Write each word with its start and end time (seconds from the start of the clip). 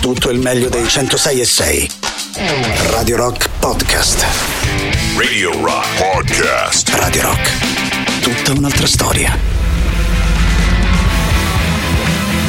tutto 0.00 0.30
il 0.30 0.38
meglio 0.38 0.70
dei 0.70 0.88
106 0.88 1.40
e 1.40 1.44
6. 1.44 1.90
Radio 2.88 3.16
Rock 3.16 3.50
Podcast. 3.58 4.24
Radio 5.16 5.52
Rock 5.62 5.86
Podcast. 5.98 6.88
Radio 6.94 7.22
Rock. 7.22 8.20
Tutta 8.20 8.58
un'altra 8.58 8.86
storia. 8.86 9.36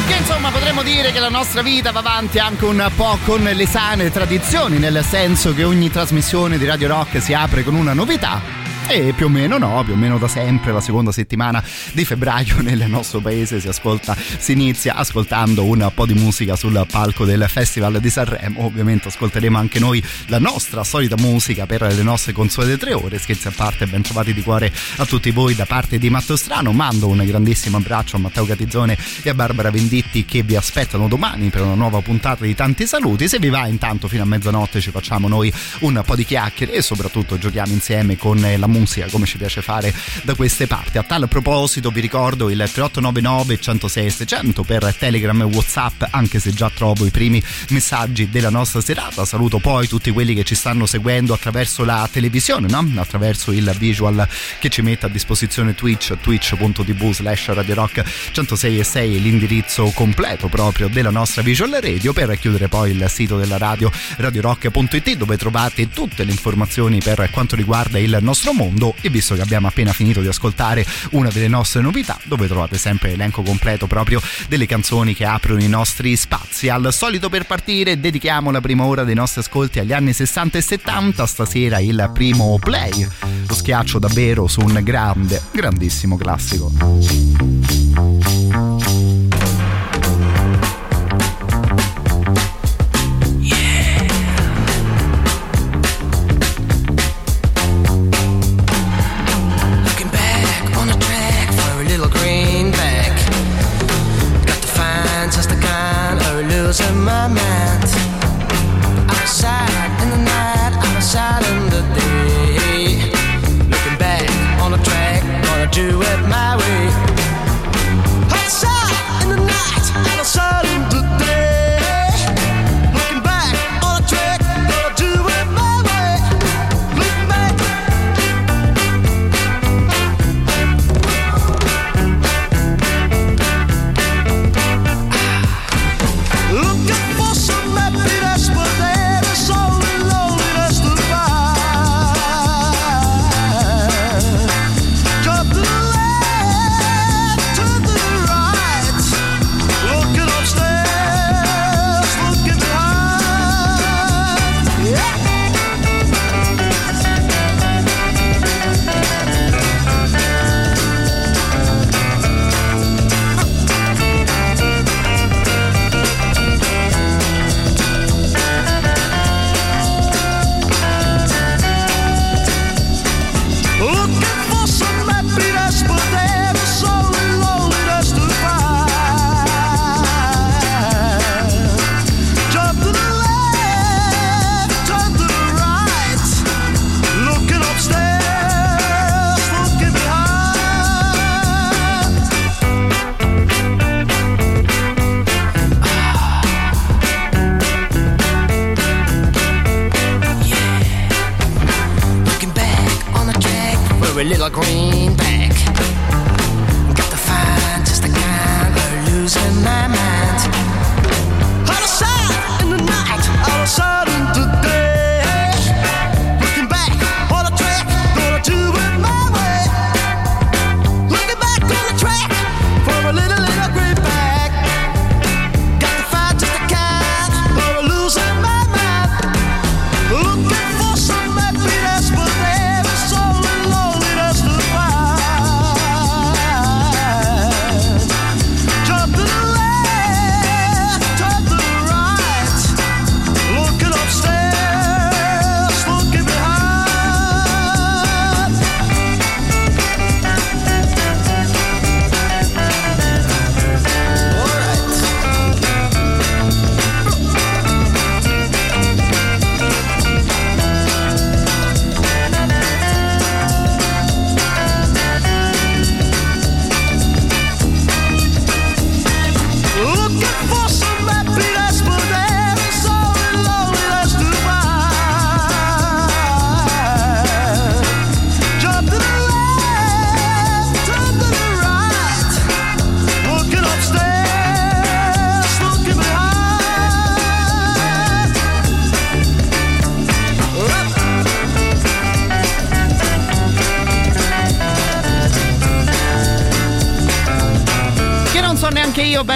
Che 0.06 0.14
insomma 0.14 0.50
potremmo 0.50 0.82
dire 0.82 1.12
che 1.12 1.20
la 1.20 1.28
nostra 1.28 1.60
vita 1.60 1.92
va 1.92 2.00
avanti 2.00 2.38
anche 2.38 2.64
un 2.64 2.90
po' 2.96 3.18
con 3.24 3.42
le 3.42 3.66
sane 3.66 4.10
tradizioni, 4.10 4.78
nel 4.78 5.04
senso 5.06 5.52
che 5.52 5.64
ogni 5.64 5.90
trasmissione 5.90 6.56
di 6.56 6.64
Radio 6.64 6.88
Rock 6.88 7.20
si 7.20 7.34
apre 7.34 7.62
con 7.62 7.74
una 7.74 7.92
novità 7.92 8.61
e 8.92 9.14
più 9.14 9.24
o 9.24 9.28
meno 9.30 9.56
no, 9.56 9.82
più 9.84 9.94
o 9.94 9.96
meno 9.96 10.18
da 10.18 10.28
sempre 10.28 10.70
la 10.70 10.82
seconda 10.82 11.12
settimana 11.12 11.64
di 11.92 12.04
febbraio 12.04 12.60
nel 12.60 12.84
nostro 12.88 13.20
paese 13.20 13.58
si 13.58 13.66
ascolta, 13.66 14.14
si 14.14 14.52
inizia 14.52 14.96
ascoltando 14.96 15.64
un 15.64 15.90
po' 15.94 16.04
di 16.04 16.12
musica 16.12 16.56
sul 16.56 16.86
palco 16.90 17.24
del 17.24 17.46
Festival 17.48 18.00
di 18.00 18.10
Sanremo. 18.10 18.66
Ovviamente 18.66 19.08
ascolteremo 19.08 19.56
anche 19.56 19.78
noi 19.78 20.04
la 20.26 20.38
nostra 20.38 20.84
solita 20.84 21.16
musica 21.16 21.64
per 21.64 21.80
le 21.80 22.02
nostre 22.02 22.32
consuete 22.32 22.76
tre 22.76 22.92
ore. 22.92 23.18
Scherzi 23.18 23.48
a 23.48 23.52
parte, 23.56 23.86
ben 23.86 24.02
trovati 24.02 24.34
di 24.34 24.42
cuore 24.42 24.70
a 24.96 25.06
tutti 25.06 25.30
voi 25.30 25.54
da 25.54 25.64
parte 25.64 25.96
di 25.96 26.10
Matteo 26.10 26.36
Strano. 26.36 26.72
Mando 26.72 27.08
un 27.08 27.24
grandissimo 27.24 27.78
abbraccio 27.78 28.16
a 28.16 28.18
Matteo 28.18 28.44
Catizzone 28.44 28.98
e 29.22 29.30
a 29.30 29.34
Barbara 29.34 29.70
Venditti 29.70 30.26
che 30.26 30.42
vi 30.42 30.54
aspettano 30.54 31.08
domani 31.08 31.48
per 31.48 31.62
una 31.62 31.74
nuova 31.74 32.02
puntata 32.02 32.44
di 32.44 32.54
tanti 32.54 32.86
saluti. 32.86 33.26
Se 33.26 33.38
vi 33.38 33.48
va 33.48 33.66
intanto 33.66 34.06
fino 34.06 34.22
a 34.22 34.26
mezzanotte 34.26 34.80
ci 34.82 34.90
facciamo 34.90 35.28
noi 35.28 35.50
un 35.80 36.02
po' 36.04 36.14
di 36.14 36.26
chiacchiere 36.26 36.72
e 36.72 36.82
soprattutto 36.82 37.38
giochiamo 37.38 37.72
insieme 37.72 38.18
con 38.18 38.38
la 38.38 38.66
musica 38.66 38.80
come 39.10 39.26
ci 39.26 39.36
piace 39.36 39.62
fare 39.62 39.94
da 40.22 40.34
queste 40.34 40.66
parti. 40.66 40.98
A 40.98 41.02
tal 41.02 41.28
proposito 41.28 41.90
vi 41.90 42.00
ricordo 42.00 42.50
il 42.50 42.56
3899 42.56 43.60
106 43.60 44.10
600 44.10 44.62
per 44.62 44.94
Telegram 44.98 45.40
e 45.40 45.44
Whatsapp 45.44 46.02
anche 46.10 46.40
se 46.40 46.52
già 46.52 46.70
trovo 46.70 47.06
i 47.06 47.10
primi 47.10 47.42
messaggi 47.68 48.28
della 48.28 48.50
nostra 48.50 48.80
serata. 48.80 49.24
Saluto 49.24 49.58
poi 49.58 49.86
tutti 49.86 50.10
quelli 50.10 50.34
che 50.34 50.44
ci 50.44 50.54
stanno 50.54 50.86
seguendo 50.86 51.34
attraverso 51.34 51.84
la 51.84 52.08
televisione, 52.10 52.68
no? 52.68 52.90
attraverso 52.96 53.52
il 53.52 53.72
visual 53.78 54.26
che 54.58 54.68
ci 54.68 54.82
mette 54.82 55.06
a 55.06 55.08
disposizione 55.08 55.74
Twitch, 55.74 56.16
twitch.tv 56.20 57.12
slash 57.12 57.48
Radio 57.48 57.74
Rock 57.74 58.02
106 58.32 58.78
e 58.78 58.84
6 58.84 59.22
l'indirizzo 59.22 59.90
completo 59.94 60.48
proprio 60.48 60.88
della 60.88 61.10
nostra 61.10 61.42
visual 61.42 61.70
radio 61.80 62.12
per 62.12 62.36
chiudere 62.38 62.68
poi 62.68 62.90
il 62.90 63.04
sito 63.08 63.36
della 63.36 63.58
radio 63.58 63.90
radiorock.it 64.16 65.16
dove 65.16 65.36
trovate 65.36 65.88
tutte 65.88 66.24
le 66.24 66.32
informazioni 66.32 67.00
per 67.00 67.28
quanto 67.30 67.56
riguarda 67.56 67.98
il 67.98 68.18
nostro 68.20 68.52
mondo 68.52 68.61
mondo 68.62 68.94
e 69.00 69.08
visto 69.08 69.34
che 69.34 69.40
abbiamo 69.40 69.66
appena 69.66 69.92
finito 69.92 70.20
di 70.20 70.28
ascoltare 70.28 70.86
una 71.10 71.30
delle 71.30 71.48
nostre 71.48 71.80
novità 71.80 72.18
dove 72.24 72.46
trovate 72.46 72.78
sempre 72.78 73.10
l'elenco 73.10 73.42
completo 73.42 73.86
proprio 73.86 74.20
delle 74.48 74.66
canzoni 74.66 75.14
che 75.14 75.24
aprono 75.24 75.62
i 75.62 75.68
nostri 75.68 76.14
spazi. 76.16 76.68
Al 76.68 76.92
solito 76.92 77.28
per 77.28 77.44
partire 77.46 77.98
dedichiamo 77.98 78.50
la 78.50 78.60
prima 78.60 78.84
ora 78.84 79.04
dei 79.04 79.14
nostri 79.14 79.40
ascolti 79.40 79.78
agli 79.78 79.92
anni 79.92 80.12
60 80.12 80.58
e 80.58 80.60
70 80.60 81.26
stasera 81.26 81.78
il 81.78 82.10
primo 82.12 82.58
play 82.60 83.08
lo 83.46 83.54
schiaccio 83.54 83.98
davvero 83.98 84.46
su 84.46 84.60
un 84.60 84.80
grande 84.82 85.42
grandissimo 85.52 86.16
classico 86.16 87.81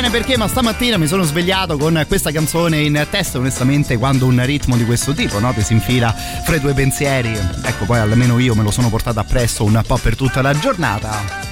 bene 0.06 0.10
perché, 0.10 0.36
ma 0.36 0.46
stamattina 0.46 0.98
mi 0.98 1.06
sono 1.06 1.22
svegliato 1.22 1.76
con 1.76 2.04
questa 2.06 2.30
canzone 2.30 2.80
in 2.80 3.06
testa, 3.10 3.38
onestamente, 3.38 3.96
quando 3.96 4.26
un 4.26 4.44
ritmo 4.44 4.76
di 4.76 4.84
questo 4.84 5.12
tipo, 5.12 5.38
no? 5.38 5.52
Ti 5.52 5.62
si 5.62 5.72
infila 5.72 6.12
fra 6.12 6.56
i 6.56 6.60
tuoi 6.60 6.74
pensieri. 6.74 7.32
Ecco, 7.62 7.84
poi 7.84 7.98
almeno 7.98 8.38
io 8.38 8.54
me 8.54 8.62
lo 8.62 8.70
sono 8.70 8.88
portato 8.88 9.20
appresso 9.20 9.64
un 9.64 9.80
po' 9.86 9.96
per 9.96 10.16
tutta 10.16 10.42
la 10.42 10.54
giornata 10.54 11.45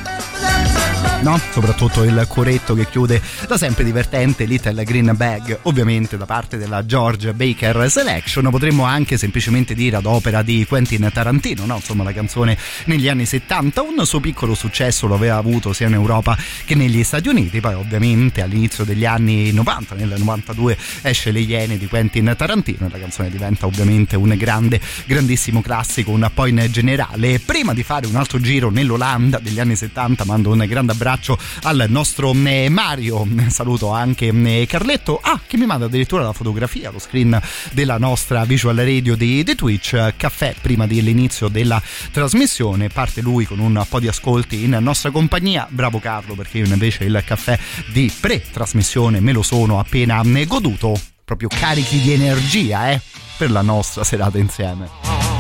no? 1.25 1.41
Soprattutto 1.53 2.05
il 2.05 2.27
coretto 2.29 2.75
che 2.75 2.87
chiude 2.87 3.21
da 3.49 3.57
sempre 3.57 3.83
divertente 3.83 4.45
Little 4.45 4.85
Green 4.85 5.11
Bag, 5.17 5.59
ovviamente 5.63 6.19
da 6.19 6.27
parte 6.27 6.59
della 6.59 6.85
George 6.85 7.33
Baker 7.33 7.91
Selection. 7.91 8.51
Potremmo 8.51 8.85
anche 8.85 9.17
semplicemente 9.17 9.75
dire 9.75 9.97
ad 9.97 10.05
opera 10.05 10.43
di 10.43 10.67
Quentin 10.69 11.09
Tarantino, 11.11 11.65
no? 11.65 11.77
Insomma, 11.77 12.05
la 12.05 12.13
canzone 12.13 12.59
negli 12.85 13.09
anni 13.09 13.25
70, 13.25 13.81
un 13.81 14.05
suo 14.05 14.21
piccolo 14.21 14.55
successo 14.55 15.07
lo 15.07 15.15
aveva 15.15 15.37
avuto 15.37 15.73
sia 15.73 15.87
in 15.87 15.95
Europa 15.95 16.37
che 16.67 16.75
negli 16.75 17.03
Stati 17.03 17.29
Uniti. 17.29 17.59
Poi, 17.59 17.73
ovviamente, 17.73 18.43
all'inizio 18.43 18.85
degli 18.85 19.07
anni 19.07 19.51
90, 19.51 19.95
nel 19.95 20.15
92, 20.19 20.77
esce 21.01 21.31
Le 21.31 21.41
Iene 21.41 21.79
di 21.79 21.87
Quentin 21.87 22.35
Tarantino 22.37 22.87
e 22.87 22.91
la 22.91 22.99
canzone 22.99 23.31
diventa 23.31 23.65
ovviamente 23.65 24.15
un 24.17 24.35
grande, 24.37 24.79
grandissimo 25.07 25.63
classico, 25.63 26.11
un 26.11 26.31
po' 26.35 26.45
in 26.45 26.67
generale. 26.71 27.41
Prima 27.41 27.73
di 27.73 27.83
fare 27.83 28.07
un 28.07 28.17
altro 28.17 28.39
giro 28.39 28.71
nell'Olanda 28.71 29.39
degli 29.39 29.59
anni 29.59 29.75
70, 29.75 30.27
mando 30.27 30.53
un 30.53 30.63
grande 30.69 30.93
abbraccio 30.93 31.13
abbraccio 31.15 31.39
al 31.63 31.87
nostro 31.89 32.35
eh, 32.45 32.69
Mario. 32.69 33.27
Saluto 33.49 33.91
anche 33.91 34.27
eh, 34.27 34.67
Carletto, 34.67 35.19
ah, 35.23 35.41
che 35.47 35.57
mi 35.57 35.67
manda 35.67 35.87
addirittura 35.87 36.23
la 36.25 36.33
fotografia, 36.33 36.91
lo 36.91 36.99
screen 36.99 37.41
della 37.73 37.99
nostra 37.99 38.45
visual 38.45 38.77
radio 38.77 39.17
di, 39.17 39.43
di 39.43 39.55
Twitch. 39.55 40.15
Caffè 40.17 40.55
prima 40.61 40.87
dell'inizio 40.87 41.49
della 41.49 41.81
trasmissione. 42.11 42.89
Parte 42.89 43.21
lui 43.21 43.47
con 43.47 43.59
un 43.59 43.85
po' 43.89 44.01
di 44.01 44.09
ascolti 44.09 44.65
in 44.65 44.77
nostra 44.81 45.11
compagnia. 45.11 45.67
Bravo 45.71 45.99
Carlo, 46.01 46.35
perché 46.35 46.59
io 46.59 46.67
invece 46.67 47.05
il 47.05 47.23
caffè 47.25 47.59
di 47.93 48.13
pre-trasmissione 48.21 49.21
me 49.21 49.33
lo 49.33 49.43
sono 49.43 49.79
appena 49.79 50.23
eh, 50.23 50.47
goduto. 50.47 51.01
Proprio 51.25 51.49
carichi 51.49 52.01
di 52.01 52.13
energia, 52.13 52.91
eh, 52.91 53.01
per 53.39 53.51
la 53.51 53.63
nostra 53.63 54.05
serata 54.05 54.37
insieme. 54.37 55.34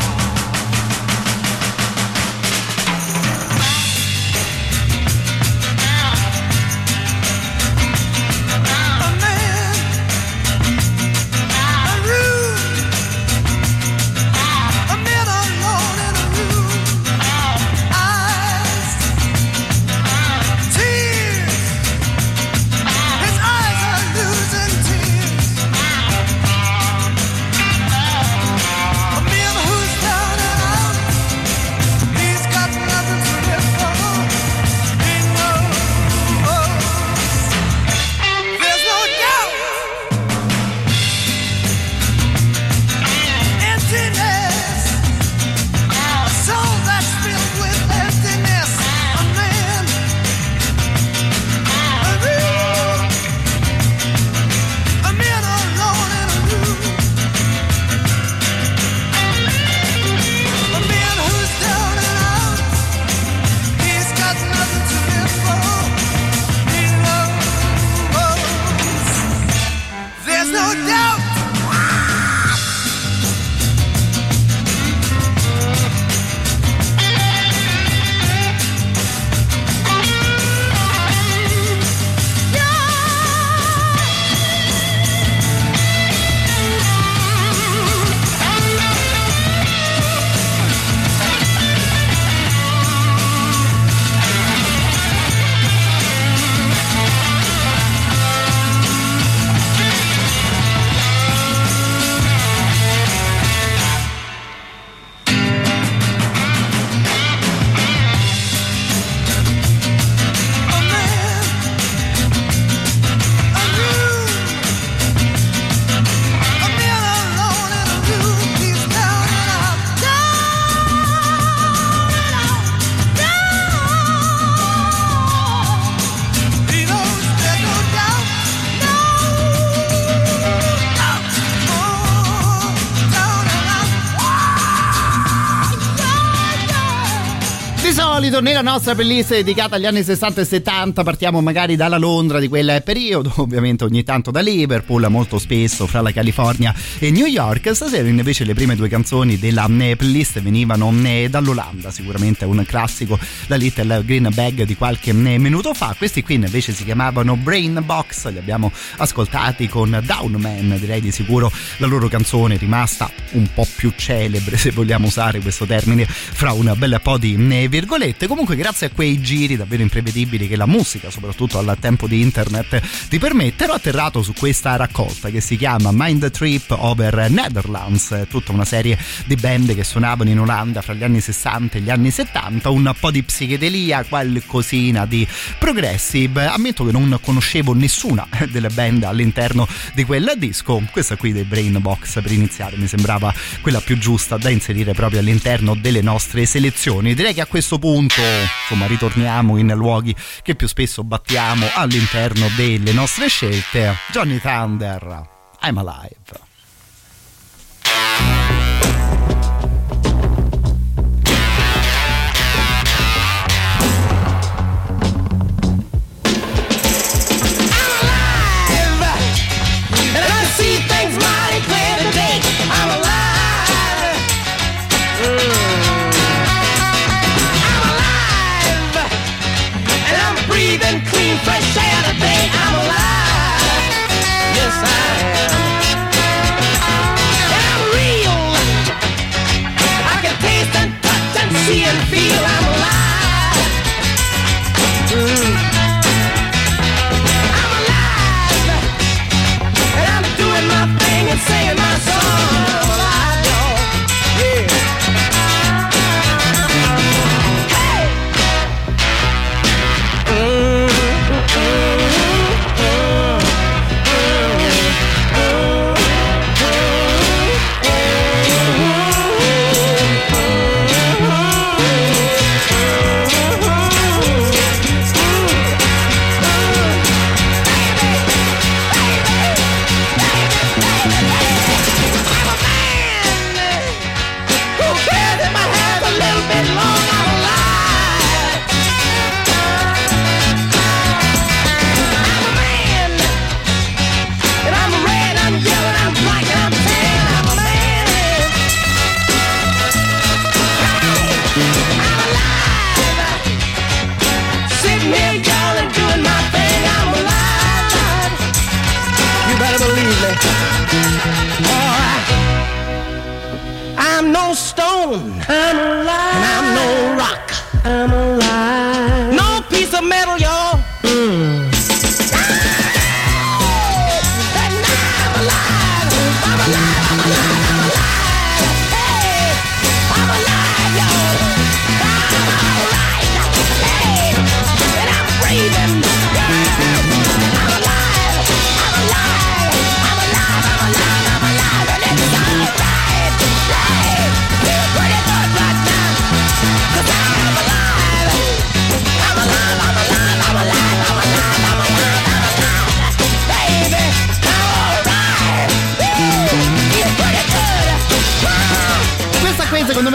Nostra 138.86 139.02
playlist 139.02 139.30
dedicata 139.30 139.76
agli 139.76 139.86
anni 139.86 140.02
60 140.02 140.42
e 140.42 140.44
70 140.44 141.02
partiamo 141.04 141.40
magari 141.40 141.74
dalla 141.74 141.96
Londra 141.96 142.38
di 142.38 142.48
quel 142.48 142.82
periodo, 142.84 143.32
ovviamente 143.40 143.82
ogni 143.84 144.02
tanto 144.02 144.30
da 144.30 144.40
Liverpool, 144.40 145.06
molto 145.08 145.38
spesso 145.38 145.86
fra 145.86 146.02
la 146.02 146.12
California 146.12 146.74
e 146.98 147.10
New 147.10 147.24
York. 147.24 147.74
Stasera 147.74 148.06
invece 148.06 148.44
le 148.44 148.52
prime 148.52 148.76
due 148.76 148.90
canzoni 148.90 149.38
della 149.38 149.66
eh, 149.78 149.96
playlist 149.96 150.42
venivano 150.42 150.92
eh, 151.02 151.28
dall'Olanda, 151.30 151.90
sicuramente 151.90 152.44
un 152.44 152.62
classico, 152.66 153.18
la 153.46 153.56
Little 153.56 154.04
Green 154.04 154.28
Bag 154.34 154.64
di 154.64 154.76
qualche 154.76 155.12
eh, 155.12 155.38
minuto 155.38 155.72
fa. 155.72 155.94
Questi 155.96 156.22
qui 156.22 156.34
invece 156.34 156.74
si 156.74 156.84
chiamavano 156.84 157.36
Brain 157.36 157.80
Box, 157.86 158.30
li 158.30 158.38
abbiamo 158.38 158.70
ascoltati 158.98 159.66
con 159.66 159.98
Down 160.04 160.32
Man, 160.32 160.76
direi 160.78 161.00
di 161.00 161.10
sicuro 161.10 161.50
la 161.78 161.86
loro 161.86 162.08
canzone 162.08 162.56
è 162.56 162.58
rimasta 162.58 163.10
un 163.30 163.48
po' 163.54 163.66
più 163.76 163.94
celebre, 163.96 164.58
se 164.58 164.72
vogliamo 164.72 165.06
usare 165.06 165.40
questo 165.40 165.64
termine, 165.64 166.04
fra 166.06 166.52
un 166.52 166.74
bel 166.76 167.00
po' 167.02 167.16
di 167.16 167.34
virgolette. 167.66 168.26
Comunque, 168.26 168.56
grazie 168.56 168.72
a 168.82 168.90
quei 168.90 169.20
giri 169.20 169.56
davvero 169.56 169.82
imprevedibili 169.82 170.48
che 170.48 170.56
la 170.56 170.66
musica, 170.66 171.10
soprattutto 171.10 171.58
al 171.58 171.76
tempo 171.78 172.06
di 172.06 172.20
internet, 172.20 172.80
ti 173.08 173.18
permette, 173.18 173.64
ero 173.64 173.74
atterrato 173.74 174.22
su 174.22 174.32
questa 174.32 174.76
raccolta 174.76 175.30
che 175.30 175.40
si 175.40 175.56
chiama 175.56 175.90
Mind 175.92 176.30
Trip 176.30 176.70
Over 176.70 177.30
Netherlands, 177.30 178.26
tutta 178.28 178.52
una 178.52 178.64
serie 178.64 178.98
di 179.26 179.36
band 179.36 179.74
che 179.74 179.84
suonavano 179.84 180.30
in 180.30 180.40
Olanda 180.40 180.82
fra 180.82 180.94
gli 180.94 181.04
anni 181.04 181.20
60 181.20 181.78
e 181.78 181.80
gli 181.80 181.90
anni 181.90 182.10
70, 182.10 182.70
un 182.70 182.92
po' 182.98 183.10
di 183.10 183.22
psichedelia, 183.22 184.04
qualcosina 184.04 185.06
di 185.06 185.26
progressive. 185.58 186.46
Ammetto 186.46 186.84
che 186.84 186.92
non 186.92 187.18
conoscevo 187.20 187.74
nessuna 187.74 188.26
delle 188.50 188.68
band 188.68 189.04
all'interno 189.04 189.68
di 189.94 190.04
quel 190.04 190.32
disco. 190.36 190.82
Questa 190.90 191.16
qui 191.16 191.32
dei 191.32 191.44
Brain 191.44 191.76
Box 191.80 192.20
per 192.20 192.32
iniziare 192.32 192.76
mi 192.76 192.86
sembrava 192.86 193.32
quella 193.60 193.80
più 193.80 193.98
giusta 193.98 194.36
da 194.36 194.50
inserire 194.50 194.92
proprio 194.92 195.20
all'interno 195.20 195.74
delle 195.74 196.02
nostre 196.02 196.46
selezioni. 196.46 197.14
Direi 197.14 197.34
che 197.34 197.40
a 197.40 197.46
questo 197.46 197.78
punto 197.78 198.22
insomma 198.64 198.86
ritorniamo 198.86 199.58
in 199.58 199.72
luoghi 199.74 200.14
che 200.42 200.54
più 200.54 200.66
spesso 200.66 201.04
battiamo 201.04 201.66
all'interno 201.74 202.48
delle 202.56 202.92
nostre 202.92 203.28
scelte. 203.28 203.94
Johnny 204.10 204.38
Thunder, 204.38 205.28
I'm 205.62 205.76
Alive. 205.78 206.53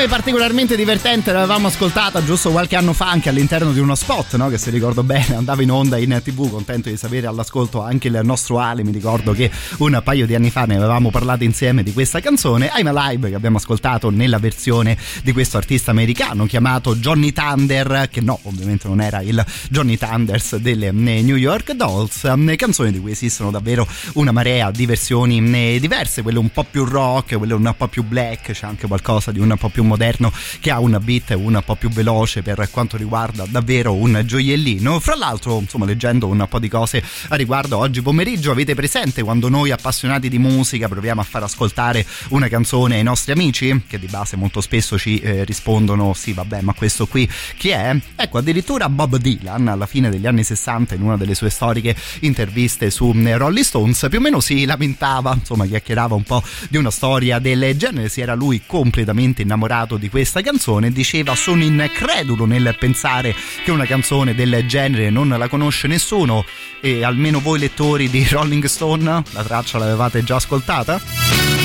Particolarmente 0.07 0.75
divertente, 0.75 1.31
l'avevamo 1.31 1.67
ascoltata 1.67 2.23
giusto 2.23 2.51
qualche 2.51 2.75
anno 2.75 2.93
fa 2.93 3.09
anche 3.09 3.29
all'interno 3.29 3.71
di 3.71 3.79
uno 3.79 3.95
spot, 3.95 4.35
no? 4.35 4.47
che 4.47 4.57
se 4.57 4.69
ricordo 4.69 5.03
bene 5.03 5.35
andava 5.35 5.61
in 5.61 5.71
onda 5.71 5.97
in 5.97 6.19
tv, 6.23 6.49
contento 6.49 6.89
di 6.89 6.95
sapere 6.95 7.27
all'ascolto 7.27 7.81
anche 7.81 8.07
il 8.07 8.19
nostro 8.23 8.59
Ale, 8.59 8.83
mi 8.83 8.91
ricordo 8.91 9.33
che 9.33 9.51
un 9.77 9.99
paio 10.03 10.25
di 10.25 10.35
anni 10.35 10.51
fa 10.51 10.65
ne 10.65 10.75
avevamo 10.75 11.09
parlato 11.09 11.43
insieme 11.43 11.83
di 11.83 11.91
questa 11.91 12.19
canzone, 12.19 12.71
I'm 12.75 12.87
Alive 12.87 13.29
che 13.29 13.35
abbiamo 13.35 13.57
ascoltato 13.57 14.09
nella 14.09 14.37
versione 14.37 14.97
di 15.23 15.33
questo 15.33 15.57
artista 15.57 15.91
americano 15.91 16.45
chiamato 16.45 16.95
Johnny 16.95 17.33
Thunder, 17.33 18.07
che 18.09 18.21
no, 18.21 18.39
ovviamente 18.43 18.87
non 18.87 19.01
era 19.01 19.21
il 19.21 19.43
Johnny 19.69 19.97
Thunders 19.97 20.57
delle 20.57 20.87
eh, 20.87 20.91
New 20.91 21.35
York 21.35 21.73
Dolls, 21.73 22.23
eh, 22.23 22.55
canzoni 22.55 22.91
di 22.91 22.99
cui 22.99 23.11
esistono 23.11 23.51
davvero 23.51 23.87
una 24.13 24.31
marea 24.31 24.71
di 24.71 24.85
versioni 24.85 25.39
eh, 25.53 25.79
diverse, 25.79 26.21
quelle 26.21 26.39
un 26.39 26.51
po' 26.51 26.63
più 26.63 26.85
rock, 26.85 27.37
quelle 27.37 27.53
un 27.53 27.73
po' 27.75 27.87
più 27.87 28.03
black, 28.03 28.51
c'è 28.51 28.65
anche 28.65 28.87
qualcosa 28.87 29.31
di 29.31 29.39
un 29.39 29.55
po' 29.57 29.69
più 29.69 29.83
moderno 29.89 30.31
che 30.59 30.71
ha 30.71 30.79
una 30.79 30.99
beat 30.99 31.31
un 31.31 31.61
po' 31.65 31.75
più 31.75 31.89
veloce 31.89 32.41
per 32.41 32.69
quanto 32.71 32.95
riguarda 32.95 33.45
davvero 33.47 33.93
un 33.93 34.21
gioiellino. 34.25 34.99
Fra 34.99 35.15
l'altro, 35.15 35.59
insomma, 35.59 35.85
leggendo 35.85 36.27
un 36.27 36.45
po' 36.47 36.59
di 36.59 36.69
cose 36.69 37.03
a 37.29 37.35
riguardo 37.35 37.77
oggi 37.77 38.01
pomeriggio, 38.01 38.51
avete 38.51 38.75
presente 38.75 39.23
quando 39.23 39.49
noi 39.49 39.71
appassionati 39.71 40.29
di 40.29 40.37
musica 40.37 40.87
proviamo 40.87 41.21
a 41.21 41.23
far 41.23 41.43
ascoltare 41.43 42.05
una 42.29 42.47
canzone 42.47 42.95
ai 42.95 43.03
nostri 43.03 43.31
amici, 43.31 43.83
che 43.87 43.99
di 43.99 44.07
base 44.07 44.35
molto 44.35 44.61
spesso 44.61 44.97
ci 44.97 45.19
eh, 45.19 45.43
rispondono 45.43 46.13
sì, 46.13 46.33
vabbè, 46.33 46.61
ma 46.61 46.73
questo 46.73 47.07
qui 47.07 47.29
chi 47.57 47.69
è? 47.69 47.95
Ecco, 48.15 48.37
addirittura 48.37 48.87
Bob 48.89 49.17
Dylan 49.17 49.67
alla 49.67 49.85
fine 49.85 50.09
degli 50.09 50.27
anni 50.27 50.43
60 50.43 50.95
in 50.95 51.01
una 51.01 51.17
delle 51.17 51.35
sue 51.35 51.49
storiche 51.49 51.95
interviste 52.21 52.89
su 52.91 53.11
eh, 53.15 53.37
Rolling 53.37 53.65
Stones 53.65 54.07
più 54.09 54.19
o 54.19 54.21
meno 54.21 54.39
si 54.39 54.65
lamentava, 54.65 55.33
insomma, 55.33 55.65
chiacchierava 55.65 56.15
un 56.15 56.23
po' 56.23 56.43
di 56.69 56.77
una 56.77 56.91
storia 56.91 57.39
del 57.39 57.75
genere, 57.77 58.09
si 58.09 58.21
era 58.21 58.33
lui 58.33 58.61
completamente 58.65 59.41
innamorato 59.41 59.78
di 59.85 60.09
questa 60.09 60.17
questa 60.29 60.41
canzone 60.41 60.91
diceva 60.91 61.33
sono 61.33 61.63
incredulo 61.63 62.45
nel 62.45 62.75
pensare 62.77 63.33
che 63.63 63.71
una 63.71 63.85
canzone 63.85 64.35
del 64.35 64.63
genere 64.67 65.09
non 65.09 65.29
la 65.29 65.47
conosce 65.47 65.87
nessuno 65.87 66.45
e 66.81 67.03
almeno 67.03 67.39
voi 67.39 67.57
lettori 67.57 68.09
di 68.09 68.27
Rolling 68.29 68.65
Stone 68.65 69.23
la 69.31 69.43
traccia 69.43 69.77
l'avevate 69.77 70.23
già 70.23 70.35
ascoltata? 70.35 71.58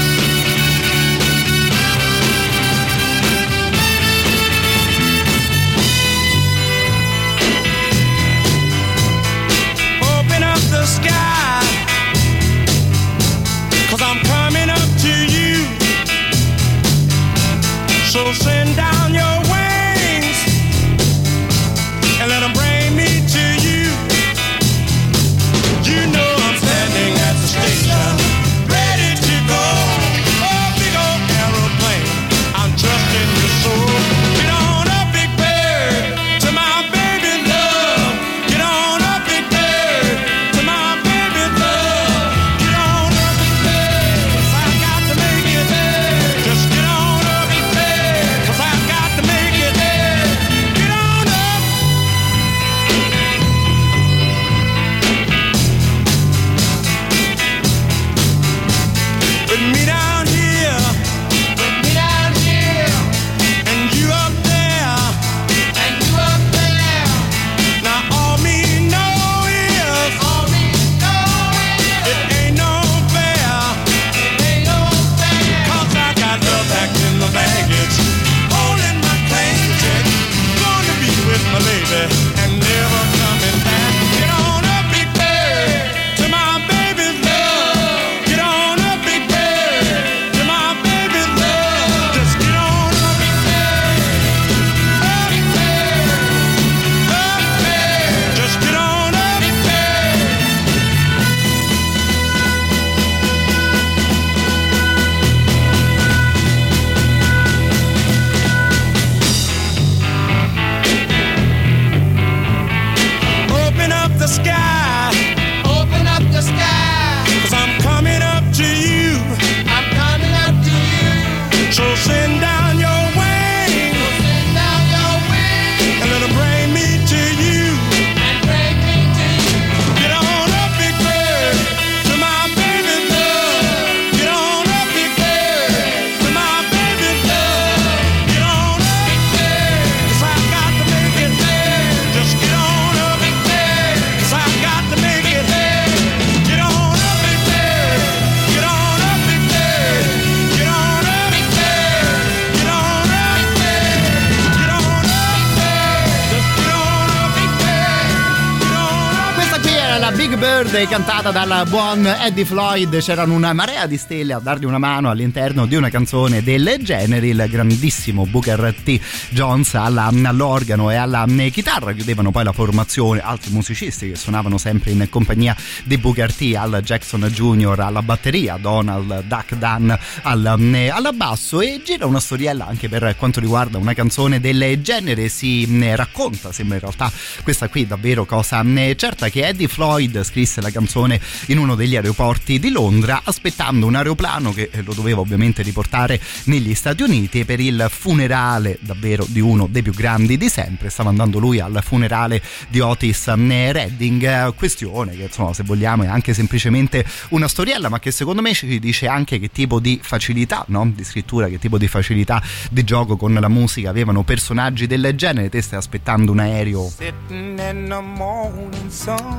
cantada 160.87 161.33
dal 161.47 161.69
buon 161.69 162.07
Eddie 162.07 162.45
Floyd 162.45 162.97
c'erano 163.01 163.35
una 163.35 163.53
marea 163.53 163.87
di 163.87 163.99
stelle 163.99 164.33
a 164.33 164.39
dargli 164.39 164.65
una 164.65 164.79
mano 164.79 165.11
all'interno 165.11 165.67
di 165.67 165.75
una 165.75 165.91
canzone 165.91 166.43
del 166.43 166.77
genere 166.81 167.27
il 167.27 167.45
grandissimo 167.49 168.25
Booker 168.25 168.75
T. 168.83 168.99
Jones 169.31 169.75
alla, 169.75 170.07
all'organo 170.07 170.91
e 170.91 170.95
alla 170.97 171.27
chitarra 171.51 171.93
chiudevano 171.93 172.31
poi 172.31 172.45
la 172.45 172.53
formazione 172.53 173.21
altri 173.21 173.51
musicisti 173.51 174.09
che 174.09 174.17
suonavano 174.17 174.57
sempre 174.57 174.93
in 174.93 175.07
compagnia 175.11 175.55
di 175.85 175.99
Booker 175.99 176.33
T 176.33 176.55
al 176.57 176.81
Jackson 176.83 177.23
Jr. 177.23 177.81
alla 177.81 178.03
batteria 178.03 178.57
Donald 178.57 179.25
Duck 179.25 179.55
Dunn 179.55 179.93
al, 180.23 180.89
alla 180.91 181.13
basso 181.13 181.61
e 181.61 181.83
gira 181.85 182.07
una 182.07 182.21
storiella 182.21 182.67
anche 182.67 182.89
per 182.89 183.17
quanto 183.19 183.41
riguarda 183.41 183.77
una 183.77 183.93
canzone 183.93 184.41
del 184.41 184.81
genere 184.81 185.29
si 185.29 185.67
racconta 185.95 186.53
sembra 186.53 186.77
in 186.77 186.83
realtà 186.83 187.13
questa 187.43 187.69
qui 187.69 187.87
davvero 187.87 188.25
cosa 188.25 188.65
certa 188.97 189.29
che 189.29 189.47
Eddie 189.47 189.69
Floyd 189.69 190.23
scrisse 190.23 190.61
la 190.63 190.71
canzone 190.71 191.21
in 191.47 191.59
uno 191.59 191.75
degli 191.75 191.97
aeroporti 191.97 192.59
di 192.59 192.71
Londra 192.71 193.23
aspettando 193.25 193.87
un 193.87 193.95
aeroplano 193.95 194.53
che 194.53 194.71
lo 194.85 194.95
doveva 194.95 195.21
ovviamente 195.21 195.63
riportare 195.63 196.21
negli 196.45 196.75
Stati 196.75 197.03
Uniti 197.03 197.45
per 197.45 197.61
il 197.61 197.87
funerale 197.91 198.79
davvero 198.81 199.27
di 199.29 199.41
uno 199.41 199.67
dei 199.71 199.83
più 199.83 199.93
grandi 199.93 200.37
di 200.37 200.49
sempre. 200.49 200.91
Stava 200.91 201.11
andando 201.11 201.39
lui 201.39 201.61
al 201.61 201.81
funerale 201.83 202.43
di 202.69 202.81
Otis 202.81 203.27
Redding. 203.27 204.55
Questione 204.55 205.17
che 205.17 205.25
insomma 205.25 205.53
se 205.53 205.63
vogliamo 205.63 206.05
è 206.05 206.07
anche 206.07 206.35
semplicemente 206.35 207.05
una 207.31 207.49
storiella 207.49 207.89
ma 207.89 207.99
che 207.99 208.11
secondo 208.11 208.43
me 208.43 208.55
ci 208.55 208.79
dice 208.79 209.07
anche 209.07 209.39
che 209.39 209.51
tipo 209.51 209.81
di 209.81 210.01
facilità 210.03 210.65
no? 210.69 210.91
di 210.95 211.05
scrittura 211.05 211.49
che 211.49 211.59
tipo 211.59 211.79
di 211.79 211.89
facilità 211.89 212.43
di 212.71 212.85
gioco 212.85 213.17
con 213.17 213.35
la 213.35 213.49
musica 213.49 213.91
avevano 213.91 214.23
personaggi 214.23 214.87
del 214.87 215.13
genere. 215.15 215.49
Te 215.49 215.63
stai 215.63 215.79
aspettando 215.79 216.33
un 216.33 216.39
aereo 216.41 216.93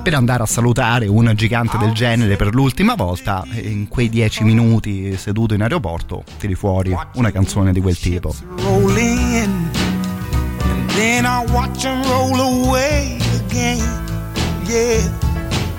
per 0.04 0.14
andare 0.14 0.44
a 0.44 0.46
salutare 0.46 1.08
un 1.08 1.32
gigante 1.36 1.78
del 1.78 1.85
genere 1.94 2.36
per 2.36 2.54
l'ultima 2.54 2.96
volta 2.96 3.46
in 3.54 3.88
quei 3.88 4.10
dieci 4.10 4.44
minuti 4.44 5.16
seduto 5.18 5.54
in 5.54 5.62
aeroporto 5.62 6.24
tiri 6.38 6.56
fuori 6.56 6.96
una 7.14 7.32
canzone 7.32 7.72
di 7.72 7.82
quel 7.82 7.98
tipo 7.98 8.36
Then 10.96 11.26
I 11.26 11.44
watch 11.52 11.84
them 11.84 12.02
roll 12.04 12.40
away 12.40 13.18
again. 13.36 13.84
Yeah, 14.66 15.02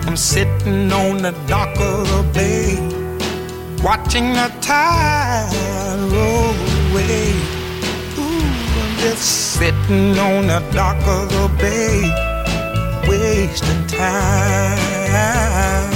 I'm 0.06 0.14
sitting 0.14 0.92
on 0.92 1.22
the 1.22 1.32
dock 1.46 1.74
of 1.80 2.06
the 2.06 2.22
bay, 2.34 2.76
watching 3.82 4.34
the 4.34 4.52
tide 4.60 5.48
roll 6.12 6.52
away. 6.92 7.32
Ooh, 8.18 8.42
I'm 8.82 8.98
just 8.98 9.54
sitting 9.54 10.18
on 10.18 10.48
the 10.48 10.60
dock 10.74 11.00
of 11.06 11.30
the 11.30 11.48
bay, 11.56 12.12
wasting 13.08 13.86
time. 13.86 15.95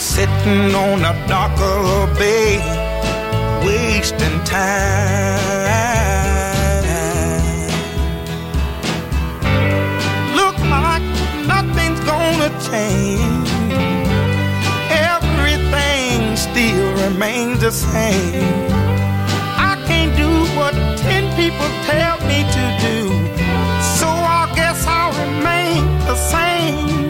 sitting 0.00 0.74
on 0.74 1.04
a 1.04 1.12
the 1.28 2.08
bay, 2.18 2.56
wasting 3.66 4.42
time. 4.44 5.36
Look 10.34 10.58
like 10.76 11.02
nothing's 11.46 12.00
gonna 12.00 12.50
change. 12.70 13.50
Everything 15.12 16.34
still 16.34 16.88
remains 17.04 17.60
the 17.60 17.70
same. 17.70 18.72
I 19.70 19.76
can't 19.86 20.16
do 20.16 20.30
what 20.58 20.72
ten 20.96 21.24
people 21.36 21.68
tell 21.84 22.16
me 22.26 22.38
to 22.56 22.64
do, 22.88 22.98
so 23.98 24.08
I 24.08 24.50
guess 24.56 24.86
I'll 24.86 25.12
remain 25.26 25.84
the 26.06 26.16
same. 26.16 27.09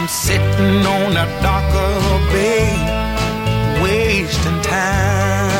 I'm 0.00 0.08
sitting 0.08 0.86
on 0.86 1.12
a 1.12 1.26
dock 1.42 1.72
bay, 2.32 3.82
wasting 3.82 4.62
time. 4.62 5.59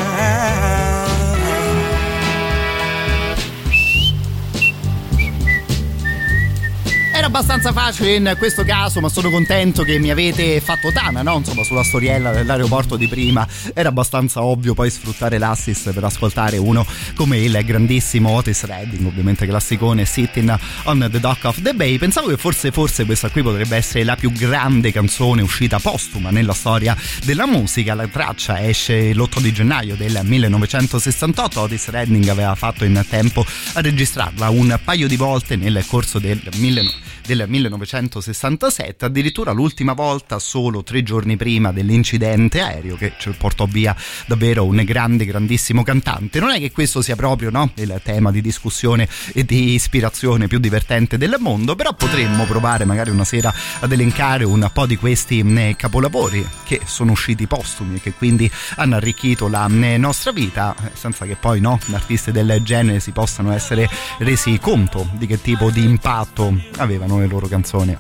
Era 7.20 7.28
abbastanza 7.28 7.70
facile 7.74 8.14
in 8.14 8.34
questo 8.38 8.64
caso, 8.64 9.02
ma 9.02 9.10
sono 9.10 9.28
contento 9.28 9.82
che 9.82 9.98
mi 9.98 10.10
avete 10.10 10.58
fatto 10.62 10.90
tana, 10.90 11.20
no? 11.20 11.36
Insomma, 11.36 11.64
sulla 11.64 11.84
storiella 11.84 12.32
dell'aeroporto 12.32 12.96
di 12.96 13.08
prima 13.08 13.46
era 13.74 13.90
abbastanza 13.90 14.42
ovvio 14.42 14.72
poi 14.72 14.88
sfruttare 14.88 15.36
l'assist 15.36 15.92
per 15.92 16.02
ascoltare 16.02 16.56
uno 16.56 16.86
come 17.14 17.36
il 17.36 17.60
grandissimo 17.62 18.30
Otis 18.30 18.64
Redding, 18.64 19.04
ovviamente 19.04 19.46
classicone 19.46 20.06
Sitting 20.06 20.58
on 20.84 21.08
the 21.10 21.20
Dock 21.20 21.44
of 21.44 21.60
the 21.60 21.74
Bay. 21.74 21.98
Pensavo 21.98 22.28
che 22.28 22.38
forse, 22.38 22.70
forse 22.70 23.04
questa 23.04 23.28
qui 23.28 23.42
potrebbe 23.42 23.76
essere 23.76 24.02
la 24.02 24.16
più 24.16 24.32
grande 24.32 24.90
canzone 24.90 25.42
uscita 25.42 25.78
postuma 25.78 26.30
nella 26.30 26.54
storia 26.54 26.96
della 27.26 27.46
musica. 27.46 27.92
La 27.92 28.06
traccia 28.06 28.66
esce 28.66 29.12
l'8 29.12 29.40
di 29.40 29.52
gennaio 29.52 29.94
del 29.94 30.18
1968. 30.24 31.60
Otis 31.60 31.90
Redding 31.90 32.28
aveva 32.28 32.54
fatto 32.54 32.86
in 32.86 33.04
tempo 33.06 33.44
a 33.74 33.80
registrarla 33.82 34.48
un 34.48 34.80
paio 34.82 35.06
di 35.06 35.16
volte 35.16 35.56
nel 35.56 35.84
corso 35.86 36.18
del 36.18 36.40
1900 36.56 37.09
del 37.36 37.44
1967, 37.48 39.04
addirittura 39.04 39.52
l'ultima 39.52 39.92
volta 39.92 40.40
solo 40.40 40.82
tre 40.82 41.04
giorni 41.04 41.36
prima 41.36 41.70
dell'incidente 41.70 42.60
aereo 42.60 42.96
che 42.96 43.12
ci 43.18 43.30
portò 43.38 43.66
via 43.66 43.94
davvero 44.26 44.64
un 44.64 44.82
grande, 44.84 45.24
grandissimo 45.24 45.84
cantante. 45.84 46.40
Non 46.40 46.50
è 46.50 46.58
che 46.58 46.72
questo 46.72 47.02
sia 47.02 47.14
proprio 47.14 47.50
no, 47.50 47.70
il 47.74 48.00
tema 48.02 48.32
di 48.32 48.40
discussione 48.40 49.08
e 49.32 49.44
di 49.44 49.74
ispirazione 49.74 50.48
più 50.48 50.58
divertente 50.58 51.18
del 51.18 51.36
mondo, 51.38 51.76
però 51.76 51.94
potremmo 51.94 52.46
provare 52.46 52.84
magari 52.84 53.10
una 53.10 53.24
sera 53.24 53.54
ad 53.78 53.92
elencare 53.92 54.42
un 54.42 54.68
po' 54.72 54.86
di 54.86 54.96
questi 54.96 55.74
capolavori 55.76 56.44
che 56.64 56.80
sono 56.84 57.12
usciti 57.12 57.46
postumi 57.46 57.96
e 57.96 58.00
che 58.00 58.12
quindi 58.12 58.50
hanno 58.76 58.96
arricchito 58.96 59.46
la 59.46 59.68
nostra 59.68 60.32
vita, 60.32 60.74
senza 60.94 61.26
che 61.26 61.36
poi 61.36 61.60
no, 61.60 61.78
artisti 61.92 62.32
del 62.32 62.60
genere 62.64 62.98
si 62.98 63.12
possano 63.12 63.52
essere 63.52 63.88
resi 64.18 64.58
conto 64.58 65.08
di 65.12 65.26
che 65.26 65.40
tipo 65.40 65.70
di 65.70 65.84
impatto 65.84 66.52
avevano 66.78 67.19
le 67.20 67.26
loro 67.26 67.46
canzoni. 67.48 67.96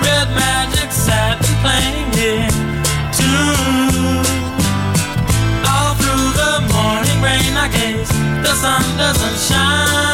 Red 0.00 0.28
magic 0.34 0.90
satin 0.92 1.54
playing 1.62 2.12
here 2.12 2.50
too. 3.12 4.22
All 5.72 5.94
through 5.96 6.32
the 6.42 6.52
morning 6.72 7.18
rain, 7.22 7.56
I 7.56 7.68
guess 7.68 8.08
the 8.42 8.54
sun 8.54 8.84
doesn't 8.98 9.38
shine. 9.48 10.13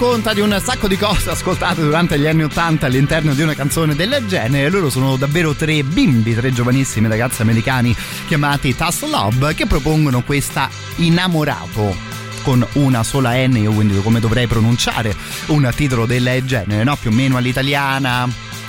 Racconta 0.00 0.32
di 0.32 0.40
un 0.40 0.56
sacco 0.62 0.86
di 0.86 0.96
cose 0.96 1.30
ascoltate 1.30 1.82
durante 1.82 2.20
gli 2.20 2.26
anni 2.28 2.44
Ottanta 2.44 2.86
all'interno 2.86 3.34
di 3.34 3.42
una 3.42 3.54
canzone 3.54 3.96
del 3.96 4.24
genere. 4.28 4.70
Loro 4.70 4.90
sono 4.90 5.16
davvero 5.16 5.54
tre 5.54 5.82
bimbi, 5.82 6.36
tre 6.36 6.52
giovanissimi 6.52 7.08
ragazzi 7.08 7.42
americani 7.42 7.96
chiamati 8.28 8.76
Tass 8.76 9.04
Love 9.08 9.54
che 9.54 9.66
propongono 9.66 10.22
questa 10.22 10.70
Innamorato 10.98 11.96
con 12.44 12.64
una 12.74 13.02
sola 13.02 13.32
N, 13.44 13.56
io 13.56 13.72
quindi 13.72 14.00
come 14.00 14.20
dovrei 14.20 14.46
pronunciare 14.46 15.16
un 15.46 15.68
titolo 15.74 16.06
del 16.06 16.42
genere, 16.44 16.84
no? 16.84 16.94
Più 16.94 17.10
o 17.10 17.12
meno 17.12 17.36
all'italiana, 17.36 18.28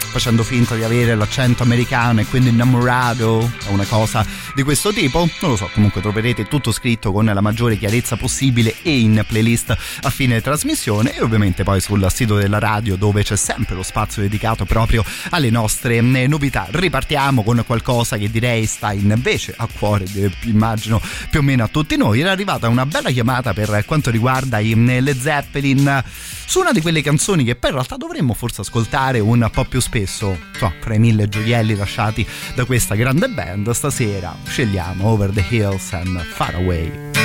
facendo 0.09 0.43
finta 0.43 0.75
di 0.75 0.83
avere 0.83 1.15
l'accento 1.15 1.63
americano 1.63 2.19
e 2.19 2.25
quindi 2.25 2.49
innamorato 2.49 3.25
o 3.67 3.71
una 3.71 3.85
cosa 3.85 4.25
di 4.55 4.63
questo 4.63 4.91
tipo? 4.91 5.19
Non 5.39 5.51
lo 5.51 5.55
so 5.55 5.69
comunque 5.71 6.01
troverete 6.01 6.47
tutto 6.47 6.71
scritto 6.71 7.11
con 7.11 7.25
la 7.25 7.41
maggiore 7.41 7.77
chiarezza 7.77 8.17
possibile 8.17 8.75
e 8.81 8.97
in 8.97 9.23
playlist 9.27 9.77
a 10.01 10.09
fine 10.09 10.41
trasmissione 10.41 11.15
e 11.15 11.21
ovviamente 11.21 11.63
poi 11.63 11.79
sul 11.79 12.05
sito 12.09 12.35
della 12.35 12.59
radio 12.59 12.95
dove 12.95 13.23
c'è 13.23 13.35
sempre 13.35 13.75
lo 13.75 13.83
spazio 13.83 14.21
dedicato 14.23 14.65
proprio 14.65 15.03
alle 15.29 15.51
nostre 15.51 15.97
eh, 15.97 16.27
novità. 16.27 16.67
Ripartiamo 16.69 17.43
con 17.43 17.63
qualcosa 17.65 18.17
che 18.17 18.31
direi 18.31 18.65
sta 18.65 18.91
invece 18.91 19.53
a 19.55 19.67
cuore 19.77 20.05
immagino 20.43 20.99
più 21.29 21.39
o 21.39 21.43
meno 21.43 21.63
a 21.63 21.67
tutti 21.67 21.95
noi. 21.95 22.21
Era 22.21 22.31
arrivata 22.31 22.67
una 22.67 22.85
bella 22.87 23.11
chiamata 23.11 23.53
per 23.53 23.83
quanto 23.85 24.09
riguarda 24.09 24.57
i 24.57 24.71
eh, 24.71 25.01
Led 25.01 25.19
Zeppelin 25.19 26.03
su 26.49 26.61
una 26.61 26.71
di 26.71 26.81
quelle 26.81 27.03
canzoni 27.03 27.43
che 27.43 27.55
in 27.61 27.71
realtà 27.71 27.95
dovremmo 27.95 28.33
forse 28.33 28.61
ascoltare 28.61 29.19
un 29.19 29.47
po' 29.53 29.65
più 29.65 29.79
spesso, 29.79 29.98
so, 30.05 30.37
fra 30.51 30.93
i 30.93 30.99
mille 30.99 31.27
gioielli 31.27 31.75
lasciati 31.75 32.25
da 32.55 32.65
questa 32.65 32.95
grande 32.95 33.27
band, 33.27 33.69
stasera 33.71 34.35
scegliamo 34.45 35.07
Over 35.07 35.31
the 35.31 35.45
Hills 35.47 35.93
and 35.93 36.19
Far 36.19 36.55
Away. 36.55 37.18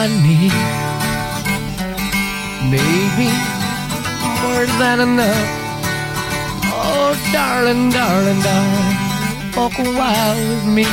I 0.00 0.06
need. 0.06 0.54
Maybe 2.70 3.30
more 4.42 4.66
than 4.78 5.00
enough. 5.00 5.50
Oh, 6.70 7.18
darling, 7.32 7.90
darling, 7.90 8.40
darling, 8.48 8.96
walk 9.56 9.76
a 9.80 9.90
while 9.98 10.38
with 10.50 10.66
me. 10.76 10.86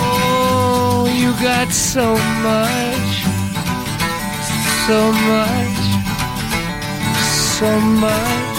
Oh, 0.00 1.04
you 1.20 1.30
got 1.44 1.70
so 1.70 2.14
much, 2.48 3.12
so 4.86 5.12
much, 5.32 5.82
so 7.58 7.80
much. 7.80 8.55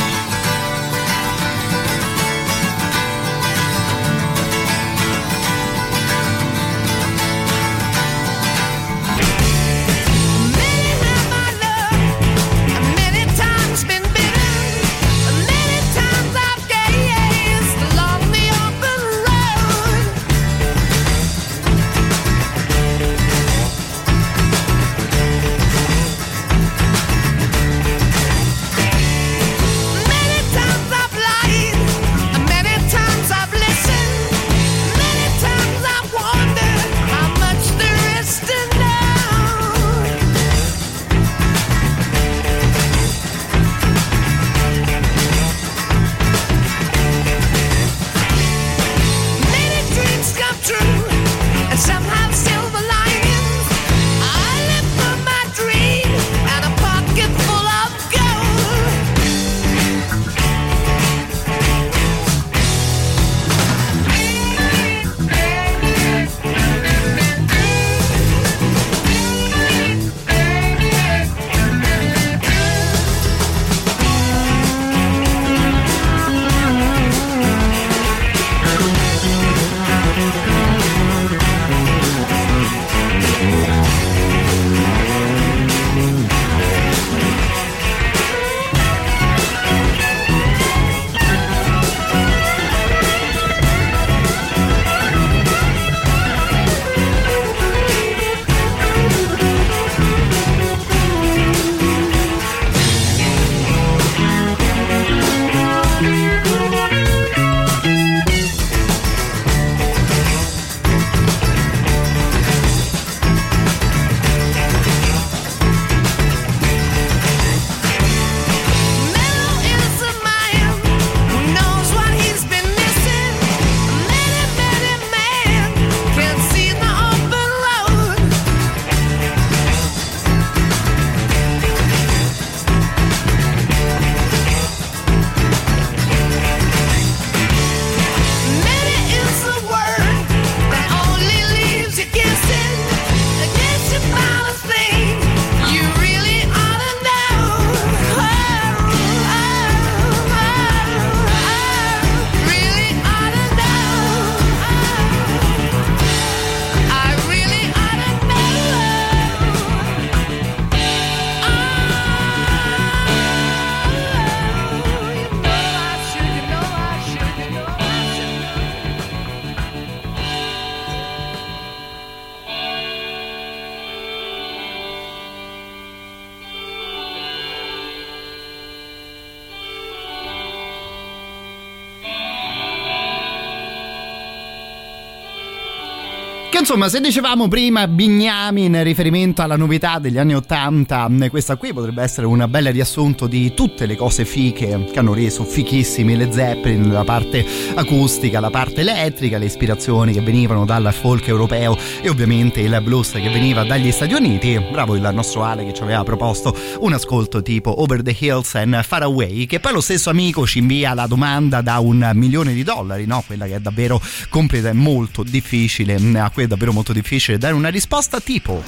Insomma, 186.70 186.90
se 186.90 187.00
dicevamo 187.00 187.48
prima 187.48 187.88
Bignami 187.88 188.66
in 188.66 188.84
riferimento 188.84 189.42
alla 189.42 189.56
novità 189.56 190.00
degli 190.00 190.18
anni 190.18 190.36
Ottanta, 190.36 191.08
questa 191.30 191.56
qui 191.56 191.72
potrebbe 191.72 192.04
essere 192.04 192.28
un 192.28 192.46
bel 192.50 192.74
riassunto 192.74 193.26
di 193.26 193.54
tutte 193.54 193.86
le 193.86 193.96
cose 193.96 194.26
fiche 194.26 194.90
che 194.92 195.00
hanno 195.00 195.14
reso 195.14 195.46
fichissimi 195.46 196.18
le 196.18 196.30
Zeppelin, 196.30 196.92
la 196.92 197.06
parte 197.06 197.46
acustica, 197.74 198.42
la 198.42 198.50
parte 198.50 198.82
elettrica, 198.82 199.38
le 199.38 199.46
ispirazioni 199.46 200.12
che 200.12 200.20
venivano 200.20 200.66
dal 200.66 200.94
folk 200.94 201.30
europeo 201.30 201.78
e 202.02 202.10
ovviamente 202.10 202.60
il 202.60 202.78
blues 202.84 203.12
che 203.12 203.30
veniva 203.30 203.64
dagli 203.64 203.90
Stati 203.90 204.14
Uniti. 204.14 204.60
Bravo 204.70 204.96
il 204.96 205.10
nostro 205.14 205.46
Ale 205.46 205.64
che 205.64 205.74
ci 205.74 205.84
aveva 205.84 206.04
proposto 206.04 206.54
un 206.82 206.92
ascolto 206.92 207.42
tipo 207.42 207.82
Over 207.82 208.02
the 208.02 208.14
Hills 208.20 208.56
and 208.56 208.84
Far 208.84 209.04
Away, 209.04 209.46
che 209.46 209.62
poi 209.62 209.72
lo 209.72 209.80
stesso 209.80 210.10
amico 210.10 210.46
ci 210.46 210.60
invia 210.60 210.94
la 210.94 211.08
domanda 211.08 211.62
da 211.62 211.80
un 211.80 212.12
milione 212.14 212.54
di 212.54 212.64
dollari, 212.64 213.06
no? 213.06 213.24
Quella 213.26 213.46
che 213.46 213.56
è 213.56 213.60
davvero 213.62 214.02
completa 214.28 214.68
e 214.68 214.74
molto 214.74 215.24
difficile, 215.24 215.96
a 216.16 216.30
cui 216.30 216.44
è 216.44 216.48
davvero 216.58 216.74
molto 216.74 216.92
difficile 216.92 217.38
dare 217.38 217.54
una 217.54 217.70
risposta 217.70 218.20
tipo 218.20 218.64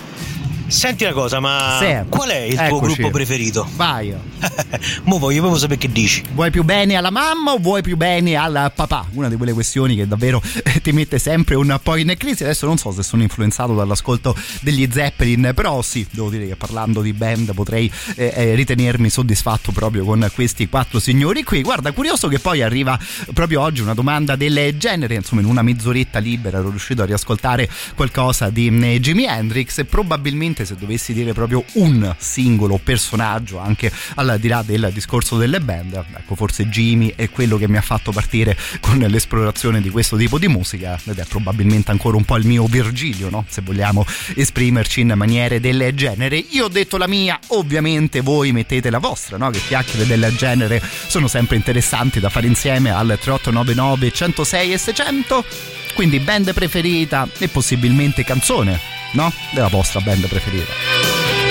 Senti 0.70 1.04
una 1.04 1.14
cosa, 1.14 1.40
ma 1.40 1.78
Sì. 1.82 2.08
qual 2.10 2.30
è 2.30 2.38
il 2.42 2.54
tuo 2.56 2.64
Eccoci. 2.66 2.94
gruppo 2.94 3.10
preferito? 3.10 3.68
vai. 3.76 4.14
Mo 5.04 5.18
voglio 5.18 5.40
proprio 5.40 5.60
sapere 5.60 5.80
che 5.80 5.92
dici. 5.92 6.24
Vuoi 6.34 6.52
più 6.52 6.64
bene 6.64 6.96
alla 6.96 7.10
mamma 7.10 7.52
o 7.54 7.58
vuoi 7.58 7.82
più 7.82 7.98
bene 7.98 8.36
al 8.36 8.72
papà? 8.76 9.08
Una 9.14 9.30
di 9.30 9.36
quelle 9.36 9.52
questioni 9.54 9.96
che 9.96 10.08
davvero 10.08 10.42
eh, 10.64 10.80
ti 10.82 10.92
mette 10.92 11.18
sempre 11.18 11.56
un 11.56 11.78
po' 11.82 11.96
in 11.96 12.14
crisi. 12.18 12.44
Adesso 12.44 12.68
non 12.68 12.78
so 12.78 12.92
se 12.92 13.02
sono 13.04 13.24
influenzato 13.24 13.74
dall'ascolto 13.74 14.36
degli 14.62 14.88
Zeppelin, 14.92 15.52
però 15.56 15.82
sì, 15.82 16.06
devo 16.12 16.30
dire 16.30 16.48
che 16.48 16.56
parlando 16.56 17.02
di 17.02 17.14
band 17.14 17.54
potrei 17.54 17.92
eh, 18.16 18.32
eh, 18.36 18.56
ritenermi 18.56 19.10
soddisfatto 19.10 19.72
proprio 19.72 20.06
con 20.06 20.30
questi 20.34 20.70
quattro 20.70 21.00
signori 21.00 21.44
qui. 21.44 21.62
Guarda, 21.64 21.92
curioso 21.92 22.28
che 22.28 22.38
poi 22.40 22.62
arriva 22.62 22.98
proprio 23.34 23.62
oggi 23.62 23.82
una 23.82 23.94
domanda 23.96 24.36
del 24.36 24.78
genere, 24.78 25.16
insomma 25.16 25.42
in 25.42 25.48
una 25.48 25.64
mezz'oretta 25.64 26.20
libera 26.20 26.60
ero 26.60 26.70
riuscito 26.70 27.02
a 27.02 27.06
riascoltare 27.06 27.68
qualcosa 27.96 28.50
di 28.52 28.68
eh, 28.68 29.00
Jimi 29.00 29.26
Hendrix 29.26 29.80
e 29.80 29.86
probabilmente 29.86 30.59
se 30.66 30.76
dovessi 30.76 31.14
dire 31.14 31.34
proprio 31.34 31.64
un 31.74 32.16
singolo 32.18 32.80
personaggio 32.82 33.60
anche 33.60 33.92
al 34.16 34.38
di 34.40 34.48
là 34.48 34.64
del 34.66 34.90
discorso 34.94 35.38
delle 35.38 35.60
band 35.60 36.04
ecco 36.16 36.36
forse 36.36 36.68
Jimmy 36.68 37.14
è 37.16 37.30
quello 37.30 37.58
che 37.58 37.68
mi 37.68 37.78
ha 37.78 37.82
fatto 37.82 38.12
partire 38.12 38.58
con 38.80 38.98
l'esplorazione 38.98 39.82
di 39.82 39.90
questo 39.90 40.18
tipo 40.18 40.38
di 40.38 40.48
musica 40.48 41.00
ed 41.06 41.18
è 41.18 41.26
probabilmente 41.26 41.92
ancora 41.92 42.18
un 42.18 42.26
po' 42.26 42.38
il 42.38 42.46
mio 42.46 42.66
Virgilio 42.66 43.30
no? 43.30 43.46
se 43.48 43.62
vogliamo 43.62 44.06
esprimerci 44.36 45.02
in 45.02 45.14
maniere 45.16 45.60
del 45.60 45.92
genere 45.94 46.38
io 46.38 46.66
ho 46.66 46.70
detto 46.70 46.98
la 46.98 47.08
mia 47.08 47.40
ovviamente 47.48 48.22
voi 48.22 48.52
mettete 48.52 48.90
la 48.90 49.00
vostra 49.00 49.38
no? 49.38 49.50
che 49.50 49.60
chiacchiere 49.60 50.06
del 50.06 50.34
genere 50.36 50.82
sono 51.08 51.28
sempre 51.28 51.56
interessanti 51.56 52.20
da 52.20 52.30
fare 52.30 52.48
insieme 52.48 52.92
al 52.92 53.18
3899 53.20 54.12
106 54.12 54.74
e 54.74 54.78
600 54.78 55.79
quindi 56.00 56.22
band 56.22 56.54
preferita 56.54 57.28
e 57.40 57.50
possibilmente 57.50 58.24
canzone, 58.24 58.80
no? 59.16 59.34
Della 59.52 59.68
vostra 59.68 60.00
band 60.00 60.30
preferita. 60.30 61.49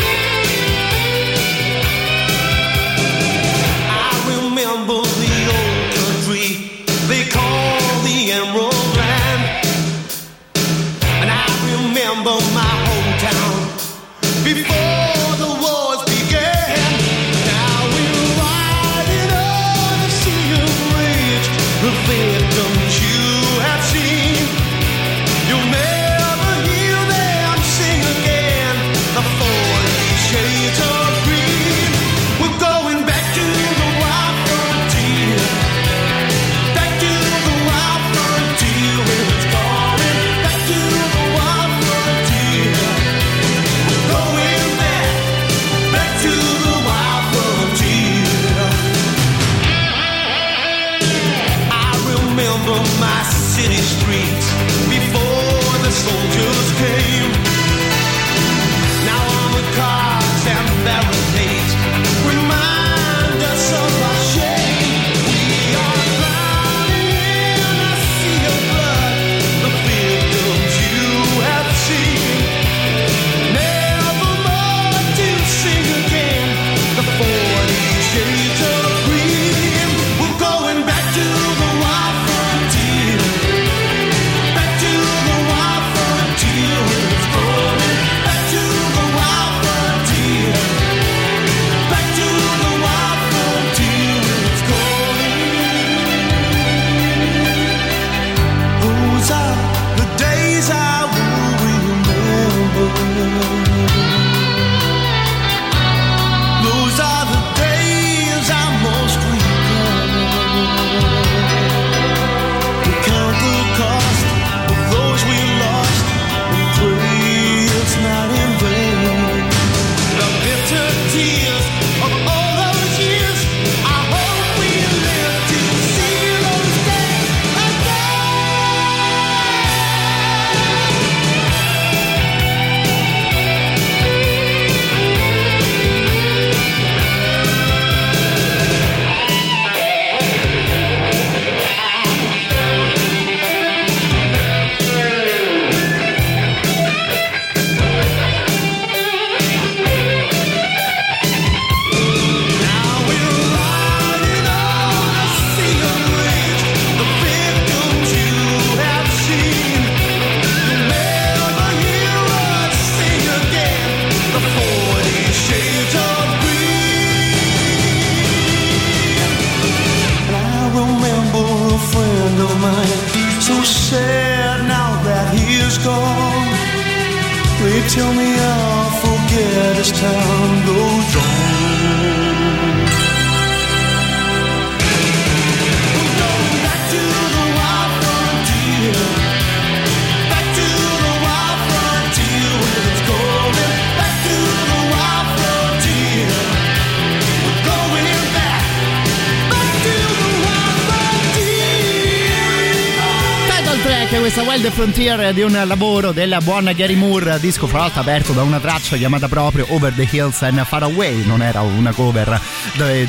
Frontier 204.79 205.35
di 205.35 205.43
un 205.43 205.61
lavoro 205.65 206.13
del 206.13 206.39
buon 206.45 206.71
Gary 206.77 206.95
Moore, 206.95 207.41
disco 207.41 207.67
fra 207.67 207.81
l'altro 207.81 208.01
aperto 208.01 208.33
da 208.33 208.45
una 208.45 208.61
traccia 208.61 208.97
chiamata 208.97 209.27
proprio 209.27 209.67
Over 209.71 209.93
the 209.93 210.07
Hills 210.09 210.41
and 210.43 210.65
Far 210.65 210.85
Away, 210.85 211.27
non 211.27 211.43
era 211.43 211.63
una 211.63 211.91
cover 211.91 212.41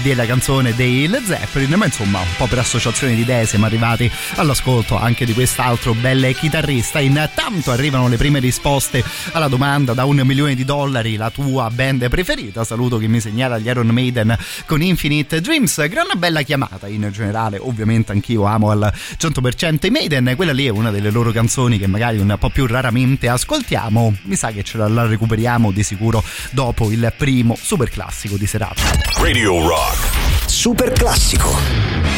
della 0.02 0.26
canzone 0.26 0.74
dei 0.74 1.08
Led 1.08 1.24
Zeppelin, 1.24 1.76
ma 1.76 1.86
insomma 1.86 2.22
un 2.22 2.26
po' 2.38 2.48
per 2.48 2.58
associazione 2.58 3.14
di 3.14 3.22
idee 3.22 3.46
siamo 3.46 3.68
arrivati 3.68 4.10
all'ascolto 4.38 4.98
anche 4.98 5.26
di 5.26 5.34
quest'altro 5.34 5.94
bel 5.94 6.36
chitarrista. 6.36 7.02
Intanto 7.02 7.70
arrivano 7.70 8.08
le 8.08 8.18
prime 8.18 8.40
risposte 8.40 9.04
alla 9.34 9.48
domanda 9.48 9.94
da 9.94 10.06
un 10.06 10.20
milione 10.26 10.56
di 10.56 10.66
dollari, 10.66 11.18
la 11.18 11.30
tua 11.30 11.70
band 11.70 12.10
preferita, 12.10 12.64
saluto 12.64 12.98
che 12.98 13.08
mi 13.08 13.20
segnala 13.20 13.60
gli 13.60 13.68
Iron 13.68 13.90
Maiden 13.90 14.36
con 14.66 14.82
Infinite 14.82 15.40
Dreams, 15.40 15.88
gran 15.88 16.08
bella 16.18 16.42
chiamata 16.42 16.88
in 16.88 17.08
generale, 17.14 17.60
ovviamente 17.62 18.12
anch'io 18.12 18.46
amo 18.46 18.72
al 18.72 18.92
100% 19.22 19.86
i 19.86 19.90
Maiden, 19.92 20.34
quella 20.36 20.52
lì 20.52 20.66
è 20.66 20.70
una 20.70 20.90
delle 20.90 21.12
loro 21.12 21.32
canzoni 21.32 21.58
che 21.68 21.88
magari 21.88 22.20
un 22.20 22.36
po' 22.40 22.50
più 22.50 22.66
raramente 22.66 23.28
ascoltiamo, 23.28 24.16
mi 24.24 24.36
sa 24.36 24.52
che 24.52 24.64
ce 24.64 24.78
la, 24.78 24.88
la 24.88 25.06
recuperiamo 25.06 25.72
di 25.72 25.84
sicuro 25.84 26.24
dopo 26.52 26.90
il 26.92 27.14
primo 27.18 27.58
super 27.60 27.90
classico 27.90 28.38
di 28.38 28.48
serata. 28.48 28.82
Radio 29.18 29.68
Rock. 29.68 30.48
Super 30.48 30.92
classico. 30.94 32.09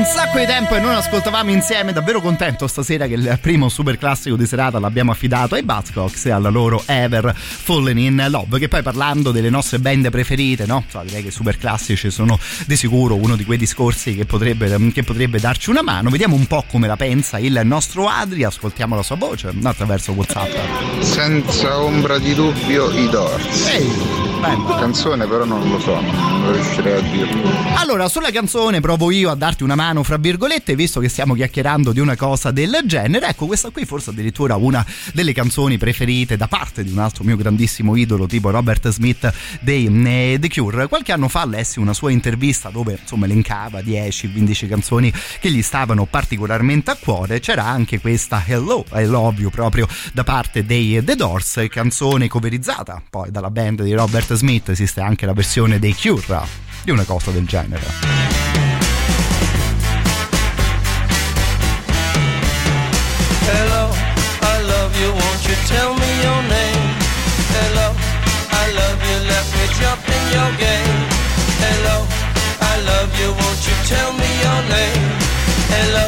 Un 0.00 0.06
sacco 0.06 0.38
di 0.38 0.46
tempo 0.46 0.74
e 0.74 0.80
non 0.80 0.94
ascoltavamo 0.94 1.50
insieme, 1.50 1.92
davvero 1.92 2.22
contento 2.22 2.66
stasera 2.66 3.06
che 3.06 3.12
il 3.12 3.38
primo 3.38 3.68
super 3.68 3.98
classico 3.98 4.34
di 4.34 4.46
serata 4.46 4.78
l'abbiamo 4.78 5.10
affidato 5.10 5.56
ai 5.56 5.62
Buzzcocks 5.62 6.24
e 6.24 6.30
alla 6.30 6.48
loro 6.48 6.82
Ever 6.86 7.34
Fallen 7.36 7.98
in 7.98 8.26
Love, 8.30 8.58
che 8.58 8.68
poi 8.68 8.80
parlando 8.80 9.30
delle 9.30 9.50
nostre 9.50 9.78
band 9.78 10.08
preferite, 10.08 10.64
no? 10.64 10.84
Cioè, 10.90 11.04
direi 11.04 11.20
che 11.20 11.28
i 11.28 11.30
super 11.32 11.58
classici 11.58 12.10
sono 12.10 12.38
di 12.64 12.76
sicuro 12.76 13.14
uno 13.16 13.36
di 13.36 13.44
quei 13.44 13.58
discorsi 13.58 14.14
che 14.14 14.24
potrebbe, 14.24 14.90
che 14.90 15.02
potrebbe 15.02 15.38
darci 15.38 15.68
una 15.68 15.82
mano, 15.82 16.08
vediamo 16.08 16.34
un 16.34 16.46
po' 16.46 16.64
come 16.66 16.86
la 16.86 16.96
pensa 16.96 17.38
il 17.38 17.60
nostro 17.64 18.08
Adri, 18.08 18.44
ascoltiamo 18.44 18.96
la 18.96 19.02
sua 19.02 19.16
voce 19.16 19.52
attraverso 19.62 20.12
Whatsapp. 20.12 21.02
Senza 21.02 21.78
ombra 21.78 22.18
di 22.18 22.34
dubbio 22.34 22.90
i. 22.90 23.10
Ehi, 23.68 24.19
bella. 24.40 24.78
Canzone 24.78 25.26
però 25.26 25.44
non 25.44 25.68
lo 25.68 25.78
so, 25.78 26.00
non 26.00 26.52
riuscirei 26.52 26.96
a 26.96 27.00
dirlo. 27.00 27.48
Allora, 27.76 28.08
sulla 28.08 28.30
canzone 28.30 28.80
provo 28.80 29.10
io 29.10 29.30
a 29.30 29.34
darti 29.34 29.62
una 29.62 29.74
mano, 29.74 30.02
fra 30.02 30.16
virgolette, 30.16 30.74
visto 30.74 31.00
che 31.00 31.08
stiamo 31.08 31.34
chiacchierando 31.34 31.92
di 31.92 32.00
una 32.00 32.16
cosa 32.16 32.50
del 32.50 32.80
genere. 32.84 33.28
Ecco, 33.28 33.46
questa 33.46 33.70
qui 33.70 33.84
forse 33.84 34.10
addirittura 34.10 34.56
una 34.56 34.84
delle 35.12 35.32
canzoni 35.32 35.78
preferite 35.78 36.36
da 36.36 36.48
parte 36.48 36.82
di 36.82 36.90
un 36.90 36.98
altro 36.98 37.24
mio 37.24 37.36
grandissimo 37.36 37.94
idolo, 37.94 38.26
tipo 38.26 38.50
Robert 38.50 38.88
Smith 38.88 39.32
dei 39.60 39.86
eh, 39.86 40.38
The 40.40 40.48
Cure. 40.48 40.88
Qualche 40.88 41.12
anno 41.12 41.28
fa 41.28 41.44
lessi 41.46 41.78
una 41.78 41.94
sua 41.94 42.10
intervista 42.10 42.70
dove, 42.70 42.98
insomma, 43.00 43.26
elencava 43.26 43.80
10-15 43.80 44.68
canzoni 44.68 45.12
che 45.38 45.50
gli 45.50 45.62
stavano 45.62 46.06
particolarmente 46.06 46.90
a 46.90 46.96
cuore. 46.98 47.40
C'era 47.40 47.66
anche 47.66 48.00
questa 48.00 48.42
Hello, 48.46 48.84
I 48.94 49.04
Love 49.04 49.40
You, 49.42 49.50
proprio 49.50 49.86
da 50.12 50.24
parte 50.24 50.64
dei 50.64 51.02
The 51.04 51.14
Doors, 51.14 51.66
canzone 51.68 52.28
coverizzata 52.28 53.02
poi 53.08 53.30
dalla 53.30 53.50
band 53.50 53.82
di 53.82 53.92
Robert 53.92 54.29
Smith. 54.34 54.68
Esiste 54.68 55.00
anche 55.00 55.26
la 55.26 55.32
versione 55.32 55.78
dei 55.78 55.94
Cure 55.94 56.40
di 56.82 56.90
una 56.90 57.04
cosa 57.04 57.30
del 57.30 57.46
genere. 57.46 57.82
Hello, 63.52 63.90
I 64.42 64.62
love 64.62 65.00
you, 65.00 65.10
won't 65.12 65.44
you 65.46 65.56
tell 65.66 65.94
me 65.94 66.10
your 66.22 66.42
name? 66.48 66.94
Hello, 67.52 67.94
I 68.50 68.72
love 68.72 69.00
you, 69.08 69.18
let 69.26 69.46
me 69.56 69.66
jump 69.78 70.02
in 70.06 70.24
your 70.32 70.50
game. 70.56 71.08
Hello, 71.60 72.06
I 72.60 72.80
love 72.84 73.10
you, 73.20 73.32
won't 73.32 73.66
you 73.66 73.74
tell 73.88 74.12
me 74.12 74.30
your 74.44 74.62
name? 74.68 75.08
Hello, 75.68 76.06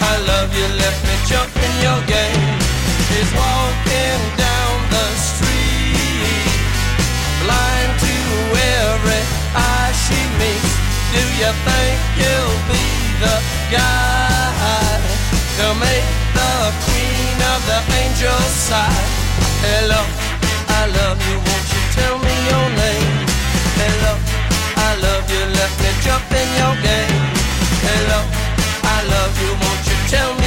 I 0.00 0.16
love 0.26 0.50
you, 0.56 0.66
let 0.78 0.96
me 1.04 1.14
jump 1.26 1.54
in 1.56 1.82
your 1.82 2.00
game. 2.06 2.39
you 11.40 11.52
think 11.64 12.00
you'll 12.20 12.60
be 12.68 12.84
the 13.24 13.36
guy 13.72 15.00
to 15.56 15.66
make 15.80 16.08
the 16.36 16.52
queen 16.84 17.38
of 17.52 17.60
the 17.64 17.80
angels 17.96 18.52
sigh? 18.68 18.92
Hello, 19.64 20.02
I 20.68 20.84
love 20.98 21.18
you, 21.28 21.36
won't 21.40 21.66
you 21.72 21.82
tell 21.96 22.16
me 22.20 22.34
your 22.50 22.66
name? 22.76 23.24
Hello, 23.80 24.12
I 24.76 24.90
love 25.00 25.24
you, 25.32 25.42
me 26.28 26.44
your 26.60 26.74
game. 26.84 27.24
Hello, 27.88 28.20
I 28.84 28.98
love 29.08 29.34
you, 29.40 29.50
won't 29.64 29.84
you 29.88 29.96
tell 30.12 30.34
me? 30.34 30.39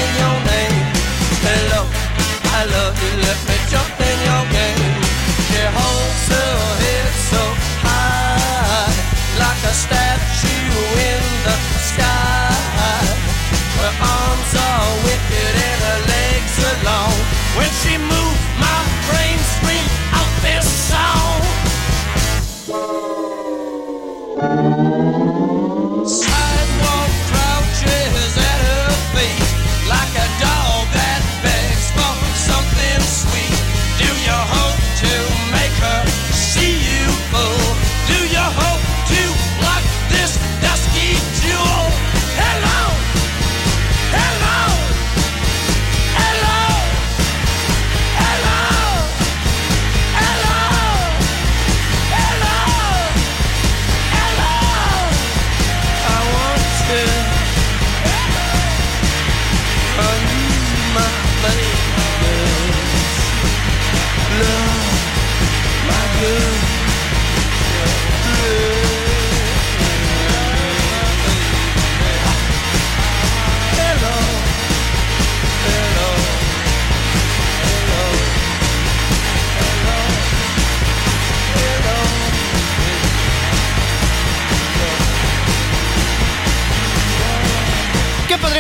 when 17.56 17.70
she 17.72 17.97
moves. 17.97 18.33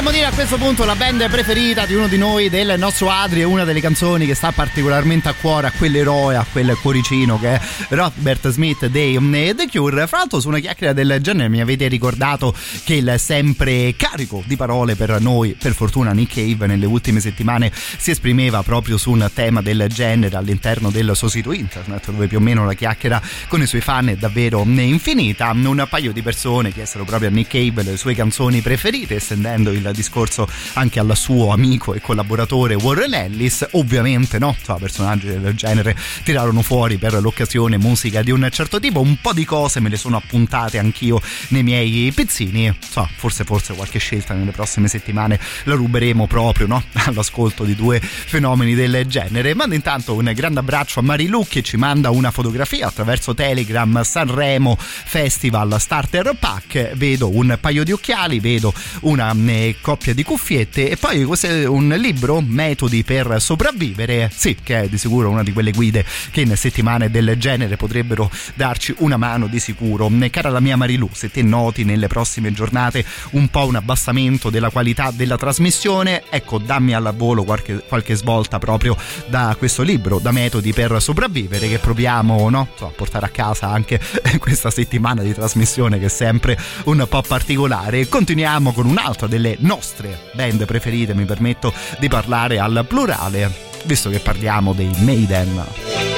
Potremmo 0.03 0.21
dire 0.21 0.33
a 0.33 0.35
questo 0.35 0.57
punto 0.57 0.83
la 0.83 0.95
band 0.95 1.29
preferita 1.29 1.85
di 1.85 1.93
uno 1.93 2.09
di 2.09 2.17
noi, 2.17 2.49
del 2.49 2.77
nostro 2.77 3.09
Adri, 3.09 3.39
è 3.39 3.45
una 3.45 3.63
delle 3.63 3.79
canzoni 3.79 4.25
che 4.25 4.35
sta 4.35 4.51
particolarmente 4.51 5.29
a 5.29 5.33
cuore 5.33 5.67
a 5.67 5.71
quell'eroe, 5.71 6.35
a 6.35 6.45
quel 6.51 6.77
cuoricino 6.81 7.39
che 7.39 7.53
è 7.53 7.61
Robert 7.89 8.49
Smith 8.49 8.87
dei 8.87 9.17
The 9.55 9.67
Cure. 9.71 10.05
Fra 10.07 10.17
l'altro 10.17 10.41
su 10.41 10.49
una 10.49 10.59
chiacchiera 10.59 10.91
del 10.91 11.19
genere 11.21 11.47
mi 11.47 11.61
avete 11.61 11.87
ricordato 11.87 12.53
che 12.83 12.95
il 12.95 13.15
sempre 13.17 13.95
carico 13.95 14.43
di 14.45 14.57
parole 14.57 14.95
per 14.95 15.21
noi, 15.21 15.55
per 15.57 15.73
fortuna 15.73 16.11
Nick 16.11 16.33
Cave 16.33 16.67
nelle 16.67 16.85
ultime 16.85 17.21
settimane 17.21 17.71
si 17.73 18.11
esprimeva 18.11 18.61
proprio 18.61 18.97
su 18.97 19.11
un 19.11 19.29
tema 19.33 19.61
del 19.61 19.85
genere 19.87 20.35
all'interno 20.35 20.89
del 20.89 21.11
suo 21.15 21.29
sito 21.29 21.53
internet 21.53 22.11
dove 22.11 22.27
più 22.27 22.39
o 22.39 22.41
meno 22.41 22.65
la 22.65 22.73
chiacchiera 22.73 23.21
con 23.47 23.61
i 23.61 23.67
suoi 23.67 23.81
fan 23.81 24.09
è 24.09 24.15
davvero 24.17 24.63
infinita. 24.65 25.51
Un 25.51 25.87
paio 25.89 26.11
di 26.11 26.21
persone 26.21 26.73
chiesero 26.73 27.05
proprio 27.05 27.29
a 27.29 27.31
Nick 27.31 27.51
Cave 27.51 27.83
le 27.83 27.95
sue 27.95 28.13
canzoni 28.13 28.59
preferite 28.59 29.15
estendendo 29.15 29.71
il 29.71 29.91
discorso 29.93 30.47
anche 30.73 30.99
al 30.99 31.15
suo 31.15 31.51
amico 31.51 31.93
e 31.93 32.01
collaboratore 32.01 32.75
Warren 32.75 33.13
Ellis. 33.13 33.67
Ovviamente, 33.71 34.39
no, 34.39 34.55
so, 34.61 34.75
personaggi 34.75 35.27
del 35.27 35.53
genere 35.55 35.95
tirarono 36.23 36.61
fuori 36.61 36.97
per 36.97 37.13
l'occasione 37.21 37.77
musica 37.77 38.21
di 38.21 38.31
un 38.31 38.47
certo 38.51 38.79
tipo. 38.79 38.99
Un 39.01 39.17
po' 39.21 39.33
di 39.33 39.45
cose 39.45 39.79
me 39.79 39.89
le 39.89 39.97
sono 39.97 40.17
appuntate 40.17 40.77
anch'io 40.77 41.21
nei 41.49 41.63
miei 41.63 42.11
pizzini. 42.11 42.75
So, 42.79 43.07
forse, 43.15 43.43
forse 43.43 43.73
qualche 43.73 43.99
scelta 43.99 44.33
nelle 44.33 44.51
prossime 44.51 44.87
settimane 44.87 45.39
la 45.63 45.75
ruberemo 45.75 46.27
proprio 46.27 46.67
no? 46.67 46.83
all'ascolto 47.05 47.63
di 47.63 47.75
due 47.75 47.99
fenomeni 47.99 48.75
del 48.75 49.05
genere. 49.07 49.53
Mando 49.53 49.75
intanto 49.75 50.13
un 50.13 50.31
grande 50.33 50.59
abbraccio 50.59 50.99
a 50.99 51.03
Marilu 51.03 51.45
che 51.47 51.61
ci 51.61 51.77
manda 51.77 52.09
una 52.09 52.31
fotografia 52.31 52.87
attraverso 52.87 53.33
Telegram 53.33 54.01
Sanremo 54.03 54.77
Festival 54.79 55.75
Starter 55.79 56.35
Pack. 56.39 56.95
Vedo 56.95 57.35
un 57.35 57.57
paio 57.59 57.83
di 57.83 57.91
occhiali, 57.91 58.39
vedo 58.39 58.73
una 59.01 59.33
coppia 59.83 60.13
di 60.13 60.23
cuffiette 60.23 60.89
e 60.89 60.97
poi 60.97 61.23
questo 61.25 61.47
un 61.71 61.89
libro 61.99 62.41
metodi 62.41 63.03
per 63.03 63.35
sopravvivere. 63.39 64.31
Sì 64.33 64.55
che 64.63 64.83
è 64.83 64.87
di 64.87 64.97
sicuro 64.97 65.29
una 65.29 65.43
di 65.43 65.53
quelle 65.53 65.71
guide 65.71 66.03
che 66.31 66.41
in 66.41 66.55
settimane 66.55 67.11
del 67.11 67.35
genere 67.37 67.75
potrebbero 67.75 68.31
darci 68.55 68.95
una 68.99 69.17
mano 69.17 69.45
di 69.47 69.59
sicuro. 69.59 70.09
Cara 70.31 70.49
la 70.49 70.59
mia 70.59 70.77
Marilu 70.77 71.09
se 71.11 71.29
te 71.29 71.43
noti 71.43 71.83
nelle 71.83 72.07
prossime 72.07 72.51
giornate 72.53 73.05
un 73.31 73.49
po' 73.49 73.67
un 73.67 73.75
abbassamento 73.75 74.49
della 74.49 74.71
qualità 74.71 75.11
della 75.11 75.37
trasmissione 75.37 76.23
ecco 76.29 76.57
dammi 76.57 76.93
al 76.93 77.13
volo 77.15 77.43
qualche, 77.43 77.83
qualche 77.87 78.15
svolta 78.15 78.57
proprio 78.57 78.97
da 79.27 79.53
questo 79.57 79.83
libro 79.83 80.17
da 80.19 80.31
metodi 80.31 80.71
per 80.73 80.99
sopravvivere 81.01 81.67
che 81.67 81.77
proviamo 81.77 82.49
no? 82.49 82.69
so, 82.75 82.87
a 82.87 82.91
portare 82.95 83.25
a 83.25 83.29
casa 83.29 83.67
anche 83.69 83.99
questa 84.39 84.71
settimana 84.71 85.21
di 85.21 85.33
trasmissione 85.33 85.99
che 85.99 86.05
è 86.05 86.09
sempre 86.09 86.57
un 86.85 87.05
po' 87.07 87.21
particolare. 87.21 88.07
Continuiamo 88.07 88.71
con 88.71 88.85
un'altra 88.85 89.27
delle 89.27 89.43
delle 89.43 89.57
nostre 89.73 90.19
band 90.33 90.65
preferite, 90.65 91.15
mi 91.15 91.25
permetto 91.25 91.73
di 91.97 92.07
parlare 92.07 92.59
al 92.59 92.85
plurale, 92.87 93.51
visto 93.85 94.11
che 94.11 94.19
parliamo 94.19 94.71
dei 94.73 94.91
Maiden. 94.99 96.12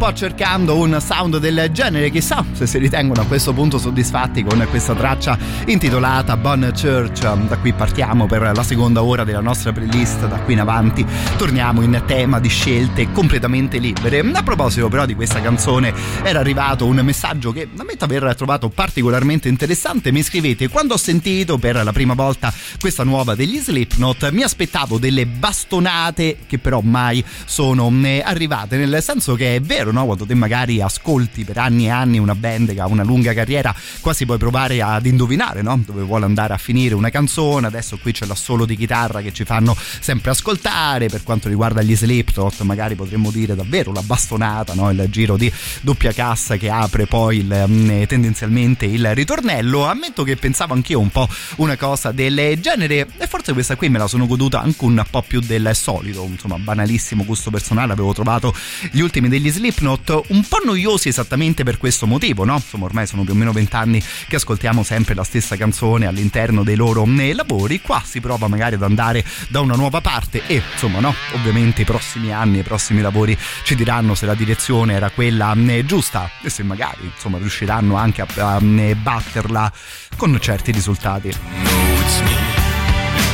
Po' 0.00 0.14
cercando 0.14 0.78
un 0.78 0.98
sound 0.98 1.36
del 1.36 1.68
genere. 1.72 2.08
Chissà 2.08 2.42
se 2.52 2.66
si 2.66 2.78
ritengono 2.78 3.20
a 3.20 3.26
questo 3.26 3.52
punto 3.52 3.76
soddisfatti 3.76 4.42
con 4.42 4.66
questa 4.70 4.94
traccia 4.94 5.36
intitolata 5.66 6.38
Bon 6.38 6.72
Church. 6.74 7.20
Da 7.20 7.58
qui 7.58 7.74
partiamo 7.74 8.24
per 8.24 8.50
la 8.54 8.62
seconda 8.62 9.02
ora 9.02 9.24
della 9.24 9.42
nostra 9.42 9.72
playlist. 9.72 10.26
Da 10.26 10.38
qui 10.38 10.54
in 10.54 10.60
avanti 10.60 11.04
torniamo 11.36 11.82
in 11.82 12.02
tema 12.06 12.40
di 12.40 12.48
scelte 12.48 13.12
completamente 13.12 13.76
libere. 13.76 14.20
A 14.20 14.42
proposito, 14.42 14.88
però, 14.88 15.04
di 15.04 15.14
questa 15.14 15.42
canzone, 15.42 15.92
era 16.22 16.38
arrivato 16.38 16.86
un 16.86 16.98
messaggio 17.02 17.52
che 17.52 17.68
ammetto 17.76 18.04
aver 18.04 18.34
trovato 18.36 18.70
particolarmente 18.70 19.48
interessante. 19.48 20.12
Mi 20.12 20.22
scrivete: 20.22 20.68
Quando 20.68 20.94
ho 20.94 20.98
sentito 20.98 21.58
per 21.58 21.84
la 21.84 21.92
prima 21.92 22.14
volta 22.14 22.50
questa 22.80 23.04
nuova 23.04 23.34
degli 23.34 23.58
Slipknot, 23.58 24.30
mi 24.30 24.42
aspettavo 24.42 24.96
delle 24.96 25.26
bastonate 25.26 26.38
che 26.46 26.58
però 26.58 26.80
mai 26.80 27.22
sono 27.44 27.92
eh, 28.02 28.22
arrivate 28.24 28.78
nel 28.78 29.02
senso 29.02 29.34
che 29.34 29.56
è 29.56 29.60
vero 29.60 29.88
no? 29.92 29.99
Quando 30.04 30.26
te 30.26 30.34
magari 30.34 30.80
ascolti 30.80 31.44
per 31.44 31.58
anni 31.58 31.86
e 31.86 31.90
anni 31.90 32.18
una 32.18 32.34
band 32.34 32.72
che 32.72 32.80
ha 32.80 32.86
una 32.86 33.02
lunga 33.02 33.32
carriera 33.32 33.74
quasi 34.00 34.24
puoi 34.26 34.38
provare 34.38 34.80
ad 34.80 35.06
indovinare 35.06 35.62
no? 35.62 35.80
dove 35.84 36.02
vuole 36.02 36.24
andare 36.24 36.54
a 36.54 36.58
finire 36.58 36.94
una 36.94 37.10
canzone. 37.10 37.66
Adesso 37.66 37.98
qui 37.98 38.12
c'è 38.12 38.26
l'assolo 38.26 38.64
di 38.64 38.76
chitarra 38.76 39.20
che 39.20 39.32
ci 39.32 39.44
fanno 39.44 39.76
sempre 39.76 40.30
ascoltare. 40.30 41.08
Per 41.08 41.22
quanto 41.22 41.48
riguarda 41.48 41.82
gli 41.82 41.96
Slipknot 41.96 42.60
magari 42.62 42.94
potremmo 42.94 43.30
dire 43.30 43.54
davvero 43.54 43.92
la 43.92 44.02
bastonata 44.02 44.74
no? 44.74 44.90
il 44.90 45.06
giro 45.10 45.36
di 45.36 45.52
doppia 45.80 46.12
cassa 46.12 46.56
che 46.56 46.70
apre 46.70 47.06
poi 47.06 47.38
il, 47.38 47.64
mm, 47.68 48.02
tendenzialmente 48.04 48.86
il 48.86 49.14
ritornello. 49.14 49.86
Ammetto 49.86 50.22
che 50.22 50.36
pensavo 50.36 50.74
anch'io 50.74 50.98
un 51.00 51.10
po' 51.10 51.28
una 51.56 51.76
cosa 51.76 52.12
del 52.12 52.58
genere 52.60 53.06
e 53.18 53.26
forse 53.26 53.52
questa 53.52 53.76
qui 53.76 53.88
me 53.88 53.98
la 53.98 54.06
sono 54.06 54.26
goduta 54.26 54.60
anche 54.60 54.84
un 54.84 55.02
po' 55.08 55.22
più 55.22 55.40
del 55.40 55.70
solito. 55.74 56.24
Insomma 56.24 56.58
banalissimo 56.58 57.24
gusto 57.24 57.50
personale 57.50 57.92
avevo 57.92 58.12
trovato 58.12 58.54
gli 58.90 59.00
ultimi 59.00 59.28
degli 59.28 59.50
Slipknot 59.50 59.78
un 60.28 60.44
po' 60.46 60.58
noiosi 60.64 61.08
esattamente 61.08 61.64
per 61.64 61.78
questo 61.78 62.06
motivo 62.06 62.44
no? 62.44 62.54
insomma 62.54 62.84
ormai 62.84 63.06
sono 63.06 63.24
più 63.24 63.32
o 63.32 63.36
meno 63.36 63.52
vent'anni 63.52 64.02
che 64.28 64.36
ascoltiamo 64.36 64.82
sempre 64.82 65.14
la 65.14 65.24
stessa 65.24 65.56
canzone 65.56 66.06
all'interno 66.06 66.62
dei 66.62 66.76
loro 66.76 67.04
eh, 67.04 67.34
lavori. 67.34 67.80
Qua 67.80 68.02
si 68.04 68.20
prova 68.20 68.48
magari 68.48 68.74
ad 68.74 68.82
andare 68.82 69.24
da 69.48 69.60
una 69.60 69.74
nuova 69.74 70.00
parte 70.00 70.42
e 70.46 70.62
insomma 70.72 71.00
no? 71.00 71.14
Ovviamente 71.34 71.82
i 71.82 71.84
prossimi 71.84 72.32
anni 72.32 72.58
i 72.58 72.62
prossimi 72.62 73.00
lavori 73.00 73.36
ci 73.64 73.74
diranno 73.74 74.14
se 74.14 74.26
la 74.26 74.34
direzione 74.34 74.94
era 74.94 75.10
quella 75.10 75.54
eh, 75.54 75.84
giusta 75.84 76.30
e 76.42 76.50
se 76.50 76.62
magari 76.62 77.10
insomma 77.12 77.38
riusciranno 77.38 77.96
anche 77.96 78.22
a, 78.22 78.26
a 78.36 78.60
eh, 78.62 78.94
batterla 78.94 79.72
con 80.16 80.38
certi 80.40 80.72
risultati. 80.72 81.28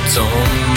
It's 0.06 0.75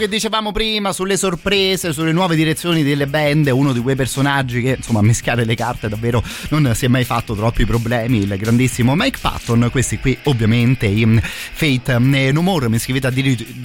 che 0.00 0.08
dicevamo 0.08 0.50
prima 0.50 0.94
sulle 0.94 1.18
sorprese, 1.18 1.92
sulle 1.92 2.12
nuove 2.12 2.34
direzioni 2.34 2.82
delle 2.82 3.06
band, 3.06 3.48
uno 3.48 3.74
di 3.74 3.80
quei 3.80 3.96
personaggi 3.96 4.62
che 4.62 4.76
insomma 4.78 5.02
mischiare 5.02 5.44
le 5.44 5.54
carte 5.54 5.90
davvero 5.90 6.22
non 6.48 6.72
si 6.74 6.86
è 6.86 6.88
mai 6.88 7.04
fatto 7.04 7.34
troppi 7.34 7.66
problemi, 7.66 8.22
il 8.22 8.34
grandissimo 8.38 8.94
Mike 8.96 9.18
Patton, 9.20 9.68
questi 9.70 9.98
qui 9.98 10.16
ovviamente 10.22 10.86
i 10.86 11.20
Fate 11.52 11.98
No 11.98 12.40
More, 12.40 12.70
mi 12.70 12.78
scrivete 12.78 13.08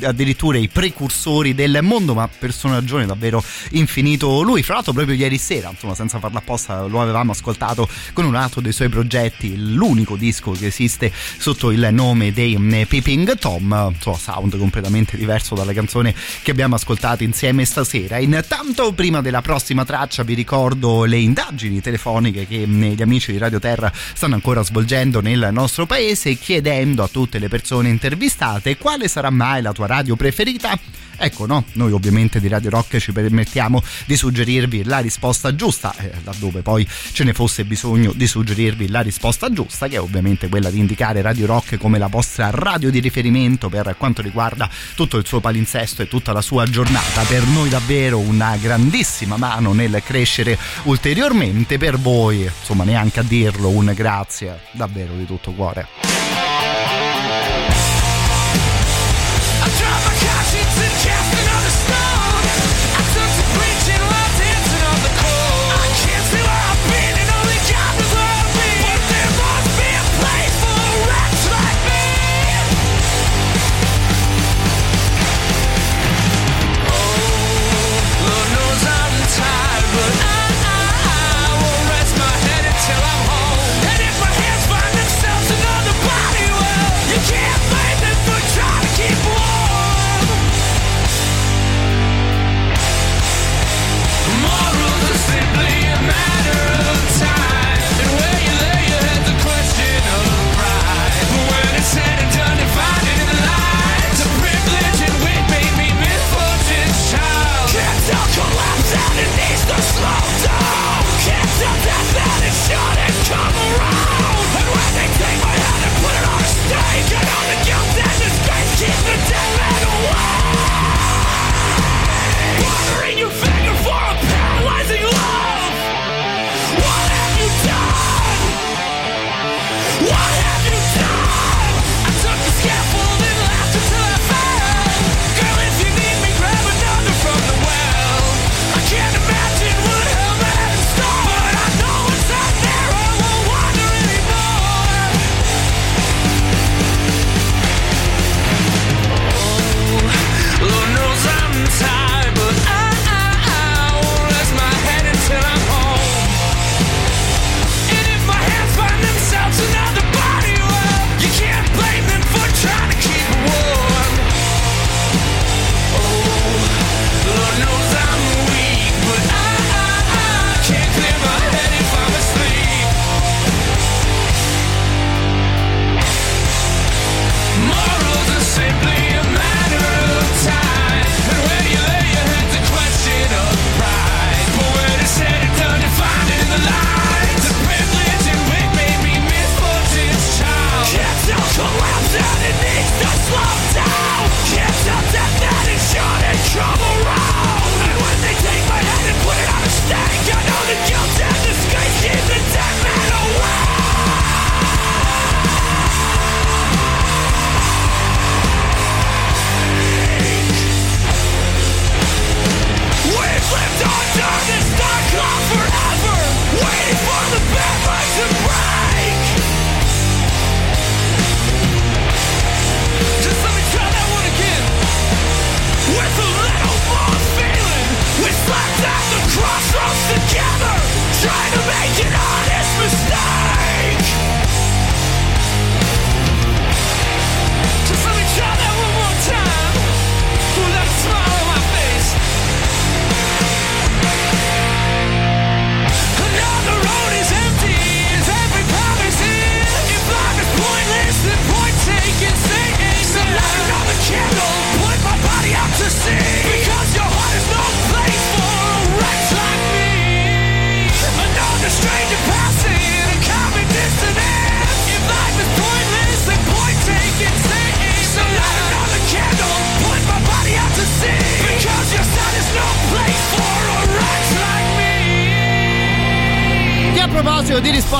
addirittura 0.04 0.58
i 0.58 0.68
precursori 0.68 1.56
del 1.56 1.80
mondo, 1.82 2.14
ma 2.14 2.28
personaggione 2.28 3.06
davvero 3.06 3.42
infinito. 3.72 4.42
Lui, 4.42 4.62
fra 4.62 4.74
l'altro 4.74 4.92
proprio 4.92 5.16
ieri 5.16 5.38
sera, 5.38 5.70
insomma 5.70 5.96
senza 5.96 6.20
farla 6.20 6.40
apposta, 6.40 6.84
lo 6.84 7.00
avevamo 7.00 7.32
ascoltato 7.32 7.88
con 8.12 8.26
un 8.26 8.36
altro 8.36 8.60
dei 8.60 8.74
suoi 8.74 8.90
progetti, 8.90 9.56
l'unico 9.58 10.18
disco 10.18 10.52
che 10.52 10.66
esiste 10.66 11.14
sotto 11.38 11.72
il 11.72 11.88
nome 11.92 12.34
dei 12.34 12.58
Peeping 12.90 13.38
Tom, 13.38 13.92
insomma 13.94 14.18
sound 14.18 14.58
completamente 14.58 15.16
diverso 15.16 15.56
dalla 15.56 15.72
canzone 15.72 16.14
che 16.42 16.52
abbiamo 16.52 16.76
ascoltato 16.76 17.24
insieme 17.24 17.66
stasera. 17.66 18.18
Intanto, 18.18 18.94
prima 18.94 19.22
della 19.22 19.42
prossima 19.42 19.86
traccia, 19.86 20.24
vi 20.24 20.34
ricordo 20.34 21.04
le 21.06 21.18
indagini 21.18 21.82
telefoniche 21.82 22.48
che 22.48 22.68
gli 22.68 23.02
amici 23.02 23.32
di 23.32 23.38
Radio 23.38 23.60
Terra 23.60 23.92
stanno 23.94 24.36
ancora 24.36 24.64
svolgendo 24.64 25.22
nel 25.22 25.50
nostro 25.52 25.86
paese, 25.86 26.36
chiedendo 26.36 27.04
a 27.04 27.08
tutte 27.08 27.40
le 27.40 27.48
persone 27.48 27.90
intervistate 27.90 28.78
quale 28.78 29.08
sarà 29.08 29.30
mai 29.30 29.62
la 29.62 29.72
tua 29.72 29.88
radio 29.88 30.16
preferita 30.16 30.78
Ecco, 31.18 31.46
no, 31.46 31.64
noi 31.74 31.92
ovviamente 31.92 32.40
di 32.40 32.48
Radio 32.48 32.70
Rock 32.70 32.98
ci 32.98 33.12
permettiamo 33.12 33.82
di 34.06 34.18
suggerirvi 34.18 34.84
la 34.84 35.00
risposta 35.00 35.56
giusta, 35.56 35.96
eh, 35.98 36.12
laddove 36.24 36.62
poi 36.62 36.86
ce 37.14 37.24
ne 37.24 37.34
fosse 37.34 37.64
bisogno 37.64 38.12
di 38.14 38.28
suggerirvi 38.28 38.90
la 38.90 39.02
risposta 39.02 39.52
giusta, 39.52 39.88
che 39.88 39.96
è 39.96 40.02
ovviamente 40.02 40.50
quella 40.50 40.70
di 40.70 40.80
indicare 40.80 41.22
Radio 41.22 41.46
Rock 41.46 41.78
come 41.78 41.98
la 41.98 42.08
vostra 42.08 42.50
radio 42.52 42.90
di 42.90 43.00
riferimento 43.00 43.70
per 43.70 43.96
quanto 43.98 44.22
riguarda 44.22 44.70
tutto 44.96 45.18
il 45.18 45.26
suo 45.26 45.40
palinsesto 45.40 46.02
e 46.02 46.08
tutta 46.16 46.32
la 46.32 46.42
sua 46.42 46.66
giornata. 46.66 47.24
Per 47.24 47.46
noi 47.46 47.68
davvero 47.68 48.20
una 48.20 48.56
grandissima 48.56 49.36
mano 49.36 49.74
nel 49.74 50.02
crescere 50.02 50.58
ulteriormente, 50.84 51.78
per 51.78 52.00
voi, 52.00 52.44
insomma, 52.44 52.86
neanche 52.86 53.20
a 53.20 53.24
dirlo, 53.24 53.68
un 53.68 53.92
grazie 53.94 54.62
davvero 54.72 55.14
di 55.14 55.26
tutto 55.26 55.52
cuore. 55.52 57.05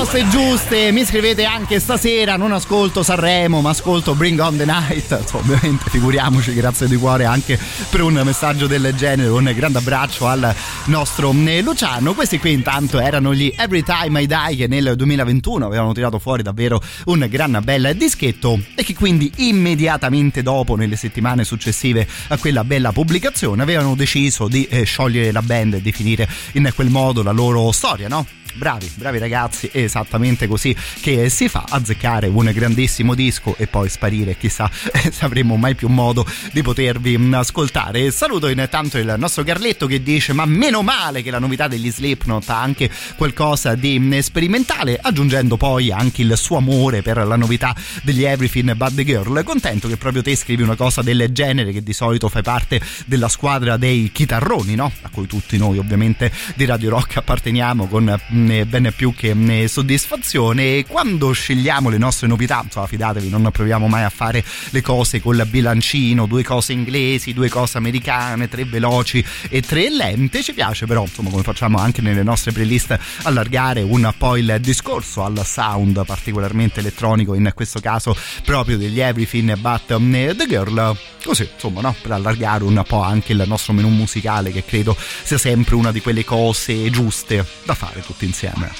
Risposte 0.06 0.28
giuste, 0.28 0.92
mi 0.92 1.04
scrivete 1.04 1.44
anche 1.44 1.80
stasera, 1.80 2.36
non 2.36 2.52
ascolto 2.52 3.02
Sanremo, 3.02 3.60
ma 3.60 3.70
ascolto 3.70 4.14
Bring 4.14 4.38
on 4.38 4.56
the 4.56 4.64
Night. 4.64 5.10
Ovviamente 5.32 5.90
figuriamoci, 5.90 6.54
grazie 6.54 6.86
di 6.86 6.96
cuore 6.96 7.24
anche 7.24 7.58
per 7.90 8.02
un 8.02 8.20
messaggio 8.24 8.68
del 8.68 8.94
genere. 8.94 9.28
Un 9.30 9.52
grande 9.56 9.78
abbraccio 9.78 10.28
al 10.28 10.54
nostro 10.84 11.34
eh, 11.46 11.60
Luciano. 11.60 12.14
Questi 12.14 12.38
qui 12.38 12.52
intanto 12.52 13.00
erano 13.00 13.34
gli 13.34 13.52
Every 13.56 13.82
Time 13.82 14.22
I 14.22 14.26
Die 14.26 14.56
che 14.56 14.66
nel 14.68 14.94
2021 14.94 15.66
avevano 15.66 15.92
tirato 15.92 16.20
fuori 16.20 16.42
davvero 16.42 16.80
un 17.06 17.26
gran 17.28 17.60
bel 17.64 17.94
dischetto 17.96 18.60
e 18.76 18.84
che 18.84 18.94
quindi 18.94 19.32
immediatamente 19.36 20.42
dopo, 20.42 20.76
nelle 20.76 20.96
settimane 20.96 21.42
successive 21.42 22.06
a 22.28 22.36
quella 22.36 22.62
bella 22.62 22.92
pubblicazione, 22.92 23.62
avevano 23.62 23.96
deciso 23.96 24.46
di 24.46 24.66
eh, 24.66 24.84
sciogliere 24.84 25.32
la 25.32 25.42
band 25.42 25.74
e 25.74 25.80
definire 25.80 26.28
in 26.52 26.70
quel 26.74 26.90
modo 26.90 27.24
la 27.24 27.32
loro 27.32 27.72
storia, 27.72 28.06
no? 28.06 28.24
Bravi, 28.56 28.90
bravi 28.94 29.18
ragazzi, 29.18 29.68
è 29.70 29.78
esattamente 29.78 30.46
così 30.46 30.74
che 31.00 31.28
si 31.28 31.48
fa, 31.48 31.64
azzeccare 31.68 32.26
un 32.26 32.50
grandissimo 32.52 33.14
disco 33.14 33.54
e 33.58 33.66
poi 33.66 33.88
sparire, 33.88 34.36
chissà 34.36 34.70
se 34.72 35.24
avremo 35.24 35.56
mai 35.56 35.74
più 35.74 35.88
modo 35.88 36.26
di 36.52 36.62
potervi 36.62 37.16
mm, 37.18 37.34
ascoltare. 37.34 38.10
Saluto 38.10 38.48
intanto 38.48 38.98
il 38.98 39.14
nostro 39.18 39.44
Carletto 39.44 39.86
che 39.86 40.02
dice 40.02 40.32
ma 40.32 40.44
meno 40.46 40.82
male 40.82 41.22
che 41.22 41.30
la 41.30 41.38
novità 41.38 41.68
degli 41.68 41.90
Slipknot 41.90 42.48
ha 42.48 42.60
anche 42.60 42.90
qualcosa 43.16 43.74
di 43.74 43.98
mm, 43.98 44.18
sperimentale, 44.18 44.98
aggiungendo 45.00 45.56
poi 45.56 45.92
anche 45.92 46.22
il 46.22 46.36
suo 46.36 46.56
amore 46.56 47.02
per 47.02 47.18
la 47.26 47.36
novità 47.36 47.74
degli 48.02 48.24
Everything 48.24 48.72
But 48.74 48.94
The 48.94 49.04
Girl. 49.04 49.44
Contento 49.44 49.88
che 49.88 49.96
proprio 49.96 50.22
te 50.22 50.34
scrivi 50.34 50.62
una 50.62 50.76
cosa 50.76 51.02
del 51.02 51.28
genere 51.30 51.72
che 51.72 51.82
di 51.82 51.92
solito 51.92 52.28
fai 52.28 52.42
parte 52.42 52.80
della 53.04 53.28
squadra 53.28 53.76
dei 53.76 54.10
chitarroni, 54.12 54.74
no? 54.74 54.90
A 55.02 55.08
cui 55.10 55.26
tutti 55.26 55.56
noi 55.58 55.78
ovviamente 55.78 56.32
di 56.54 56.64
Radio 56.64 56.90
Rock 56.90 57.18
apparteniamo 57.18 57.86
con 57.86 58.04
mm, 58.32 58.45
ben 58.66 58.92
più 58.96 59.14
che 59.14 59.34
soddisfazione. 59.68 60.76
E 60.76 60.86
quando 60.88 61.32
scegliamo 61.32 61.88
le 61.88 61.98
nostre 61.98 62.26
novità, 62.26 62.60
insomma, 62.62 62.86
fidatevi, 62.86 63.28
non 63.28 63.48
proviamo 63.50 63.88
mai 63.88 64.04
a 64.04 64.10
fare 64.10 64.44
le 64.70 64.80
cose 64.80 65.20
col 65.20 65.44
bilancino, 65.46 66.26
due 66.26 66.42
cose 66.42 66.72
inglesi, 66.72 67.32
due 67.32 67.48
cose 67.48 67.78
americane, 67.78 68.48
tre 68.48 68.64
veloci 68.64 69.24
e 69.48 69.60
tre 69.60 69.90
lente. 69.90 70.42
Ci 70.42 70.54
piace 70.54 70.86
però, 70.86 71.02
insomma, 71.02 71.30
come 71.30 71.42
facciamo 71.42 71.78
anche 71.78 72.02
nelle 72.02 72.22
nostre 72.22 72.52
playlist, 72.52 72.98
allargare 73.22 73.82
un 73.82 74.12
po' 74.16 74.36
il 74.36 74.56
discorso 74.60 75.24
al 75.24 75.44
sound 75.44 76.04
particolarmente 76.04 76.80
elettronico, 76.80 77.34
in 77.34 77.50
questo 77.54 77.80
caso 77.80 78.16
proprio 78.44 78.76
degli 78.76 79.00
Everything 79.00 79.56
But 79.56 79.86
The 79.86 80.46
Girl. 80.46 80.96
Così, 81.22 81.48
insomma, 81.52 81.80
no? 81.80 81.94
per 82.00 82.12
allargare 82.12 82.62
un 82.62 82.82
po' 82.86 83.02
anche 83.02 83.32
il 83.32 83.42
nostro 83.46 83.72
menù 83.72 83.88
musicale, 83.88 84.52
che 84.52 84.64
credo 84.64 84.96
sia 85.22 85.38
sempre 85.38 85.74
una 85.74 85.90
di 85.92 86.00
quelle 86.00 86.24
cose 86.24 86.88
giuste 86.90 87.44
da 87.64 87.74
fare 87.74 88.02
tutti 88.02 88.24
insieme. 88.24 88.35
I 88.44 88.76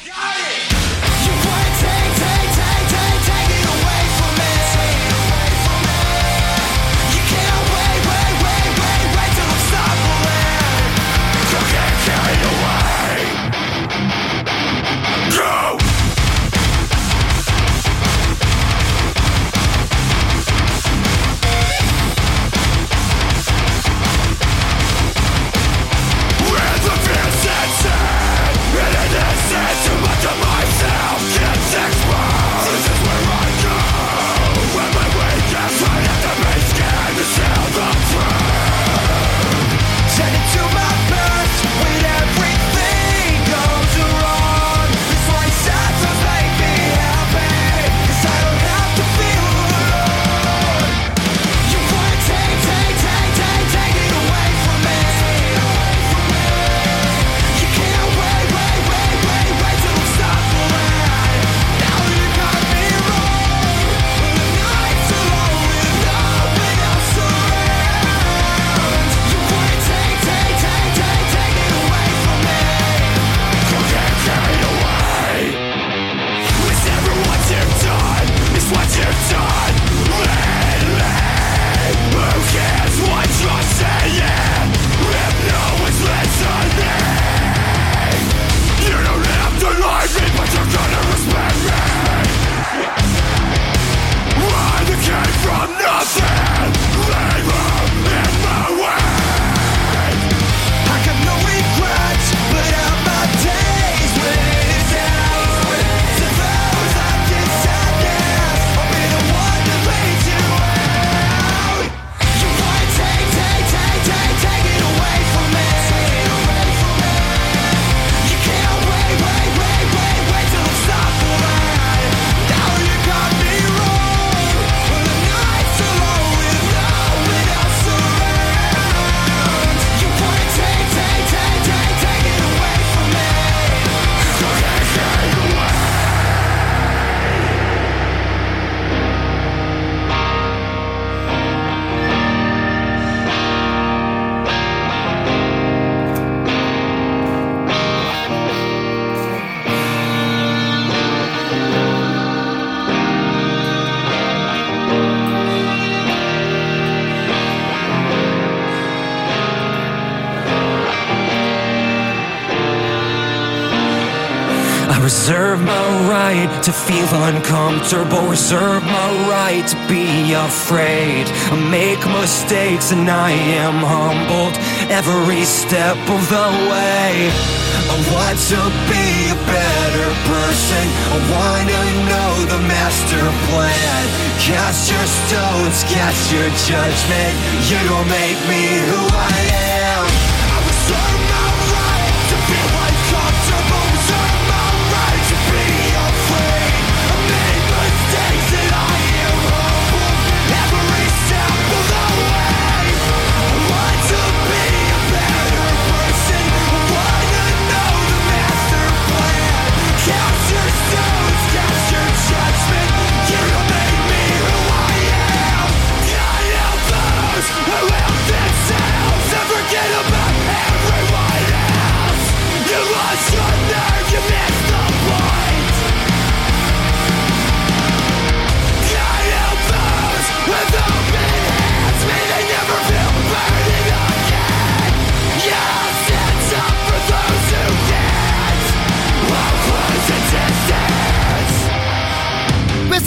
to 166.35 166.72
feel 166.72 167.07
uncomfortable, 167.22 168.27
reserve 168.27 168.83
my 168.83 169.11
right 169.31 169.64
to 169.64 169.77
be 169.87 170.33
afraid. 170.35 171.24
I 171.55 171.57
make 171.70 172.03
mistakes 172.03 172.91
and 172.91 173.09
I 173.09 173.31
am 173.31 173.79
humbled 173.79 174.59
every 174.91 175.45
step 175.45 175.97
of 176.11 176.22
the 176.27 176.49
way. 176.66 177.31
I 177.31 177.97
want 178.11 178.39
to 178.51 178.61
be 178.91 179.07
a 179.31 179.39
better 179.47 180.11
person. 180.27 180.85
I 181.14 181.18
want 181.31 181.68
to 181.70 181.83
know 182.11 182.33
the 182.51 182.61
master 182.66 183.27
plan. 183.47 184.03
Cast 184.43 184.91
your 184.91 185.07
stones, 185.07 185.79
cast 185.87 186.33
your 186.35 186.51
judgment. 186.66 187.35
You 187.70 187.79
don't 187.87 188.09
make 188.11 188.39
me 188.51 188.62
who 188.91 189.03
I 189.14 189.51
am. 189.53 189.56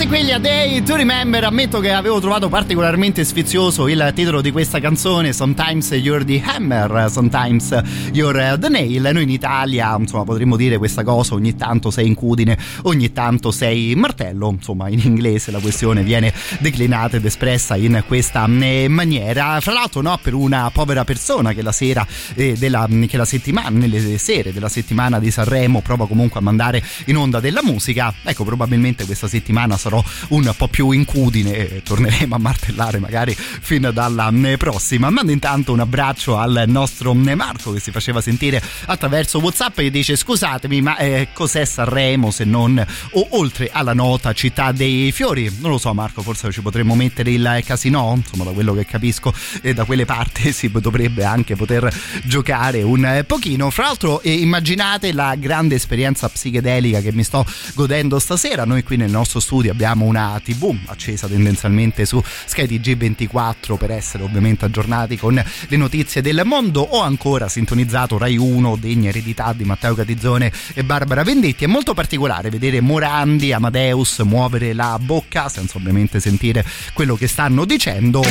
Quegli 0.09 0.31
A 0.31 0.39
Day 0.39 0.81
to 0.81 0.95
Remember, 0.95 1.43
ammetto 1.43 1.79
che 1.79 1.91
avevo 1.91 2.19
trovato 2.19 2.49
particolarmente 2.49 3.23
sfizioso 3.23 3.87
il 3.87 4.11
titolo 4.15 4.41
di 4.41 4.49
questa 4.49 4.79
canzone, 4.79 5.33
Sometimes 5.33 5.91
You're 5.91 6.25
the 6.25 6.41
Hammer, 6.43 7.11
Sometimes 7.11 7.79
You're 8.11 8.57
the 8.57 8.69
Nail. 8.69 9.07
Noi 9.13 9.21
in 9.21 9.29
Italia, 9.29 9.95
insomma, 9.95 10.23
potremmo 10.23 10.55
dire 10.55 10.79
questa 10.79 11.03
cosa, 11.03 11.35
ogni 11.35 11.55
tanto 11.55 11.91
sei 11.91 12.07
incudine, 12.07 12.57
ogni 12.83 13.13
tanto 13.13 13.51
sei 13.51 13.93
martello, 13.93 14.49
insomma, 14.49 14.89
in 14.89 14.99
inglese 14.99 15.51
la 15.51 15.59
questione 15.59 16.01
viene 16.01 16.33
declinata 16.57 17.17
ed 17.17 17.25
espressa 17.25 17.75
in 17.75 18.03
questa 18.07 18.47
eh, 18.47 18.87
maniera. 18.87 19.59
Fra 19.61 19.73
l'altro, 19.73 20.01
no, 20.01 20.17
per 20.19 20.33
una 20.33 20.71
povera 20.73 21.03
persona 21.03 21.53
che 21.53 21.61
la 21.61 21.71
sera 21.71 22.05
eh, 22.33 22.55
della 22.57 22.87
che 23.07 23.15
la 23.15 23.25
settimana, 23.25 23.69
nelle 23.69 24.17
sere 24.17 24.51
della 24.53 24.69
settimana 24.69 25.19
di 25.19 25.29
Sanremo 25.29 25.81
prova 25.81 26.07
comunque 26.07 26.39
a 26.39 26.43
mandare 26.43 26.81
in 27.05 27.15
onda 27.15 27.39
della 27.39 27.61
musica, 27.61 28.11
ecco, 28.23 28.43
probabilmente 28.43 29.05
questa 29.05 29.27
settimana 29.27 29.77
sarò 29.77 29.97
un 30.29 30.53
po' 30.55 30.67
più 30.67 30.91
incudine 30.91 31.55
e 31.55 31.83
torneremo 31.83 32.35
a 32.35 32.39
martellare 32.39 32.99
magari 32.99 33.35
fin 33.35 33.89
dalla 33.93 34.31
prossima. 34.57 35.09
Mando 35.09 35.31
intanto 35.31 35.71
un 35.71 35.79
abbraccio 35.79 36.37
al 36.37 36.63
nostro 36.67 37.13
Marco 37.13 37.71
che 37.71 37.79
si 37.79 37.91
faceva 37.91 38.21
sentire 38.21 38.61
attraverso 38.85 39.39
WhatsApp 39.39 39.79
e 39.79 39.91
dice 39.91 40.15
scusatemi 40.15 40.81
ma 40.81 40.97
eh, 40.97 41.29
cos'è 41.33 41.65
Sanremo 41.65 42.31
se 42.31 42.43
non 42.43 42.85
o 43.11 43.27
oltre 43.31 43.69
alla 43.71 43.93
nota 43.93 44.33
città 44.33 44.71
dei 44.71 45.11
fiori? 45.11 45.51
Non 45.59 45.71
lo 45.71 45.77
so 45.77 45.93
Marco, 45.93 46.21
forse 46.21 46.51
ci 46.51 46.61
potremmo 46.61 46.95
mettere 46.95 47.31
il 47.31 47.61
casino, 47.65 48.13
insomma 48.15 48.43
da 48.43 48.51
quello 48.51 48.73
che 48.73 48.85
capisco 48.85 49.33
e 49.61 49.73
da 49.73 49.85
quelle 49.85 50.05
parti 50.05 50.51
si 50.53 50.69
dovrebbe 50.69 51.23
anche 51.23 51.55
poter 51.55 51.91
giocare 52.23 52.81
un 52.81 53.23
pochino. 53.25 53.69
Fra 53.69 53.85
l'altro 53.85 54.21
eh, 54.21 54.33
immaginate 54.33 55.11
la 55.13 55.35
grande 55.35 55.75
esperienza 55.75 56.29
psichedelica 56.29 57.01
che 57.01 57.11
mi 57.11 57.23
sto 57.23 57.45
godendo 57.73 58.19
stasera. 58.19 58.65
Noi 58.65 58.83
qui 58.83 58.97
nel 58.97 59.09
nostro 59.09 59.39
studio 59.39 59.71
abbiamo 59.71 59.88
una 59.95 60.39
TV 60.43 60.75
accesa 60.85 61.27
tendenzialmente 61.27 62.05
su 62.05 62.21
Sky 62.45 62.65
TG24 62.65 63.77
per 63.77 63.91
essere 63.91 64.23
ovviamente 64.23 64.65
aggiornati 64.65 65.17
con 65.17 65.33
le 65.33 65.77
notizie 65.77 66.21
del 66.21 66.41
mondo. 66.45 66.81
O 66.81 67.01
ancora 67.01 67.47
sintonizzato 67.47 68.17
Rai 68.17 68.37
1 68.37 68.75
degna 68.77 69.09
eredità 69.09 69.53
di 69.53 69.63
Matteo 69.63 69.95
Catizzone 69.95 70.51
e 70.73 70.83
Barbara 70.83 71.23
Vendetti. 71.23 71.63
È 71.63 71.67
molto 71.67 71.93
particolare 71.93 72.49
vedere 72.49 72.81
Morandi, 72.81 73.53
Amadeus 73.53 74.19
muovere 74.19 74.73
la 74.73 74.97
bocca 75.01 75.49
senza 75.49 75.77
ovviamente 75.77 76.19
sentire 76.19 76.65
quello 76.93 77.15
che 77.15 77.27
stanno 77.27 77.65
dicendo. 77.65 78.23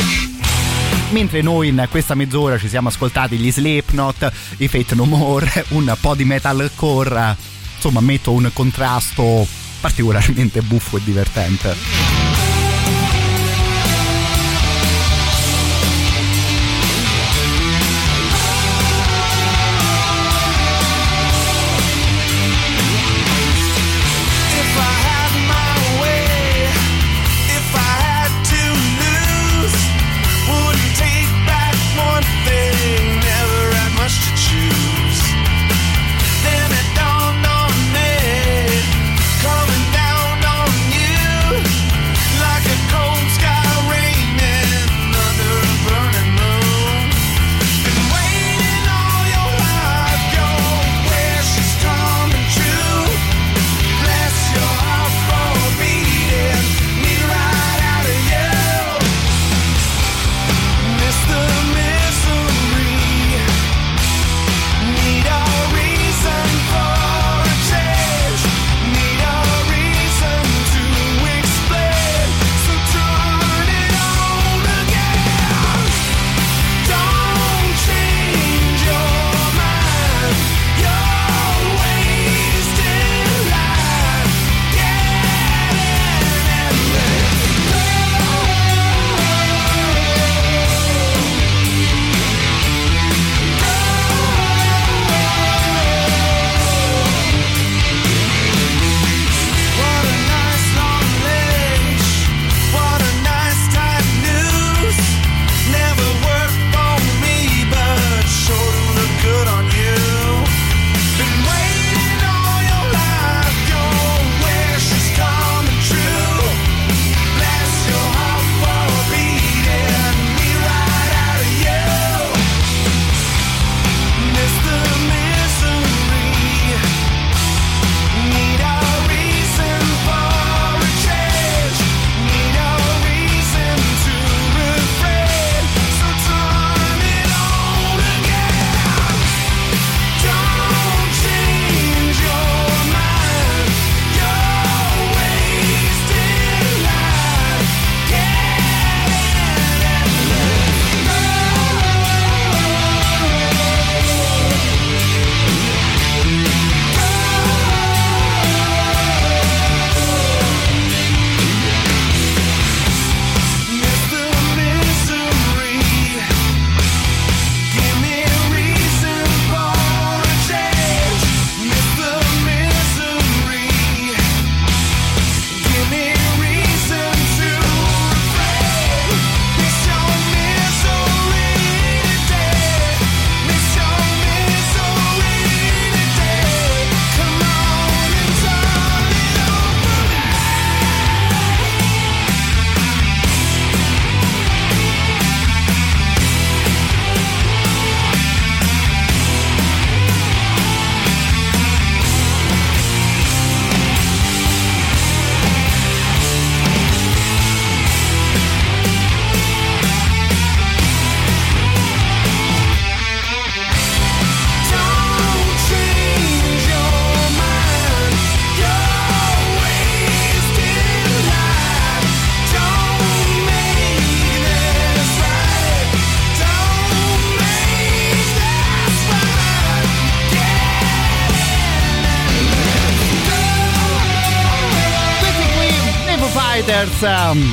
Mentre 1.11 1.41
noi 1.41 1.69
in 1.69 1.87
questa 1.91 2.15
mezz'ora 2.15 2.59
ci 2.59 2.69
siamo 2.69 2.89
ascoltati 2.89 3.39
gli 3.39 3.51
Slipknot, 3.51 4.31
i 4.59 4.69
Fate 4.69 4.95
No 4.95 5.05
More, 5.07 5.65
un 5.69 5.97
po' 6.01 6.15
di 6.15 6.25
metalcore, 6.25 7.37
insomma 7.77 8.01
metto 8.01 8.33
un 8.33 8.51
contrasto 8.53 9.47
particolarmente 9.81 10.61
buffo 10.63 10.97
e 10.97 11.01
divertente. 11.05 12.38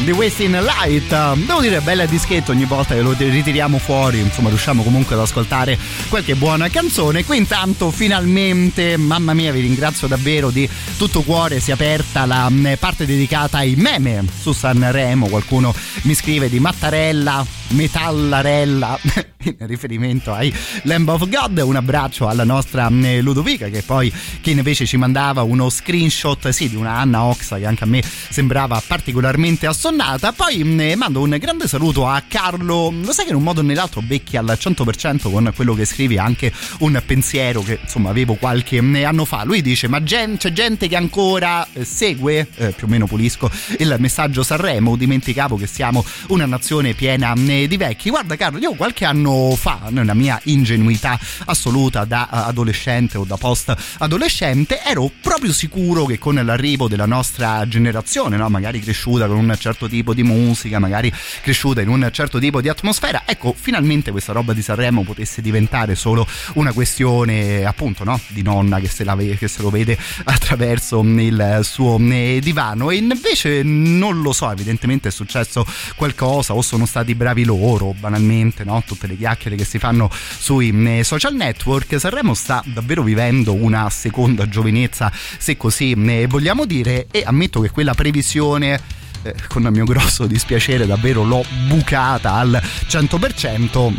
Di 0.03 0.11
Wasting 0.11 0.59
Light. 0.59 1.35
Devo 1.45 1.61
dire, 1.61 1.81
bella 1.81 2.05
dischetto 2.05 2.51
ogni 2.51 2.65
volta 2.65 2.93
che 2.93 3.01
lo 3.01 3.13
ritiriamo 3.17 3.77
fuori. 3.77 4.19
Insomma, 4.19 4.49
riusciamo 4.49 4.83
comunque 4.83 5.15
ad 5.15 5.21
ascoltare 5.21 5.77
qualche 6.09 6.35
buona 6.35 6.69
canzone. 6.69 7.23
Qui 7.23 7.37
intanto, 7.37 7.91
finalmente, 7.91 8.97
mamma 8.97 9.33
mia, 9.33 9.51
vi 9.51 9.61
ringrazio 9.61 10.07
davvero 10.07 10.49
di 10.49 10.67
tutto 10.97 11.21
cuore. 11.21 11.59
Si 11.59 11.71
è 11.71 11.73
aperta 11.73 12.25
la 12.25 12.49
mm, 12.49 12.73
parte 12.79 13.05
dedicata 13.05 13.57
ai 13.59 13.75
meme 13.75 14.25
su 14.39 14.53
Sanremo. 14.53 15.27
Qualcuno 15.27 15.73
mi 16.03 16.13
scrive 16.13 16.49
di 16.49 16.59
Mattarella, 16.59 17.45
Metallarella. 17.69 18.99
in 19.45 19.67
riferimento 19.67 20.33
ai 20.33 20.53
Lamb 20.83 21.07
of 21.09 21.27
God. 21.27 21.57
Un 21.59 21.75
abbraccio 21.75 22.27
alla 22.27 22.43
nostra 22.43 22.89
mm, 22.89 23.19
Ludovica 23.19 23.67
che 23.67 23.81
poi 23.81 24.11
che 24.41 24.51
invece 24.51 24.85
ci 24.85 24.97
mandava 24.97 25.41
uno 25.43 25.69
screenshot 25.69 26.49
sì, 26.49 26.69
di 26.69 26.75
una 26.75 26.97
Anna 26.97 27.23
Oxa 27.23 27.57
che 27.57 27.65
anche 27.65 27.83
a 27.83 27.87
me 27.87 28.03
sembrava 28.03 28.81
particolarmente 28.85 29.67
assonnata. 29.67 30.31
Poi 30.31 30.63
mh, 30.63 30.93
mando 30.97 31.21
un 31.21 31.35
grande 31.39 31.67
saluto 31.67 32.07
a 32.07 32.21
Carlo 32.27 32.93
lo 33.03 33.11
sai 33.11 33.25
che 33.25 33.31
in 33.31 33.37
un 33.37 33.43
modo 33.43 33.61
o 33.61 33.63
nell'altro 33.63 34.01
becchi 34.01 34.37
al 34.37 34.57
100% 34.59 35.31
con 35.31 35.51
quello 35.55 35.73
che 35.73 35.85
scrivi 35.85 36.17
anche 36.17 36.51
un 36.79 37.01
pensiero 37.05 37.61
che 37.61 37.79
insomma 37.81 38.09
avevo 38.09 38.35
qualche 38.35 38.81
mh, 38.81 39.03
anno 39.05 39.25
fa. 39.25 39.43
Lui 39.43 39.61
dice 39.61 39.87
ma 39.87 40.03
gen- 40.03 40.37
c'è 40.37 40.51
gente 40.51 40.87
che 40.87 40.95
ancora 40.95 41.67
eh, 41.73 41.85
segue 41.85 42.47
eh, 42.55 42.71
più 42.71 42.87
o 42.87 42.89
meno 42.89 43.07
pulisco 43.07 43.49
il 43.79 43.95
messaggio 43.99 44.43
Sanremo? 44.43 44.95
Dimenticavo 44.95 45.55
che 45.57 45.67
siamo 45.67 46.03
una 46.27 46.45
nazione 46.45 46.93
piena 46.93 47.33
di 47.35 47.77
vecchi. 47.77 48.09
Guarda 48.09 48.35
Carlo 48.35 48.59
io 48.59 48.73
qualche 48.73 49.05
anno 49.05 49.34
fa, 49.55 49.87
nella 49.89 50.13
mia 50.13 50.39
ingenuità 50.45 51.19
assoluta 51.45 52.05
da 52.05 52.27
adolescente 52.29 53.17
o 53.17 53.23
da 53.23 53.37
post 53.37 53.75
adolescente, 53.99 54.81
ero 54.83 55.11
proprio 55.21 55.53
sicuro 55.53 56.05
che 56.05 56.17
con 56.17 56.35
l'arrivo 56.35 56.87
della 56.87 57.05
nostra 57.05 57.67
generazione, 57.67 58.37
no? 58.37 58.49
magari 58.49 58.79
cresciuta 58.79 59.27
con 59.27 59.37
un 59.37 59.55
certo 59.59 59.87
tipo 59.87 60.13
di 60.13 60.23
musica, 60.23 60.79
magari 60.79 61.11
cresciuta 61.41 61.81
in 61.81 61.89
un 61.89 62.09
certo 62.11 62.39
tipo 62.39 62.61
di 62.61 62.69
atmosfera, 62.69 63.23
ecco, 63.25 63.53
finalmente 63.57 64.11
questa 64.11 64.31
roba 64.33 64.53
di 64.53 64.61
Sanremo 64.61 65.03
potesse 65.03 65.41
diventare 65.41 65.95
solo 65.95 66.27
una 66.53 66.71
questione 66.73 67.65
appunto 67.65 68.03
no? 68.03 68.19
di 68.27 68.41
nonna 68.41 68.79
che 68.79 68.87
se, 68.87 69.03
la, 69.03 69.15
che 69.15 69.47
se 69.47 69.61
lo 69.61 69.69
vede 69.69 69.97
attraverso 70.25 71.01
il 71.01 71.59
suo 71.63 71.97
eh, 71.99 72.39
divano 72.41 72.89
e 72.89 72.95
invece 72.95 73.63
non 73.63 74.21
lo 74.21 74.33
so, 74.33 74.49
evidentemente 74.51 75.09
è 75.09 75.11
successo 75.11 75.65
qualcosa 75.95 76.53
o 76.53 76.61
sono 76.61 76.85
stati 76.85 77.15
bravi 77.15 77.43
loro, 77.43 77.93
banalmente, 77.97 78.63
no? 78.63 78.81
tutte 78.85 79.07
le 79.07 79.15
chiacchiere 79.15 79.24
che 79.55 79.65
si 79.65 79.79
fanno 79.79 80.09
sui 80.11 80.71
mm, 80.71 81.01
social 81.01 81.33
network, 81.33 81.99
Sanremo 81.99 82.33
sta 82.33 82.63
davvero 82.65 83.03
vivendo 83.03 83.53
una 83.53 83.89
seconda 83.89 84.47
giovinezza, 84.47 85.11
se 85.11 85.57
così 85.57 85.95
mm, 85.95 86.25
vogliamo 86.25 86.65
dire, 86.65 87.07
e 87.11 87.23
ammetto 87.25 87.61
che 87.61 87.69
quella 87.69 87.93
previsione 87.93 88.79
eh, 89.23 89.35
con 89.47 89.63
il 89.63 89.71
mio 89.71 89.85
grosso 89.85 90.25
dispiacere 90.27 90.85
davvero 90.85 91.23
l'ho 91.23 91.43
bucata 91.67 92.33
al 92.33 92.61
100% 92.87 93.93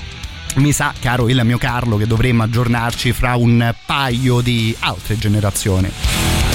mi 0.56 0.72
sa, 0.72 0.94
caro 0.98 1.28
il 1.28 1.40
mio 1.44 1.58
Carlo, 1.58 1.96
che 1.96 2.06
dovremmo 2.06 2.42
aggiornarci 2.42 3.12
fra 3.12 3.36
un 3.36 3.74
paio 3.84 4.40
di 4.40 4.74
altre 4.80 5.18
generazioni. 5.18 6.45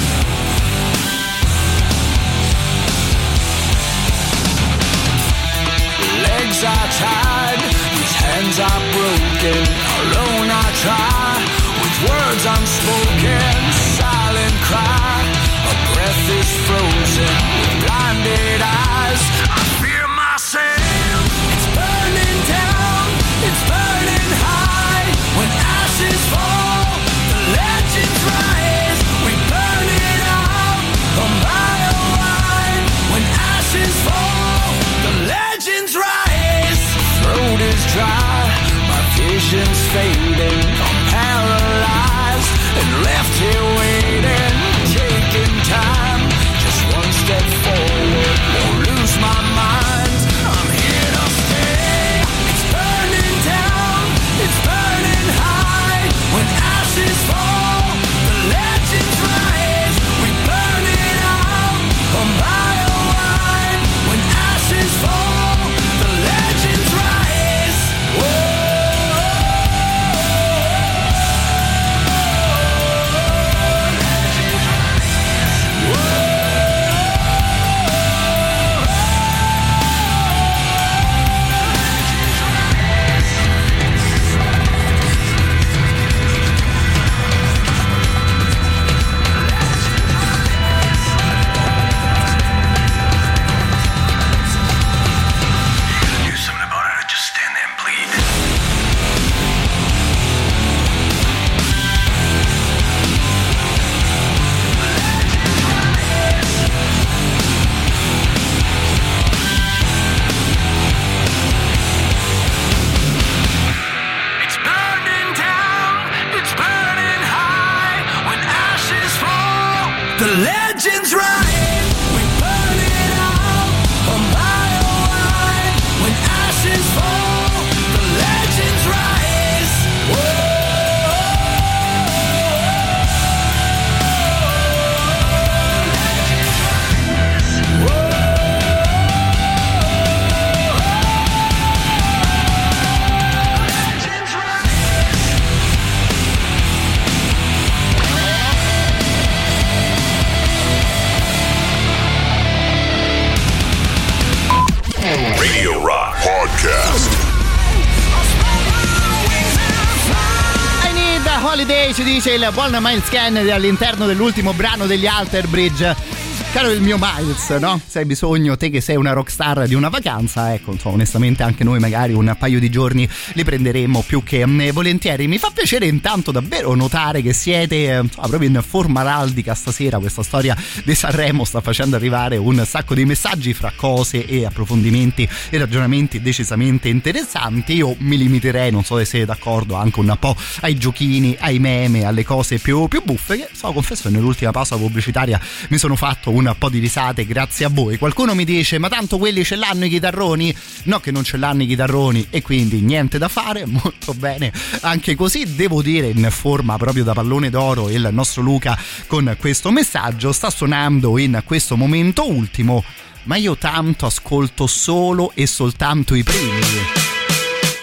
Dice 162.14 162.34
il 162.34 162.50
buon 162.52 162.78
Miles 162.82 163.08
Kennedy 163.08 163.52
all'interno 163.52 164.06
dell'ultimo 164.06 164.52
brano 164.52 164.86
degli 164.86 165.08
Alter 165.08 165.48
Bridge. 165.48 166.31
Caro 166.54 166.70
il 166.70 166.82
mio 166.82 166.98
Miles, 167.00 167.50
no? 167.62 167.80
Se 167.88 168.00
hai 168.00 168.06
bisogno, 168.06 168.58
te 168.58 168.70
che 168.70 168.82
sei 168.82 168.98
una 168.98 169.14
rockstar 169.14 169.68
di 169.68 169.74
una 169.74 169.88
vacanza, 169.88 170.54
ecco, 170.54 170.74
insomma, 170.74 170.96
onestamente 170.96 171.44
anche 171.44 171.64
noi 171.64 171.80
magari 171.80 172.12
un 172.12 172.36
paio 172.38 172.60
di 172.60 172.70
giorni 172.70 173.08
li 173.34 173.44
prenderemo 173.46 174.04
più 174.06 174.22
che 174.22 174.42
eh, 174.42 174.72
volentieri. 174.74 175.28
Mi 175.28 175.38
fa 175.38 175.50
piacere 175.54 175.88
intanto 175.88 176.30
davvero 176.32 176.76
notare 176.76 177.22
che 177.22 177.32
siete 177.32 177.76
eh, 177.90 178.00
insomma, 178.00 178.28
proprio 178.28 178.50
in 178.50 178.62
forma 178.68 179.00
araldica 179.00 179.56
stasera. 179.56 179.98
Questa 179.98 180.24
storia 180.24 180.56
di 180.84 180.94
Sanremo 180.94 181.46
sta 181.46 181.62
facendo 181.62 181.96
arrivare 181.96 182.36
un 182.36 182.62
sacco 182.66 182.96
di 182.96 183.06
messaggi 183.06 183.54
fra 183.54 183.72
cose 183.74 184.26
e 184.26 184.46
approfondimenti 184.46 185.28
e 185.50 185.58
ragionamenti 185.58 186.22
decisamente 186.22 186.90
interessanti. 186.90 187.76
Io 187.76 187.96
mi 188.00 188.18
limiterei, 188.18 188.72
non 188.72 188.84
so 188.84 188.98
se 188.98 189.06
siete 189.06 189.26
d'accordo, 189.26 189.76
anche 189.76 190.02
un 190.02 190.14
po' 190.20 190.36
ai 190.60 190.76
giochini, 190.78 191.36
ai 191.40 191.60
meme, 191.60 192.04
alle 192.04 192.26
cose 192.26 192.60
più, 192.60 192.90
più 192.90 193.02
buffe. 193.04 193.38
Che 193.38 193.50
so, 193.54 193.72
confesso 193.72 194.10
che 194.10 194.16
nell'ultima 194.16 194.52
pausa 194.52 194.76
pubblicitaria 194.76 195.40
mi 195.70 195.78
sono 195.78 195.96
fatto 195.96 196.30
un 196.30 196.40
un 196.50 196.56
po' 196.58 196.70
di 196.70 196.80
risate 196.80 197.26
grazie 197.26 197.66
a 197.66 197.70
voi. 197.70 197.98
Qualcuno 197.98 198.34
mi 198.34 198.44
dice 198.44 198.78
ma 198.78 198.90
tanto 198.90 199.18
quelli 199.18 199.44
ce 199.44 199.56
l'hanno 199.56 199.86
i 199.86 199.90
chitarroni? 199.90 200.56
No 200.84 201.00
che 201.00 201.12
non 201.12 201.24
ce 201.24 201.38
l'hanno 201.38 201.64
i 201.64 201.68
chitarroni 201.68 202.28
e 202.30 202.42
quindi 202.42 202.82
niente 202.82 203.18
da 203.18 203.28
fare, 203.28 203.66
molto 203.70 204.14
bene. 204.14 204.52
Anche 204.82 205.16
così 205.16 205.56
devo 205.56 205.82
dire 205.82 206.08
in 206.08 206.28
forma 206.32 206.78
proprio 206.78 207.04
da 207.04 207.14
pallone 207.14 207.50
d'oro 207.50 207.90
il 207.90 208.10
nostro 208.12 208.42
Luca 208.42 208.78
con 209.08 209.36
questo 209.40 209.72
messaggio 209.72 210.32
sta 210.32 210.50
suonando 210.50 211.18
in 211.18 211.42
questo 211.46 211.78
momento 211.78 212.30
ultimo 212.30 212.84
ma 213.24 213.36
io 213.36 213.56
tanto 213.56 214.06
ascolto 214.06 214.68
solo 214.68 215.32
e 215.36 215.46
soltanto 215.46 216.16
i 216.16 216.24
primi. 216.24 216.60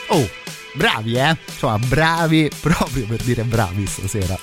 Oh, 0.08 0.28
bravi 0.74 1.14
eh? 1.14 1.36
Insomma, 1.46 1.78
bravi 1.78 2.50
proprio 2.60 3.06
per 3.06 3.22
dire 3.22 3.44
bravi 3.44 3.86
stasera. 3.86 4.36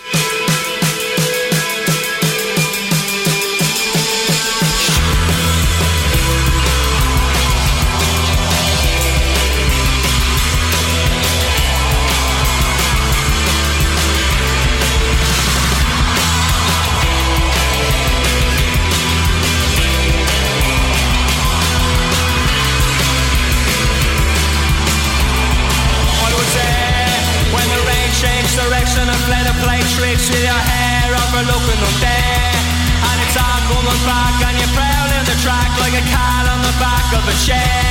Them 31.85 31.95
there. 32.01 32.57
And 33.05 33.17
it's 33.21 33.37
all 33.37 33.61
coming 33.69 34.01
back 34.09 34.35
and 34.49 34.55
you're 34.57 34.73
prowling 34.73 35.25
the 35.29 35.37
track 35.45 35.69
like 35.77 35.93
a 35.93 36.05
cat 36.09 36.45
on 36.49 36.59
the 36.65 36.75
back 36.81 37.07
of 37.13 37.23
a 37.25 37.35
chair. 37.45 37.85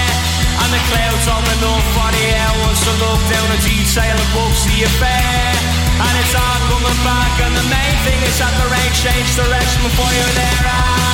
And 0.63 0.71
the 0.75 0.83
clouds 0.91 1.27
open 1.31 1.59
up 1.63 1.85
for 1.95 2.11
the 2.11 2.27
hours 2.43 2.79
to 2.87 2.93
look 3.03 3.23
down 3.31 3.49
a 3.55 3.59
detail 3.63 4.17
of 4.19 4.29
books 4.35 4.67
the 4.67 4.87
affair. 4.87 5.55
And 5.95 6.15
it's 6.19 6.35
all 6.35 6.61
coming 6.71 7.01
back 7.07 7.35
and 7.47 7.55
the 7.55 7.67
main 7.71 7.97
thing 8.03 8.21
is 8.27 8.37
that 8.43 8.55
the 8.59 8.67
rain 8.71 8.93
changed 8.99 9.35
direction 9.39 9.81
before 9.87 10.11
you're 10.11 10.35
there. 10.35 10.67
Ah. 10.67 11.05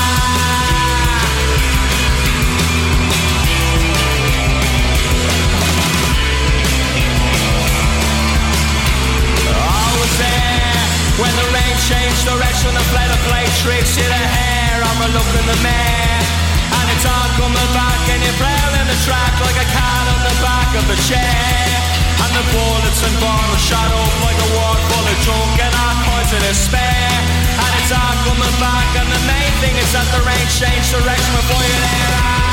When 11.21 11.37
the 11.37 11.50
rain 11.71 11.79
changed 11.87 12.27
direction 12.27 12.71
and 12.75 12.87
fled 12.91 13.11
a 13.11 13.19
play 13.31 13.47
tricks 13.63 13.95
in 13.95 14.09
the 14.11 14.25
hair. 14.35 14.83
I'm 14.83 15.01
a 15.07 15.09
look 15.15 15.31
in 15.39 15.47
the 15.47 15.59
mirror 15.63 16.19
and 16.75 16.87
it's 16.95 17.07
all 17.07 17.31
coming 17.39 17.71
back 17.71 18.01
and 18.11 18.21
you're 18.23 18.39
prowling 18.43 18.87
the 18.91 18.99
track 19.07 19.35
like 19.39 19.55
a 19.55 19.69
cat 19.71 20.05
on 20.11 20.21
the 20.27 20.35
back 20.43 20.71
of 20.75 20.85
a 20.91 20.99
chair. 21.07 21.63
And 22.27 22.31
the 22.35 22.45
bullets 22.51 23.01
and 23.07 23.17
bottles 23.23 23.63
shot 23.63 23.87
up 23.87 24.15
like 24.27 24.39
a 24.39 24.49
war 24.55 24.75
full 24.91 25.07
of 25.07 25.19
drunk 25.23 25.59
and 25.63 25.75
all 25.79 25.97
kinds 26.11 26.31
of 26.35 26.41
despair. 26.43 27.11
And 27.63 27.73
it's 27.79 27.93
all 27.95 28.17
coming 28.27 28.57
back 28.59 28.89
and 28.99 29.07
the 29.07 29.23
main 29.31 29.53
thing 29.63 29.75
is 29.79 29.91
that 29.95 30.07
the 30.11 30.21
rain 30.27 30.47
changed 30.51 30.91
direction 30.91 31.33
before 31.39 31.63
you're 31.63 31.83
there. 31.87 32.50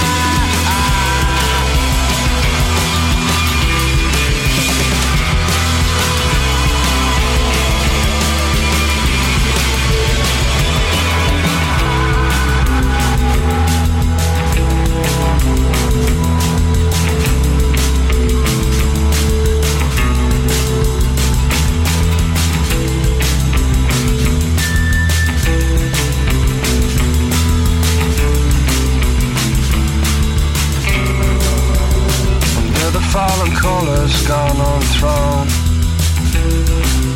Gone 34.28 34.60
on 34.60 34.82
throne 35.00 35.48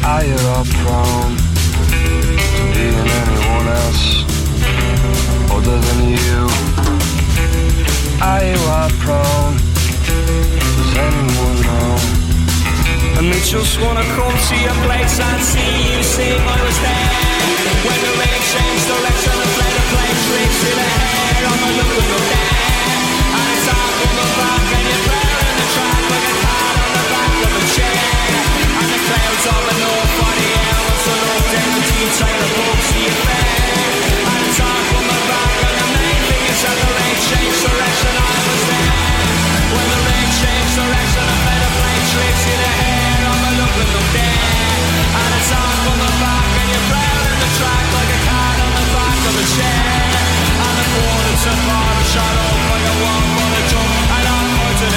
Are 0.08 0.24
you 0.24 0.40
all 0.56 0.64
prone 0.80 1.36
To 2.56 2.62
being 2.72 3.10
anyone 3.20 3.68
else 3.68 4.24
Other 5.52 5.78
than 5.86 6.00
you 6.16 6.40
Are 8.24 8.44
you 8.48 8.60
all 8.76 8.92
prone 9.04 9.56
Does 10.08 10.94
anyone 11.04 11.58
know 11.68 12.00
And 13.20 13.28
they 13.28 13.44
just 13.44 13.76
wanna 13.84 14.06
come 14.16 14.38
to 14.48 14.56
your 14.56 14.78
place 14.88 15.20
and 15.20 15.42
see 15.44 15.74
you 15.92 16.04
sing. 16.04 16.40
I 16.40 16.58
was 16.64 16.78
there 16.80 17.42
when 17.86 18.00
the 18.06 18.14
rain 18.20 18.42
changed 18.54 18.88
direction 18.88 19.36
and 19.44 19.52
played 19.58 19.78
a 19.82 19.84
play 19.92 20.12
tricks 20.26 20.62
in 20.70 20.76
the 20.80 20.88
hair. 20.96 21.50
I'm 21.52 21.62
a 21.62 21.70
looking 21.78 22.10
up 22.18 22.26
there, 22.32 22.56
and 23.36 23.48
it's 23.54 23.68
all 23.74 23.90
coming 24.00 24.32
back, 24.40 24.66
and 24.78 25.01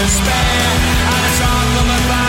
despair. 0.04 0.68
And 1.12 1.22
it's 1.24 1.40
all 1.40 1.66
coming 1.76 2.04
back, 2.08 2.23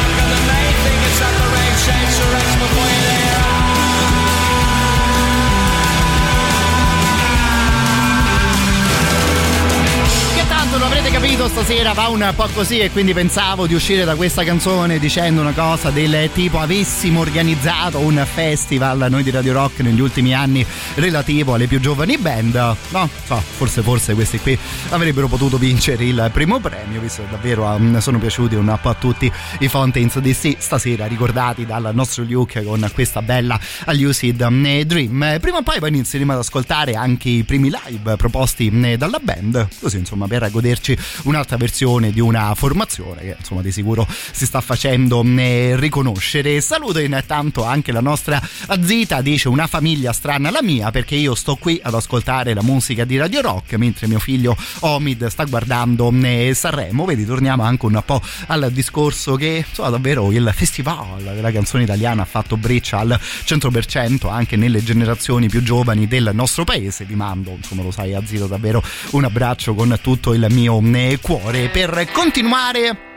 Avrete 11.05 11.23
capito 11.23 11.47
stasera 11.47 11.93
va 11.93 12.07
un 12.07 12.33
po' 12.35 12.49
così 12.51 12.79
e 12.79 12.89
quindi 12.89 13.13
pensavo 13.13 13.67
di 13.67 13.75
uscire 13.75 14.05
da 14.05 14.15
questa 14.15 14.43
canzone 14.43 14.97
dicendo 14.97 15.41
una 15.41 15.51
cosa 15.51 15.91
del 15.91 16.31
tipo 16.33 16.57
avessimo 16.57 17.19
organizzato 17.19 17.99
un 17.99 18.25
festival 18.25 19.05
noi 19.07 19.21
di 19.21 19.29
Radio 19.29 19.53
Rock 19.53 19.81
negli 19.81 19.99
ultimi 19.99 20.33
anni 20.33 20.65
relativo 20.95 21.53
alle 21.53 21.67
più 21.67 21.79
giovani 21.79 22.17
band. 22.17 22.55
No, 22.89 23.07
so, 23.25 23.35
forse 23.37 23.81
forse 23.81 24.13
questi 24.13 24.39
qui 24.39 24.57
avrebbero 24.89 25.27
potuto 25.27 25.57
vincere 25.57 26.05
il 26.05 26.29
primo 26.31 26.59
premio 26.59 27.01
visto 27.01 27.23
che 27.23 27.29
davvero 27.31 27.65
um, 27.65 27.97
sono 27.99 28.19
piaciuti 28.19 28.55
un 28.55 28.77
po' 28.81 28.89
a 28.89 28.93
tutti 28.93 29.31
i 29.59 29.67
Fountains 29.67 30.19
DC 30.19 30.55
stasera 30.59 31.07
ricordati 31.07 31.65
dal 31.65 31.89
nostro 31.93 32.23
Luke 32.23 32.63
con 32.63 32.89
questa 32.93 33.21
bella 33.21 33.59
Lucid 33.93 34.41
um, 34.41 34.81
Dream. 34.83 35.37
Prima 35.39 35.57
o 35.57 35.63
poi 35.63 35.79
poi 35.79 35.89
inizieremo 35.89 36.33
ad 36.33 36.39
ascoltare 36.39 36.93
anche 36.93 37.29
i 37.29 37.43
primi 37.43 37.71
live 37.71 38.15
proposti 38.15 38.67
um, 38.71 38.93
dalla 38.95 39.19
band 39.19 39.67
così 39.79 39.97
insomma 39.97 40.27
per 40.27 40.49
goderci 40.51 40.95
un'altra 41.23 41.57
versione 41.57 42.11
di 42.11 42.19
una 42.19 42.53
formazione 42.55 43.21
che 43.21 43.35
insomma 43.39 43.61
di 43.61 43.71
sicuro 43.71 44.07
si 44.31 44.45
sta 44.45 44.61
facendo 44.61 45.23
eh, 45.23 45.75
riconoscere. 45.77 46.61
Saluto 46.61 46.99
intanto 46.99 47.63
anche 47.63 47.91
la 47.91 48.01
nostra 48.01 48.41
zita, 48.83 49.21
dice 49.21 49.47
una 49.47 49.67
famiglia 49.67 50.13
strana 50.13 50.51
la 50.51 50.61
mia 50.61 50.91
perché 50.91 51.15
io 51.15 51.33
sto 51.35 51.55
qui 51.55 51.79
ad 51.81 51.93
ascoltare 51.93 52.53
la 52.53 52.61
musica 52.61 53.03
di 53.03 53.14
Radio 53.17 53.41
Rock 53.41 53.73
mentre 53.75 54.07
mio 54.07 54.19
figlio 54.19 54.55
Omid 54.79 55.27
sta 55.27 55.43
guardando 55.45 56.11
eh, 56.21 56.53
Sanremo. 56.53 57.05
Vedi, 57.05 57.25
torniamo 57.25 57.63
anche 57.63 57.85
un 57.85 58.01
po' 58.05 58.21
al 58.47 58.71
discorso 58.71 59.35
che 59.35 59.65
insomma 59.67 59.89
davvero 59.89 60.31
il 60.31 60.51
festival 60.53 61.21
della 61.21 61.51
canzone 61.51 61.83
italiana 61.83 62.23
ha 62.23 62.25
fatto 62.25 62.57
breccia 62.57 62.99
al 62.99 63.19
100% 63.19 64.29
anche 64.29 64.55
nelle 64.55 64.83
generazioni 64.83 65.49
più 65.49 65.61
giovani 65.63 66.07
del 66.07 66.31
nostro 66.33 66.63
paese. 66.63 67.05
Vi 67.05 67.15
mando, 67.15 67.51
insomma 67.51 67.83
lo 67.83 67.91
sai, 67.91 68.13
a 68.13 68.21
zito 68.25 68.47
davvero 68.47 68.83
un 69.11 69.23
abbraccio 69.23 69.73
con 69.73 69.97
tutto 70.01 70.33
il 70.33 70.45
mio 70.49 70.81
eh, 70.93 71.19
cuore 71.21 71.69
per 71.69 72.07
continuare 72.11 73.14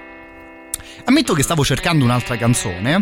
ammetto 1.04 1.34
che 1.34 1.42
stavo 1.42 1.64
cercando 1.64 2.04
un'altra 2.04 2.36
canzone 2.36 3.00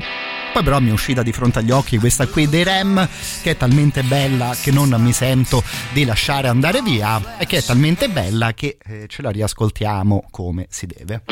poi 0.52 0.62
però 0.62 0.80
mi 0.80 0.88
è 0.88 0.92
uscita 0.92 1.22
di 1.22 1.32
fronte 1.32 1.58
agli 1.58 1.70
occhi 1.70 1.98
questa 1.98 2.26
qui 2.26 2.48
dei 2.48 2.64
Rem 2.64 3.06
che 3.42 3.50
è 3.50 3.56
talmente 3.56 4.02
bella 4.02 4.56
che 4.58 4.70
non 4.70 4.94
mi 4.98 5.12
sento 5.12 5.62
di 5.92 6.04
lasciare 6.04 6.48
andare 6.48 6.80
via 6.80 7.36
e 7.38 7.46
che 7.46 7.58
è 7.58 7.62
talmente 7.62 8.08
bella 8.08 8.54
che 8.54 8.78
eh, 8.82 9.06
ce 9.06 9.22
la 9.22 9.30
riascoltiamo 9.30 10.28
come 10.30 10.66
si 10.70 10.86
deve 10.86 11.22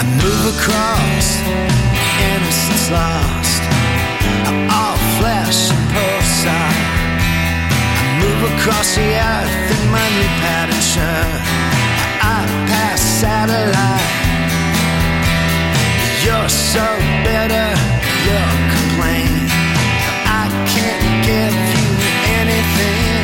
I 0.00 0.04
move 0.04 0.54
across 0.56 1.40
innocence 2.20 2.90
lost. 2.90 3.62
All 4.70 4.96
flesh 5.18 5.77
across 8.44 8.94
the 8.94 9.02
earth 9.02 9.70
in 9.74 9.90
my 9.90 10.06
new 10.16 10.30
pattern 10.42 10.82
shirt. 10.92 11.42
I 12.22 12.46
pass 12.70 13.00
satellite. 13.00 14.14
You're 16.24 16.48
so 16.48 16.86
bitter, 17.26 17.70
you'll 18.24 18.58
complain. 18.76 19.32
I 20.40 20.44
can't 20.72 21.26
give 21.26 21.54
you 21.74 21.88
anything. 22.38 23.17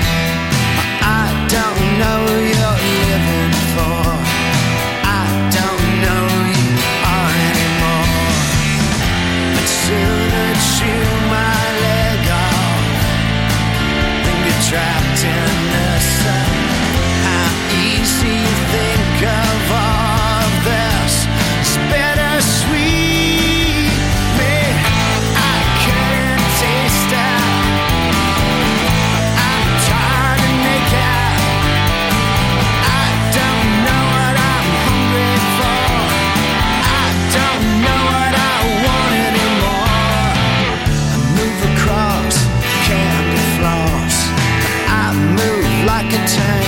Tank. 46.26 46.66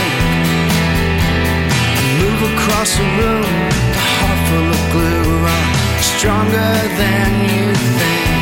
I 1.96 2.04
move 2.20 2.40
across 2.52 2.90
a 2.98 3.06
room, 3.20 3.48
a 3.96 4.04
heart 4.16 4.40
full 4.48 4.68
of 4.76 4.82
glue. 4.92 5.32
I'm 5.56 6.02
stronger 6.02 6.72
than 7.00 7.30
you 7.48 7.66
think. 7.98 8.36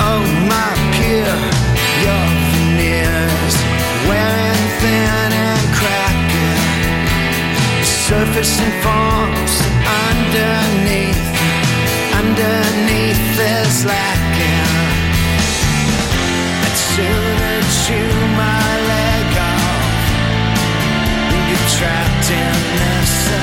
Oh, 0.00 0.24
my 0.48 0.70
pure, 0.96 1.40
your 2.04 2.26
veneers 2.52 3.56
wearing 4.08 4.66
thin 4.80 5.30
and 5.48 5.64
cracking. 5.76 6.64
The 7.80 7.88
surface 8.08 8.54
and 8.64 8.74
forms 8.84 9.54
underneath, 10.08 11.24
underneath 12.16 13.36
is 13.36 13.84
lacking. 13.84 14.76
I'd 16.64 16.76
sooner 16.92 17.58
chew 17.84 18.08
my 18.12 18.17
trapped 21.78 22.30
in 22.30 22.54
this. 22.80 23.14
uh, 23.30 23.38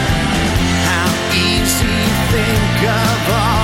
How 0.90 1.10
easy 1.34 1.98
think 2.32 2.80
of 2.84 3.34
all 3.34 3.55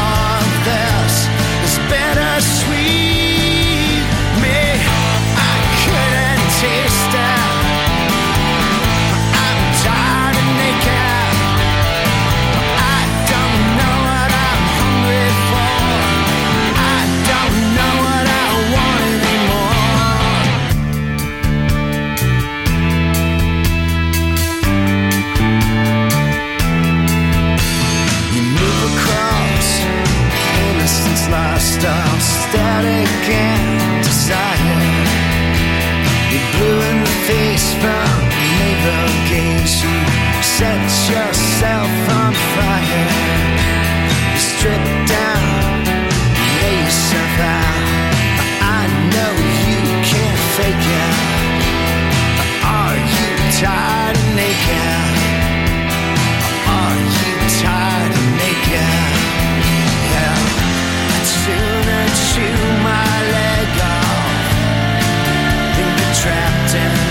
static 32.52 33.30
and 33.30 34.04
desire. 34.04 34.80
You're 36.32 36.50
blue 36.54 36.80
in 36.90 36.98
the 37.00 37.16
face 37.28 37.74
from 37.82 38.11
trapped 66.22 66.76
in 66.76 67.11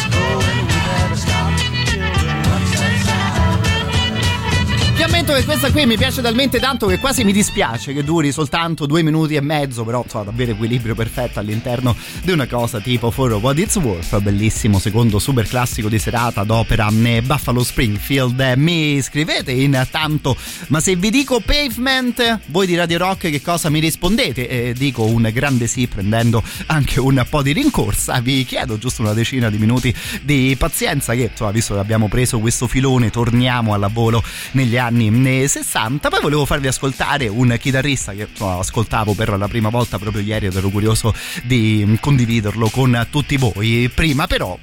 Ammetto 5.21 5.37
che 5.37 5.45
questa 5.45 5.71
qui 5.71 5.85
mi 5.85 5.97
piace 5.97 6.19
talmente 6.23 6.59
tanto 6.59 6.87
che 6.87 6.97
quasi 6.97 7.23
mi 7.23 7.31
dispiace 7.31 7.93
che 7.93 8.03
duri 8.03 8.31
soltanto 8.31 8.87
due 8.87 9.03
minuti 9.03 9.35
e 9.35 9.41
mezzo, 9.41 9.83
però 9.83 10.01
insomma 10.03 10.23
davvero 10.23 10.53
equilibrio 10.53 10.95
perfetto 10.95 11.37
all'interno 11.37 11.95
di 12.23 12.31
una 12.31 12.47
cosa 12.47 12.79
tipo 12.79 13.11
For 13.11 13.33
What 13.33 13.59
It's 13.59 13.75
Worth, 13.75 14.19
bellissimo 14.19 14.79
secondo 14.79 15.19
super 15.19 15.47
classico 15.47 15.89
di 15.89 15.99
serata 15.99 16.43
d'opera 16.43 16.89
eh, 17.03 17.21
Buffalo 17.21 17.63
Springfield. 17.63 18.39
Eh, 18.39 18.57
Mi 18.57 18.99
scrivete 18.99 19.51
intanto, 19.51 20.35
ma 20.69 20.79
se 20.79 20.95
vi 20.95 21.11
dico 21.11 21.39
pavement, 21.39 22.39
voi 22.47 22.65
di 22.65 22.75
Radio 22.75 22.97
Rock 22.97 23.29
che 23.29 23.43
cosa 23.43 23.69
mi 23.69 23.79
rispondete? 23.79 24.47
Eh, 24.47 24.73
dico 24.75 25.03
un 25.03 25.29
grande 25.31 25.67
sì 25.67 25.85
prendendo 25.85 26.41
anche 26.65 26.99
un 26.99 27.23
po' 27.29 27.43
di 27.43 27.51
rincorsa, 27.51 28.19
vi 28.21 28.43
chiedo 28.43 28.79
giusto 28.79 29.03
una 29.03 29.13
decina 29.13 29.51
di 29.51 29.59
minuti 29.59 29.93
di 30.23 30.55
pazienza 30.57 31.13
che 31.13 31.29
insomma 31.29 31.51
visto 31.51 31.75
che 31.75 31.79
abbiamo 31.79 32.07
preso 32.07 32.39
questo 32.39 32.65
filone 32.65 33.11
torniamo 33.11 33.75
al 33.75 33.87
volo 33.93 34.23
negli 34.53 34.77
anni 34.77 35.09
eh, 35.25 35.47
60 35.47 36.09
poi 36.09 36.21
volevo 36.21 36.45
farvi 36.45 36.67
ascoltare 36.67 37.27
un 37.27 37.55
chitarrista 37.59 38.13
che 38.13 38.27
insomma, 38.29 38.57
ascoltavo 38.59 39.13
per 39.13 39.37
la 39.37 39.47
prima 39.47 39.69
volta 39.69 39.97
proprio 39.97 40.21
ieri 40.21 40.47
ed 40.47 40.55
ero 40.55 40.69
curioso 40.69 41.13
di 41.43 41.83
mm, 41.85 41.95
condividerlo 41.99 42.69
con 42.69 43.07
tutti 43.09 43.37
voi. 43.37 43.89
Prima 43.93 44.27
però 44.27 44.57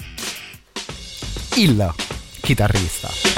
il 1.57 1.95
chitarrista 2.41 3.38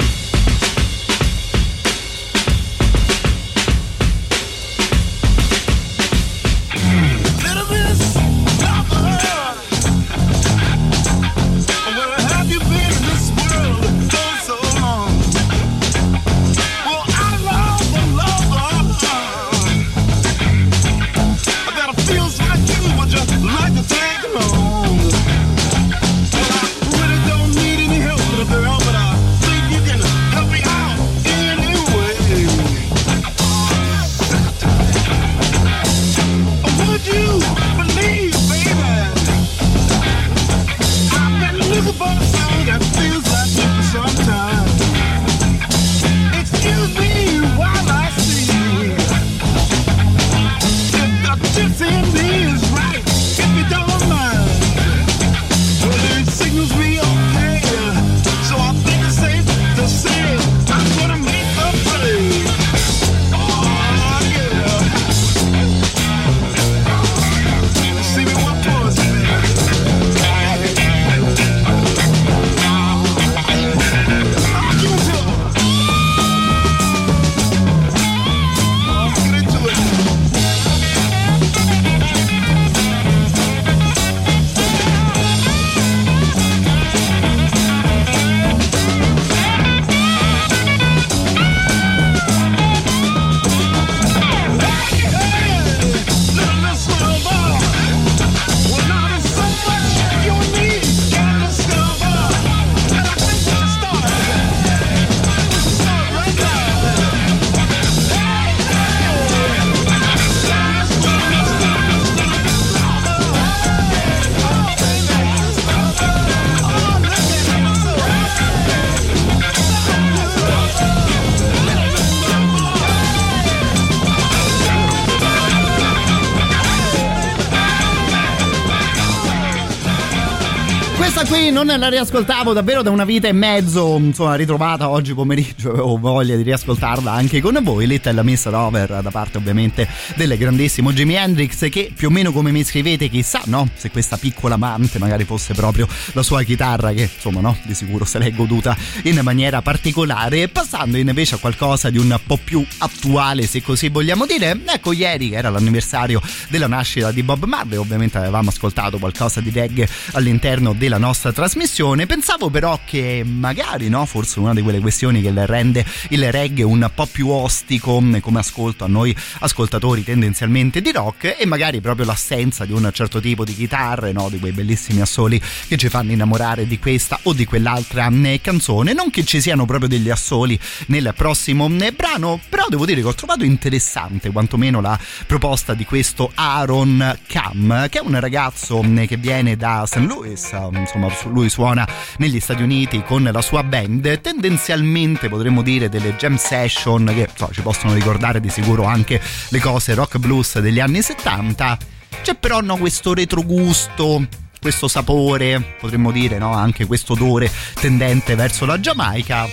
la 131.77 131.89
riascoltavo 131.89 132.53
davvero 132.53 132.81
da 132.81 132.91
una 132.91 133.05
vita 133.05 133.27
e 133.27 133.31
mezzo, 133.31 133.97
insomma 133.97 134.35
ritrovata 134.35 134.89
oggi 134.89 135.13
pomeriggio, 135.13 135.71
avevo 135.73 135.97
voglia 135.97 136.35
di 136.35 136.43
riascoltarla 136.43 137.11
anche 137.11 137.41
con 137.41 137.57
voi, 137.63 137.87
Little 137.87 138.23
Miss 138.23 138.45
Rover 138.47 139.01
da 139.01 139.09
parte 139.09 139.37
ovviamente 139.37 139.87
del 140.15 140.37
grandissimo 140.37 140.91
Jimi 140.91 141.15
Hendrix 141.15 141.69
che 141.69 141.91
più 141.95 142.09
o 142.09 142.11
meno 142.11 142.31
come 142.31 142.51
mi 142.51 142.63
scrivete 142.63 143.09
chissà 143.09 143.41
no? 143.45 143.67
Se 143.75 143.89
questa 143.89 144.17
piccola 144.17 144.55
amante 144.55 144.99
magari 144.99 145.23
fosse 145.23 145.53
proprio 145.53 145.87
la 146.13 146.21
sua 146.21 146.43
chitarra 146.43 146.91
che 146.91 147.09
insomma 147.13 147.39
no? 147.41 147.57
Di 147.63 147.73
sicuro 147.73 148.05
se 148.05 148.19
l'è 148.19 148.31
goduta 148.31 148.75
in 149.03 149.19
maniera 149.23 149.61
particolare. 149.61 150.47
Passando 150.49 150.97
invece 150.97 151.35
a 151.35 151.37
qualcosa 151.37 151.89
di 151.89 151.97
un 151.97 152.19
po' 152.25 152.37
più 152.43 152.65
attuale 152.79 153.47
se 153.47 153.61
così 153.63 153.89
vogliamo 153.89 154.25
dire 154.25 154.59
ecco 154.65 154.91
ieri 154.91 155.33
era 155.33 155.49
l'anniversario 155.49 156.21
della 156.49 156.67
nascita 156.67 157.11
di 157.11 157.23
Bob 157.23 157.45
Marley 157.45 157.77
ovviamente 157.77 158.17
avevamo 158.17 158.49
ascoltato 158.49 158.99
qualcosa 158.99 159.39
di 159.41 159.49
reggae 159.49 159.87
all'interno 160.11 160.73
della 160.73 160.89
la 160.91 160.97
nostra 160.97 161.31
trasmissione. 161.31 161.60
Pensavo 162.07 162.49
però 162.49 162.79
che 162.83 163.23
magari, 163.23 163.87
no, 163.87 164.05
forse 164.07 164.39
una 164.39 164.53
di 164.53 164.63
quelle 164.63 164.79
questioni 164.79 165.21
che 165.21 165.31
rende 165.45 165.85
il 166.09 166.31
reggae 166.31 166.63
un 166.63 166.89
po' 166.93 167.05
più 167.05 167.29
ostico 167.29 168.03
come 168.19 168.39
ascolto 168.39 168.83
a 168.83 168.87
noi 168.87 169.15
ascoltatori 169.39 170.03
tendenzialmente 170.03 170.81
di 170.81 170.91
rock 170.91 171.35
e 171.37 171.45
magari 171.45 171.79
proprio 171.79 172.07
l'assenza 172.07 172.65
di 172.65 172.73
un 172.73 172.89
certo 172.91 173.19
tipo 173.19 173.43
di 173.43 173.53
chitarre, 173.53 174.11
no, 174.11 174.27
di 174.29 174.39
quei 174.39 174.53
bellissimi 174.53 175.01
assoli 175.01 175.39
che 175.67 175.77
ci 175.77 175.87
fanno 175.87 176.11
innamorare 176.11 176.65
di 176.65 176.79
questa 176.79 177.19
o 177.23 177.33
di 177.33 177.45
quell'altra 177.45 178.09
eh, 178.11 178.41
canzone. 178.41 178.93
Non 178.93 179.11
che 179.11 179.23
ci 179.23 179.39
siano 179.39 179.65
proprio 179.65 179.87
degli 179.87 180.09
assoli 180.09 180.59
nel 180.87 181.13
prossimo 181.15 181.69
eh, 181.79 181.91
brano, 181.91 182.39
però 182.49 182.65
devo 182.69 182.87
dire 182.87 183.01
che 183.01 183.07
ho 183.07 183.13
trovato 183.13 183.43
interessante 183.43 184.31
quantomeno 184.31 184.81
la 184.81 184.99
proposta 185.27 185.75
di 185.75 185.85
questo 185.85 186.31
Aaron 186.33 187.19
Cam, 187.27 187.87
che 187.87 187.99
è 187.99 188.01
un 188.01 188.19
ragazzo 188.19 188.79
che 188.81 189.17
viene 189.17 189.55
da 189.55 189.83
St. 189.85 189.97
Louis, 189.97 190.51
insomma 190.73 191.07
lui 191.25 191.49
suona 191.51 191.87
negli 192.17 192.39
Stati 192.39 192.63
Uniti 192.63 193.03
con 193.03 193.29
la 193.31 193.41
sua 193.41 193.61
band, 193.61 194.21
tendenzialmente 194.21 195.29
potremmo 195.29 195.61
dire 195.61 195.89
delle 195.89 196.15
jam 196.15 196.37
session 196.37 197.05
che 197.13 197.27
insomma, 197.29 197.51
ci 197.51 197.61
possono 197.61 197.93
ricordare 197.93 198.39
di 198.39 198.49
sicuro 198.49 198.85
anche 198.85 199.21
le 199.49 199.59
cose 199.59 199.93
rock 199.93 200.17
blues 200.17 200.57
degli 200.59 200.79
anni 200.79 201.01
70. 201.01 201.77
C'è 202.23 202.35
però 202.35 202.61
no, 202.61 202.77
questo 202.77 203.13
retrogusto 203.13 204.25
questo 204.61 204.87
sapore, 204.87 205.75
potremmo 205.79 206.11
dire 206.11 206.37
no? 206.37 206.53
anche 206.53 206.85
questo 206.85 207.13
odore 207.13 207.51
tendente 207.73 208.35
verso 208.35 208.65
la 208.67 208.79
Giamaica, 208.79 209.47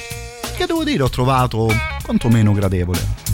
che 0.55 0.67
devo 0.67 0.85
dire 0.85 1.03
ho 1.03 1.09
trovato 1.09 1.67
quantomeno 2.03 2.53
gradevole. 2.53 3.28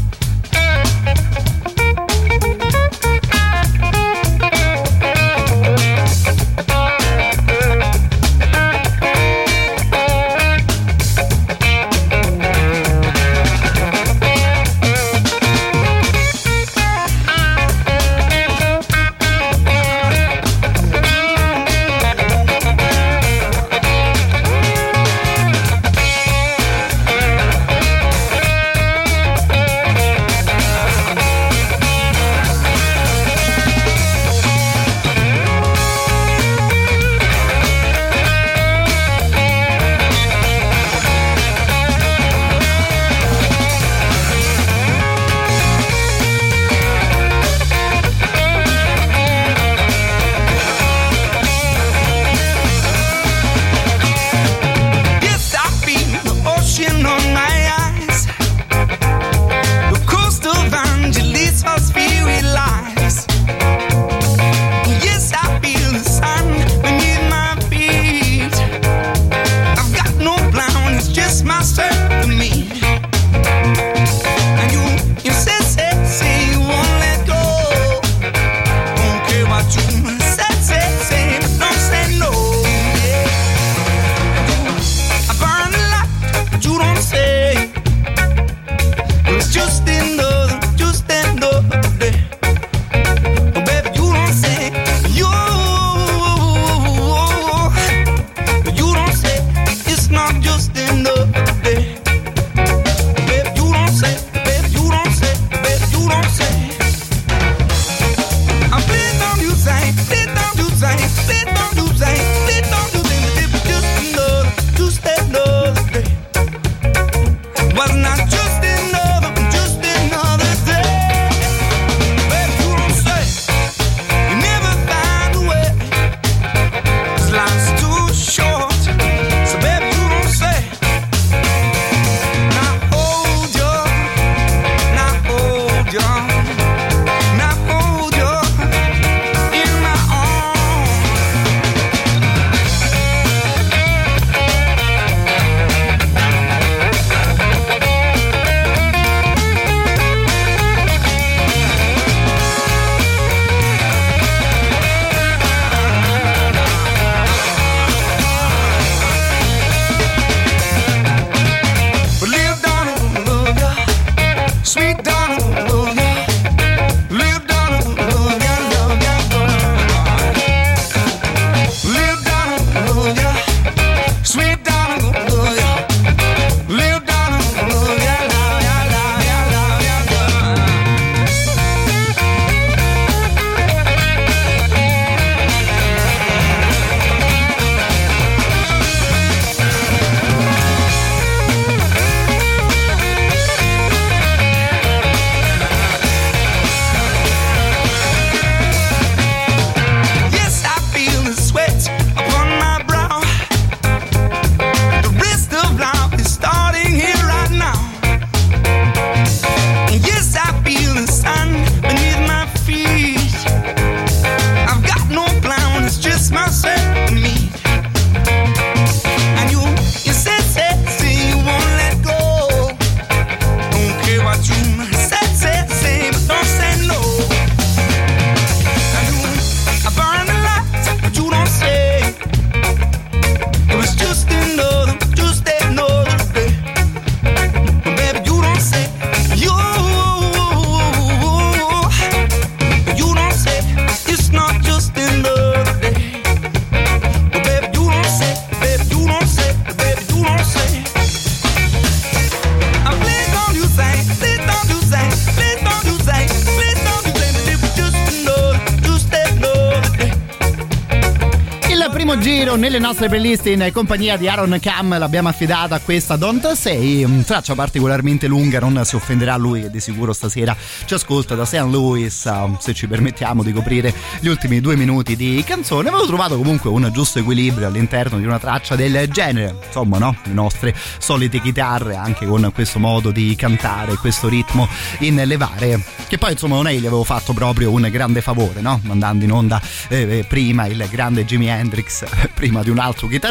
Playlist 263.35 263.47
in 263.47 263.71
compagnia 263.73 264.17
di 264.17 264.29
Aaron 264.29 264.59
Cam 264.61 264.97
l'abbiamo 264.99 265.29
affidata 265.29 265.75
a 265.75 265.81
questa 265.81 266.17
Don't 266.17 266.53
Say, 266.53 267.23
traccia 267.25 267.55
particolarmente 267.55 268.27
lunga, 268.27 268.61
non 268.61 268.81
si 268.85 268.95
offenderà 268.95 269.37
lui 269.37 269.69
di 269.71 269.81
sicuro 269.81 270.13
stasera 270.13 270.57
ci 270.85 270.95
ascolta 270.95 271.35
da 271.35 271.45
St. 271.45 271.67
Louis, 271.69 272.25
uh, 272.25 272.57
se 272.61 272.75
ci 272.75 272.87
permettiamo 272.87 273.43
di 273.43 273.53
coprire 273.53 273.93
gli 274.21 274.29
ultimi 274.29 274.61
due 274.61 274.77
minuti 274.77 275.17
di 275.17 275.43
canzone. 275.45 275.89
Avevo 275.89 276.07
trovato 276.07 276.37
comunque 276.37 276.71
un 276.71 276.89
giusto 276.93 277.19
equilibrio 277.19 277.67
all'interno 277.67 278.19
di 278.19 278.25
una 278.25 278.39
traccia 278.39 278.77
del 278.77 279.09
genere, 279.09 279.57
insomma 279.67 279.99
no, 279.99 280.17
le 280.25 280.33
nostre 280.33 280.75
solite 280.99 281.41
chitarre 281.41 281.97
anche 281.97 282.27
con 282.27 282.51
questo 282.55 282.79
modo 282.79 283.11
di 283.11 283.35
cantare, 283.37 283.97
questo 283.97 284.29
ritmo 284.29 284.69
in 285.01 285.21
levare, 285.25 285.83
che 286.07 286.19
poi 286.19 286.33
insomma 286.33 286.57
non 286.57 286.67
è 286.69 286.75
gli 286.75 286.87
avevo 286.87 287.05
fatto 287.05 287.33
proprio 287.33 287.71
un 287.71 287.89
grande 287.91 288.21
favore, 288.21 288.61
no? 288.61 288.81
Mandando 288.85 289.25
in 289.25 289.33
onda 289.33 289.61
eh, 289.89 290.25
prima 290.29 290.67
il 290.67 290.87
grande 290.91 291.25
Jimi 291.25 291.47
Hendrix 291.47 292.05
prima 292.35 292.63
di 292.63 292.71
un 292.71 292.79
altro 292.79 293.07
chitarrista. 293.07 293.24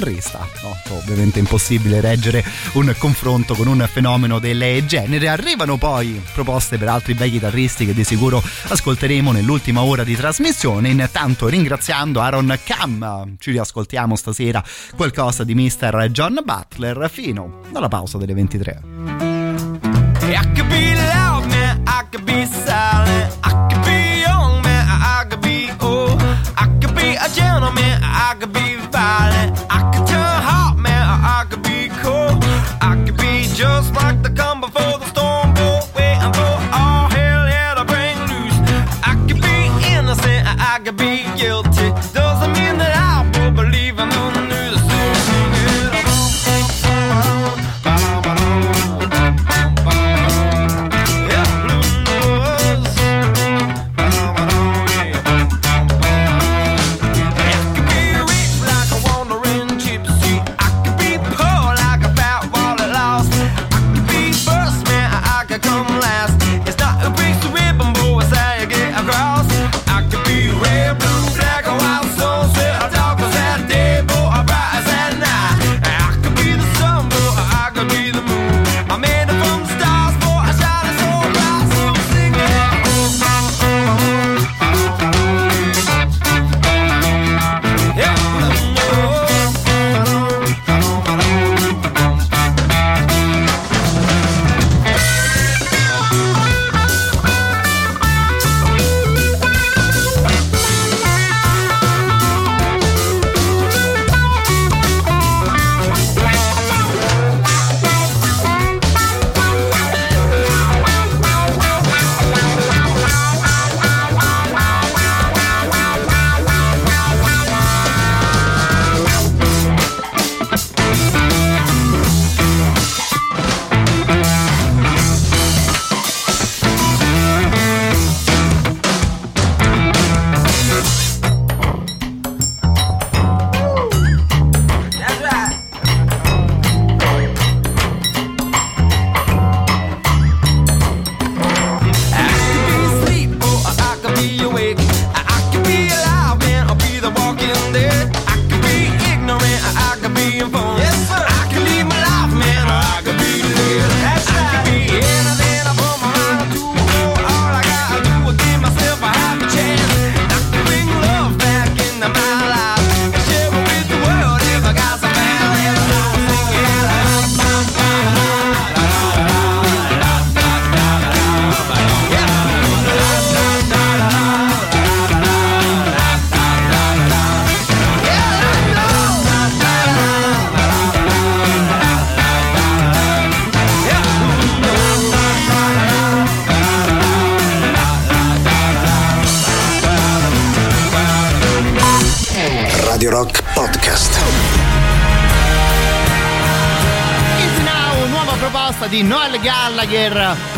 No, 0.64 0.76
ovviamente 0.90 1.38
impossibile 1.38 2.02
reggere 2.02 2.44
un 2.74 2.94
confronto 2.98 3.53
con 3.53 3.68
un 3.68 3.88
fenomeno 3.91 4.40
del 4.40 4.86
genere. 4.88 5.28
Arrivano 5.28 5.78
poi 5.78 6.20
proposte 6.34 6.80
per 6.80 6.88
altri 6.88 7.14
bei 7.14 7.30
chitarristi 7.30 7.86
che 7.86 7.94
di 7.94 8.03
sicuro 8.03 8.41
ascolteremo 8.70 9.32
nell'ultima 9.32 9.84
ora 9.84 10.03
di 10.03 10.15
trasmissione. 10.15 10.90
Intanto 10.90 11.48
ringraziando 11.48 12.22
Aaron 12.22 12.57
Cam, 12.64 13.36
ci 13.38 13.52
riascoltiamo 13.52 14.15
stasera 14.15 14.64
qualcosa 14.95 15.44
di 15.44 15.53
Mr. 15.53 16.07
John 16.10 16.40
Butler 16.44 17.07
fino 17.11 17.61
alla 17.74 17.88
pausa 17.88 18.18
delle 18.18 18.34
23. 18.34 18.82
I 20.22 20.40
could 20.56 20.68
be 20.70 20.95
loud, 20.95 21.45
man. 21.45 21.84
I 21.86 22.03
could 22.10 22.24
be 22.24 22.45
silent. 22.45 22.93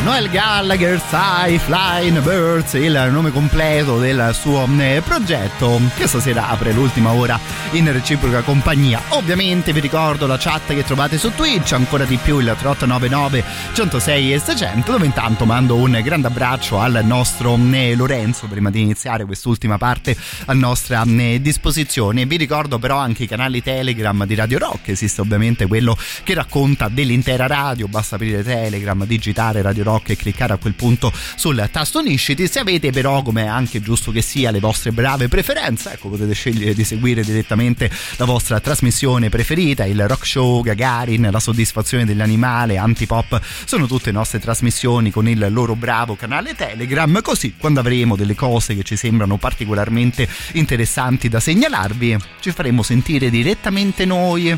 Noel 0.05 0.27
Gallagher 0.27 0.44
Sci 0.57 1.59
Flying 1.59 2.21
Birds, 2.21 2.73
il 2.75 3.09
nome 3.11 3.29
completo 3.31 3.99
del 3.99 4.29
suo 4.33 4.65
eh, 4.77 5.01
progetto, 5.03 5.81
che 5.97 6.07
stasera 6.07 6.47
apre 6.47 6.71
l'ultima 6.71 7.11
ora 7.11 7.37
in 7.71 7.91
reciproca 7.91 8.41
compagnia. 8.41 9.01
Ovviamente 9.09 9.73
vi 9.73 9.81
ricordo 9.81 10.25
la 10.27 10.37
chat 10.37 10.67
che 10.67 10.85
trovate 10.85 11.17
su 11.17 11.33
Twitch, 11.35 11.73
ancora 11.73 12.05
di 12.05 12.15
più 12.15 12.39
il 12.39 12.55
3899 12.57 13.43
106 13.73 14.33
e 14.33 14.39
600, 14.39 14.91
dove 14.93 15.05
intanto 15.05 15.43
mando 15.43 15.75
un 15.75 15.99
grande 16.01 16.27
abbraccio 16.27 16.79
al 16.79 17.01
nostro 17.03 17.59
eh, 17.73 17.93
Lorenzo 17.93 18.47
prima 18.47 18.69
di 18.69 18.79
iniziare 18.79 19.25
quest'ultima 19.25 19.77
parte 19.77 20.15
a 20.45 20.53
nostra 20.53 21.03
eh, 21.03 21.41
disposizione. 21.41 22.25
Vi 22.25 22.37
ricordo 22.37 22.79
però 22.79 22.97
anche 22.97 23.23
i 23.23 23.27
canali 23.27 23.61
Telegram 23.61 24.25
di 24.25 24.35
Radio 24.35 24.59
Rock, 24.59 24.87
esiste 24.87 25.19
ovviamente 25.19 25.67
quello 25.67 25.97
che 26.23 26.33
racconta 26.33 26.87
dell'intera 26.87 27.45
radio, 27.45 27.89
basta 27.89 28.15
aprire 28.15 28.41
Telegram, 28.41 29.05
digitare 29.05 29.61
Radio 29.61 29.83
Rock 29.83 30.11
e 30.11 30.15
cliccare 30.15 30.44
a 30.53 30.57
quel 30.57 30.73
punto 30.73 31.11
sul 31.35 31.67
tasto 31.71 31.99
unisciti. 31.99 32.47
Se 32.47 32.59
avete 32.59 32.91
però, 32.91 33.21
come 33.21 33.43
è 33.43 33.47
anche 33.47 33.81
giusto 33.81 34.11
che 34.11 34.21
sia, 34.21 34.51
le 34.51 34.59
vostre 34.59 34.91
brave 34.91 35.27
preferenze, 35.27 35.93
ecco 35.93 36.09
potete 36.09 36.33
scegliere 36.33 36.73
di 36.73 36.83
seguire 36.83 37.23
direttamente 37.23 37.89
la 38.17 38.25
vostra 38.25 38.59
trasmissione 38.59 39.29
preferita, 39.29 39.85
il 39.85 40.07
rock 40.07 40.25
show, 40.25 40.61
Gagarin, 40.61 41.29
la 41.31 41.39
soddisfazione 41.39 42.05
dell'animale, 42.05 42.77
Antipop, 42.77 43.41
sono 43.65 43.87
tutte 43.87 44.11
nostre 44.11 44.39
trasmissioni 44.39 45.11
con 45.11 45.27
il 45.27 45.47
loro 45.49 45.75
bravo 45.75 46.15
canale 46.15 46.55
Telegram, 46.55 47.21
così 47.21 47.55
quando 47.57 47.79
avremo 47.79 48.15
delle 48.15 48.35
cose 48.35 48.75
che 48.75 48.83
ci 48.83 48.95
sembrano 48.95 49.37
particolarmente 49.37 50.27
interessanti 50.53 51.29
da 51.29 51.39
segnalarvi, 51.39 52.17
ci 52.39 52.51
faremo 52.51 52.83
sentire 52.83 53.29
direttamente 53.29 54.05
noi 54.05 54.57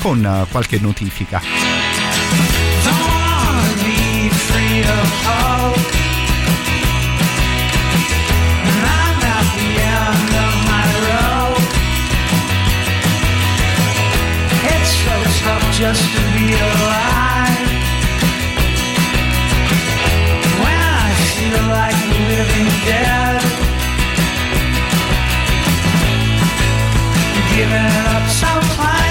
con 0.00 0.46
qualche 0.50 0.78
notifica. 0.78 1.91
Just 15.82 16.14
to 16.14 16.20
be 16.38 16.52
alive. 16.52 17.70
When 20.62 20.80
I 21.00 21.10
feel 21.34 21.62
like 21.78 22.00
living 22.30 22.70
dead, 22.86 23.42
giving 27.56 27.90
up 28.14 28.24
so 28.28 28.52
plain, 28.76 29.01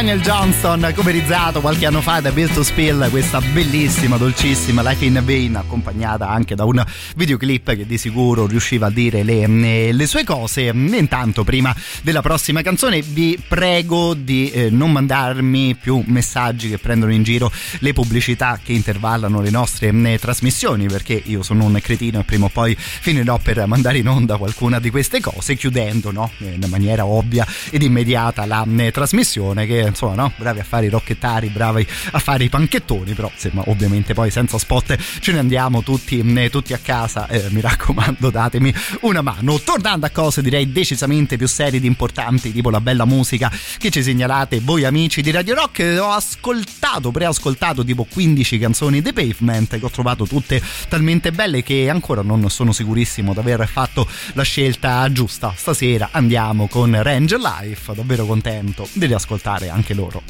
Daniel 0.00 0.22
Johnston, 0.22 0.92
coverizzato 0.94 1.60
qualche 1.60 1.84
anno 1.84 2.00
fa 2.00 2.20
da 2.20 2.32
Bill 2.32 2.50
to 2.54 2.62
Spill, 2.62 3.10
questa 3.10 3.38
bellissima, 3.38 4.16
dolcissima 4.16 4.80
Life 4.80 5.04
in 5.04 5.20
Vain, 5.22 5.56
accompagnata 5.56 6.26
anche 6.26 6.54
da 6.54 6.64
un 6.64 6.82
videoclip 7.16 7.76
che 7.76 7.84
di 7.84 7.98
sicuro 7.98 8.46
riusciva 8.46 8.86
a 8.86 8.90
dire 8.90 9.22
le, 9.22 9.42
eh, 9.42 9.92
le 9.92 10.06
sue 10.06 10.24
cose. 10.24 10.62
Intanto, 10.72 11.44
prima 11.44 11.76
della 12.00 12.22
prossima 12.22 12.62
canzone, 12.62 13.02
vi 13.02 13.38
prego 13.46 14.14
di 14.14 14.50
eh, 14.50 14.70
non 14.70 14.90
mandarmi 14.90 15.74
più 15.74 16.02
messaggi 16.06 16.70
che 16.70 16.78
prendono 16.78 17.12
in 17.12 17.22
giro 17.22 17.52
le 17.80 17.92
pubblicità 17.92 18.58
che 18.62 18.72
intervallano 18.72 19.42
le 19.42 19.50
nostre 19.50 19.90
eh, 19.90 20.18
trasmissioni, 20.18 20.86
perché 20.86 21.20
io 21.22 21.42
sono 21.42 21.64
un 21.64 21.78
cretino 21.82 22.20
e 22.20 22.24
prima 22.24 22.46
o 22.46 22.48
poi 22.48 22.74
finirò 22.74 23.36
per 23.36 23.66
mandare 23.66 23.98
in 23.98 24.08
onda 24.08 24.38
qualcuna 24.38 24.80
di 24.80 24.88
queste 24.88 25.20
cose, 25.20 25.56
chiudendo 25.56 26.10
no? 26.10 26.30
In 26.38 26.64
maniera 26.70 27.04
ovvia 27.04 27.46
ed 27.68 27.82
immediata 27.82 28.46
la 28.46 28.66
eh, 28.78 28.90
trasmissione 28.92 29.66
che 29.66 29.88
insomma 29.90 30.14
no? 30.14 30.32
Bravi 30.36 30.60
a 30.60 30.64
fare 30.64 30.86
i 30.86 30.88
rocchettari 30.88 31.48
bravi 31.48 31.86
a 32.12 32.18
fare 32.18 32.44
i 32.44 32.48
panchettoni 32.48 33.14
però 33.14 33.30
insomma 33.32 33.62
ovviamente 33.66 34.14
poi 34.14 34.30
senza 34.30 34.58
spot 34.58 34.96
ce 35.20 35.32
ne 35.32 35.38
andiamo 35.38 35.82
tutti, 35.82 36.20
eh, 36.20 36.50
tutti 36.50 36.72
a 36.72 36.78
casa 36.78 37.26
eh, 37.28 37.48
mi 37.50 37.60
raccomando 37.60 38.30
datemi 38.30 38.72
una 39.02 39.22
mano. 39.22 39.58
Tornando 39.60 40.06
a 40.06 40.10
cose 40.10 40.42
direi 40.42 40.72
decisamente 40.72 41.36
più 41.36 41.48
serie 41.48 41.78
ed 41.78 41.84
importanti 41.84 42.52
tipo 42.52 42.70
la 42.70 42.80
bella 42.80 43.04
musica 43.04 43.50
che 43.78 43.90
ci 43.90 44.02
segnalate 44.02 44.60
voi 44.60 44.84
amici 44.84 45.22
di 45.22 45.30
Radio 45.30 45.54
Rock. 45.54 45.98
Ho 46.00 46.10
ascoltato 46.10 47.10
preascoltato 47.10 47.84
tipo 47.84 48.04
15 48.04 48.58
canzoni 48.58 49.02
dei 49.02 49.12
Pavement 49.12 49.78
che 49.78 49.84
ho 49.84 49.90
trovato 49.90 50.26
tutte 50.26 50.62
talmente 50.88 51.32
belle 51.32 51.62
che 51.62 51.88
ancora 51.88 52.22
non 52.22 52.48
sono 52.50 52.72
sicurissimo 52.72 53.32
di 53.32 53.38
aver 53.38 53.66
fatto 53.68 54.06
la 54.34 54.42
scelta 54.42 55.10
giusta. 55.12 55.52
Stasera 55.56 56.10
andiamo 56.12 56.68
con 56.68 57.00
Range 57.02 57.36
Life 57.36 57.94
davvero 57.94 58.26
contento 58.26 58.88
di 58.92 59.06
riascoltare 59.06 59.68
anche 59.68 59.79
loro 59.88 60.22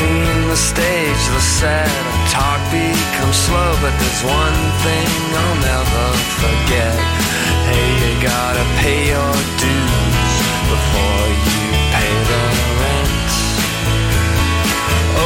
scene, 0.00 0.48
the 0.48 0.56
stage, 0.56 1.22
the 1.36 1.40
set, 1.40 1.90
talk 2.30 2.60
becomes 2.70 3.36
slow, 3.36 3.72
but 3.82 3.92
there's 4.00 4.22
one 4.24 4.60
thing 4.84 5.12
I'll 5.42 5.60
never 5.72 6.06
forget. 6.42 6.96
Hey, 7.68 7.88
you 8.00 8.12
gotta 8.22 8.64
pay 8.80 9.08
your 9.12 9.32
dues 9.60 9.99
before 10.80 11.28
you 11.46 11.62
pay 11.92 12.12
the 12.30 12.42
rent. 12.80 13.32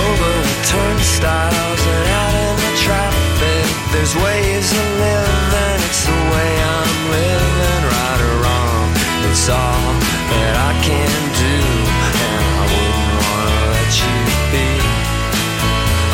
Over 0.02 0.30
the 0.48 0.56
turnstiles 0.72 1.82
and 1.94 2.06
out 2.20 2.34
in 2.46 2.54
the 2.64 2.72
traffic, 2.84 3.66
there's 3.92 4.14
ways 4.16 4.66
to 4.74 4.82
live, 5.04 5.50
and 5.66 5.78
it's 5.86 6.02
the 6.10 6.20
way 6.34 6.52
I'm 6.74 6.94
living, 7.14 7.82
right 7.94 8.20
or 8.28 8.36
wrong. 8.42 8.86
It's 9.30 9.46
all 9.48 9.86
that 10.32 10.54
I 10.70 10.72
can 10.88 11.20
do, 11.44 11.56
and 12.06 12.42
I 12.58 12.64
wouldn't 12.72 13.14
wanna 13.22 13.58
let 13.74 13.90
you 14.02 14.16
be. 14.52 14.70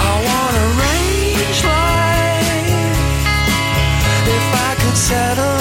I 0.08 0.12
wanna 0.28 0.64
range 0.84 1.60
life 1.64 2.98
if 4.36 4.46
I 4.68 4.70
could 4.80 4.98
settle 5.08 5.59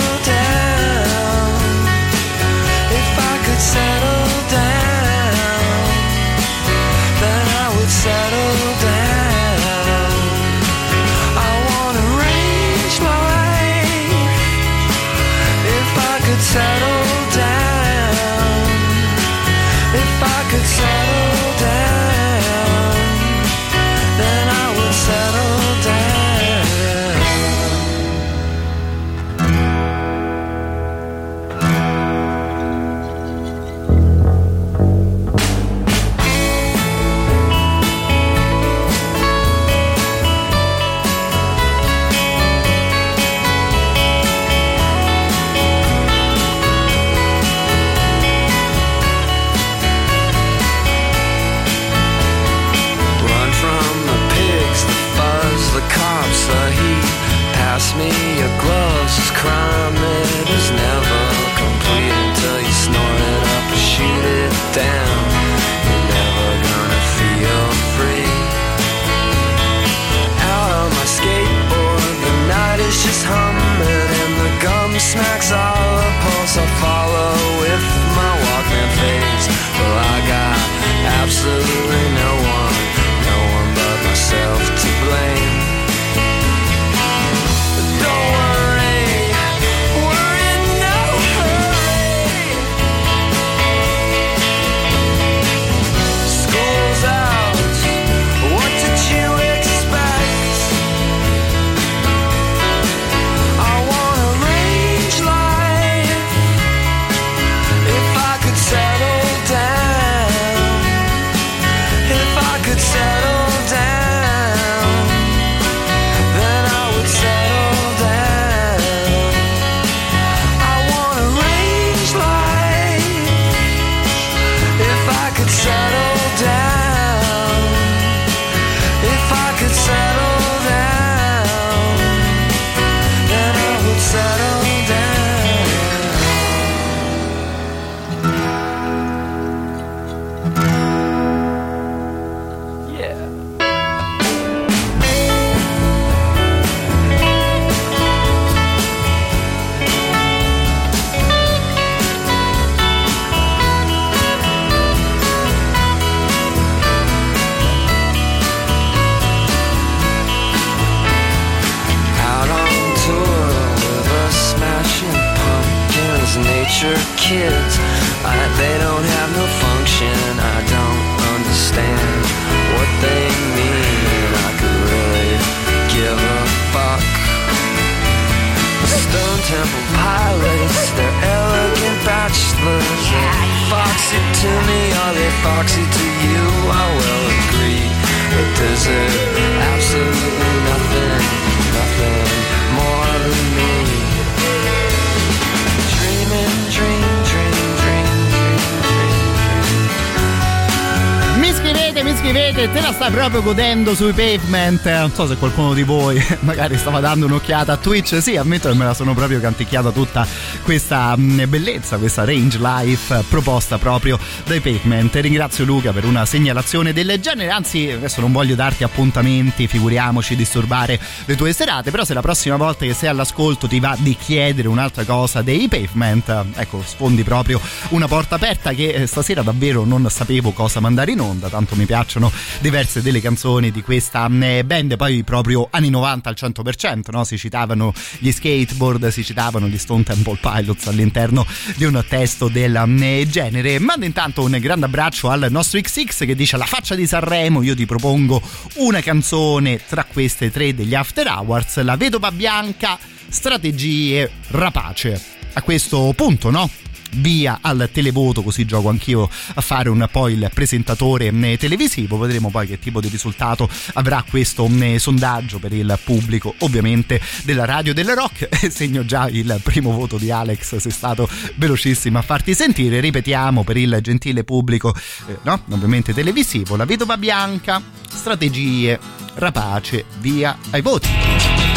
proprio 203.11 203.41
godendo 203.41 203.95
sui 203.95 204.13
pavement. 204.13 204.85
Non 204.85 205.11
so 205.13 205.27
se 205.27 205.35
qualcuno 205.37 205.73
di 205.73 205.83
voi 205.83 206.23
magari 206.41 206.77
stava 206.77 206.99
dando 206.99 207.25
un'occhiata 207.25 207.73
a 207.73 207.77
Twitch. 207.77 208.21
Sì, 208.21 208.35
ammetto 208.35 208.69
che 208.69 208.75
me 208.75 208.85
la 208.85 208.93
sono 208.93 209.13
proprio 209.13 209.39
canticchiata 209.39 209.91
tutta 209.91 210.27
questa 210.63 211.15
mh, 211.15 211.45
bellezza, 211.47 211.97
questa 211.97 212.25
range 212.25 212.57
life 212.59 213.23
proposta 213.29 213.77
proprio 213.77 214.19
dai 214.45 214.59
pavement. 214.59 215.15
Ringrazio 215.15 215.65
Luca 215.65 215.91
per 215.91 216.05
una 216.05 216.25
segnalazione 216.25 216.93
del 216.93 217.19
genere. 217.19 217.49
Anzi, 217.49 217.89
adesso 217.89 218.21
non 218.21 218.31
voglio 218.31 218.55
darti 218.55 218.83
appuntamenti, 218.83 219.67
figuriamoci, 219.67 220.35
disturbare 220.35 220.99
le 221.25 221.35
tue 221.35 221.53
serate. 221.53 221.91
Però, 221.91 222.03
se 222.03 222.13
la 222.13 222.21
prossima 222.21 222.57
volta 222.57 222.85
che 222.85 222.93
sei 222.93 223.09
all'ascolto 223.09 223.67
ti 223.67 223.79
va 223.79 223.95
di 223.97 224.15
chiedere 224.15 224.67
un'altra 224.67 225.03
cosa 225.05 225.41
dei 225.41 225.67
pavement, 225.67 226.45
ecco, 226.55 226.83
sfondi 226.85 227.23
proprio 227.23 227.59
una 227.89 228.07
porta 228.07 228.35
aperta 228.35 228.73
che 228.73 228.89
eh, 228.89 229.07
stasera 229.07 229.41
davvero 229.41 229.83
non 229.85 230.07
sapevo 230.09 230.51
cosa 230.51 230.79
mandare 230.79 231.11
in 231.11 231.19
onda. 231.19 231.49
Tanto 231.49 231.75
mi 231.75 231.85
piacciono 231.85 232.31
diverse 232.59 232.98
delle 233.01 233.21
canzoni 233.21 233.71
di 233.71 233.81
questa 233.81 234.27
mh, 234.27 234.65
band, 234.65 234.95
poi 234.95 235.23
proprio 235.23 235.67
anni 235.71 235.89
90 235.89 236.29
al 236.29 236.35
100%, 236.37 237.11
no? 237.11 237.23
si 237.23 237.37
citavano 237.37 237.93
gli 238.19 238.31
skateboard, 238.31 239.07
si 239.09 239.23
citavano 239.23 239.67
gli 239.67 239.77
Stone 239.77 240.03
Temple 240.03 240.37
Pilots 240.41 240.87
all'interno 240.87 241.45
di 241.75 241.85
un 241.85 242.03
testo 242.07 242.47
del 242.47 242.81
mh, 242.85 243.23
genere. 243.25 243.79
Mando 243.79 244.05
intanto 244.05 244.43
un 244.43 244.57
grande 244.59 244.85
abbraccio 244.85 245.29
al 245.29 245.47
nostro 245.49 245.79
XX 245.79 246.25
che 246.25 246.35
dice 246.35 246.55
alla 246.55 246.65
faccia 246.65 246.95
di 246.95 247.07
Sanremo 247.07 247.61
io 247.61 247.75
ti 247.75 247.85
propongo 247.85 248.41
una 248.75 249.01
canzone 249.01 249.79
tra 249.87 250.03
queste 250.03 250.51
tre 250.51 250.73
degli 250.73 250.95
After 250.95 251.27
Hours, 251.27 251.81
La 251.81 251.95
Vedova 251.95 252.31
Bianca, 252.31 252.97
Strategie 253.27 254.29
Rapace. 254.47 255.37
A 255.53 255.61
questo 255.61 256.13
punto, 256.15 256.51
no? 256.51 256.69
Via 257.11 257.59
al 257.61 257.89
televoto 257.91 258.43
così 258.43 258.65
gioco 258.65 258.89
anch'io 258.89 259.29
a 259.55 259.61
fare 259.61 259.89
un 259.89 260.07
po' 260.11 260.27
il 260.27 260.49
presentatore 260.53 261.31
mh, 261.31 261.57
televisivo. 261.57 262.17
Vedremo 262.17 262.49
poi 262.49 262.67
che 262.67 262.79
tipo 262.79 263.01
di 263.01 263.07
risultato 263.07 263.69
avrà 263.93 264.23
questo 264.27 264.67
mh, 264.67 264.97
sondaggio 264.97 265.59
per 265.59 265.73
il 265.73 265.97
pubblico 266.03 266.53
ovviamente 266.59 267.21
della 267.43 267.65
radio 267.65 267.93
del 267.93 268.07
rock. 268.09 268.47
E 268.61 268.69
segno 268.71 269.05
già 269.05 269.29
il 269.29 269.61
primo 269.63 269.91
voto 269.91 270.17
di 270.17 270.31
Alex 270.31 270.75
sei 270.75 270.91
stato 270.91 271.29
velocissimo 271.55 272.17
a 272.17 272.21
farti 272.21 272.53
sentire. 272.53 272.99
Ripetiamo 272.99 273.63
per 273.63 273.77
il 273.77 273.97
gentile 274.01 274.43
pubblico 274.43 274.93
eh, 275.27 275.37
no? 275.43 275.61
ovviamente 275.69 276.13
televisivo 276.13 276.75
la 276.75 276.85
vedova 276.85 277.17
bianca 277.17 277.81
strategie 278.07 278.99
rapace 279.35 280.05
via 280.19 280.57
ai 280.71 280.81
voti 280.81 281.68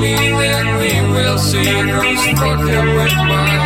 be 0.00 0.12
with 0.12 0.36
me, 0.36 0.48
then 0.48 0.66
we 0.78 1.12
will 1.12 1.38
see 1.38 1.64
who's 1.64 2.38
fucking 2.38 2.88
with 2.96 3.16
my 3.28 3.65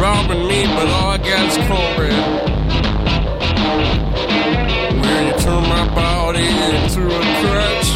robbing 0.00 0.46
me, 0.46 0.66
but 0.66 0.86
all 0.88 1.10
I 1.10 1.18
got 1.18 1.46
is 1.48 1.56
cornbread. 1.68 2.12
Will 5.00 5.22
you 5.26 5.34
turn 5.40 5.62
my 5.68 5.84
body 5.94 6.46
into 6.46 7.02
a 7.06 7.22
crutch? 7.40 7.88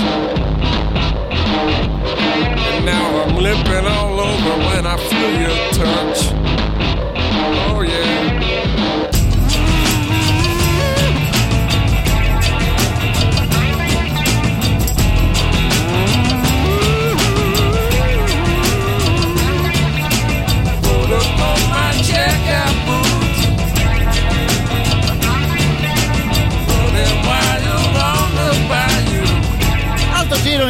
And 2.72 2.84
now 2.86 3.22
I'm 3.22 3.36
limping 3.36 3.86
all 3.86 4.20
over 4.20 4.52
when 4.66 4.86
I 4.86 4.96
feel 4.96 5.32
your 5.44 5.58
touch. 5.72 6.20
Oh 7.68 7.82
yeah. 7.82 8.19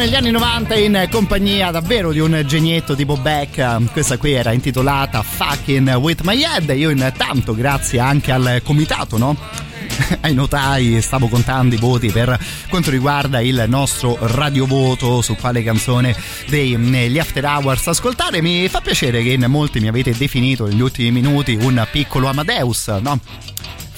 Negli 0.01 0.15
anni 0.15 0.31
90 0.31 0.75
in 0.77 1.07
compagnia 1.11 1.69
davvero 1.69 2.11
di 2.11 2.17
un 2.17 2.43
genietto 2.47 2.95
tipo 2.95 3.17
Beck. 3.17 3.91
Questa 3.91 4.17
qui 4.17 4.31
era 4.31 4.51
intitolata 4.51 5.21
Fucking 5.21 5.93
With 5.93 6.21
My 6.21 6.41
Head. 6.41 6.75
Io 6.75 6.89
intanto, 6.89 7.53
grazie 7.53 7.99
anche 7.99 8.31
al 8.31 8.61
comitato, 8.63 9.19
no? 9.19 9.37
ai 10.21 10.33
notai 10.33 10.99
stavo 11.01 11.27
contando 11.27 11.75
i 11.75 11.77
voti 11.77 12.09
per 12.09 12.35
quanto 12.69 12.89
riguarda 12.89 13.41
il 13.41 13.65
nostro 13.67 14.17
radiovoto 14.19 15.21
su 15.21 15.35
quale 15.35 15.61
canzone 15.61 16.15
degli 16.47 17.19
After 17.19 17.43
Hours 17.43 17.87
ascoltare 17.87 18.41
mi 18.41 18.67
fa 18.69 18.81
piacere 18.81 19.21
che 19.21 19.31
in 19.31 19.45
molti 19.49 19.79
mi 19.79 19.87
avete 19.87 20.15
definito 20.17 20.65
negli 20.65 20.81
ultimi 20.81 21.11
minuti 21.11 21.53
un 21.53 21.85
piccolo 21.91 22.27
Amadeus 22.27 22.87
no? 23.01 23.19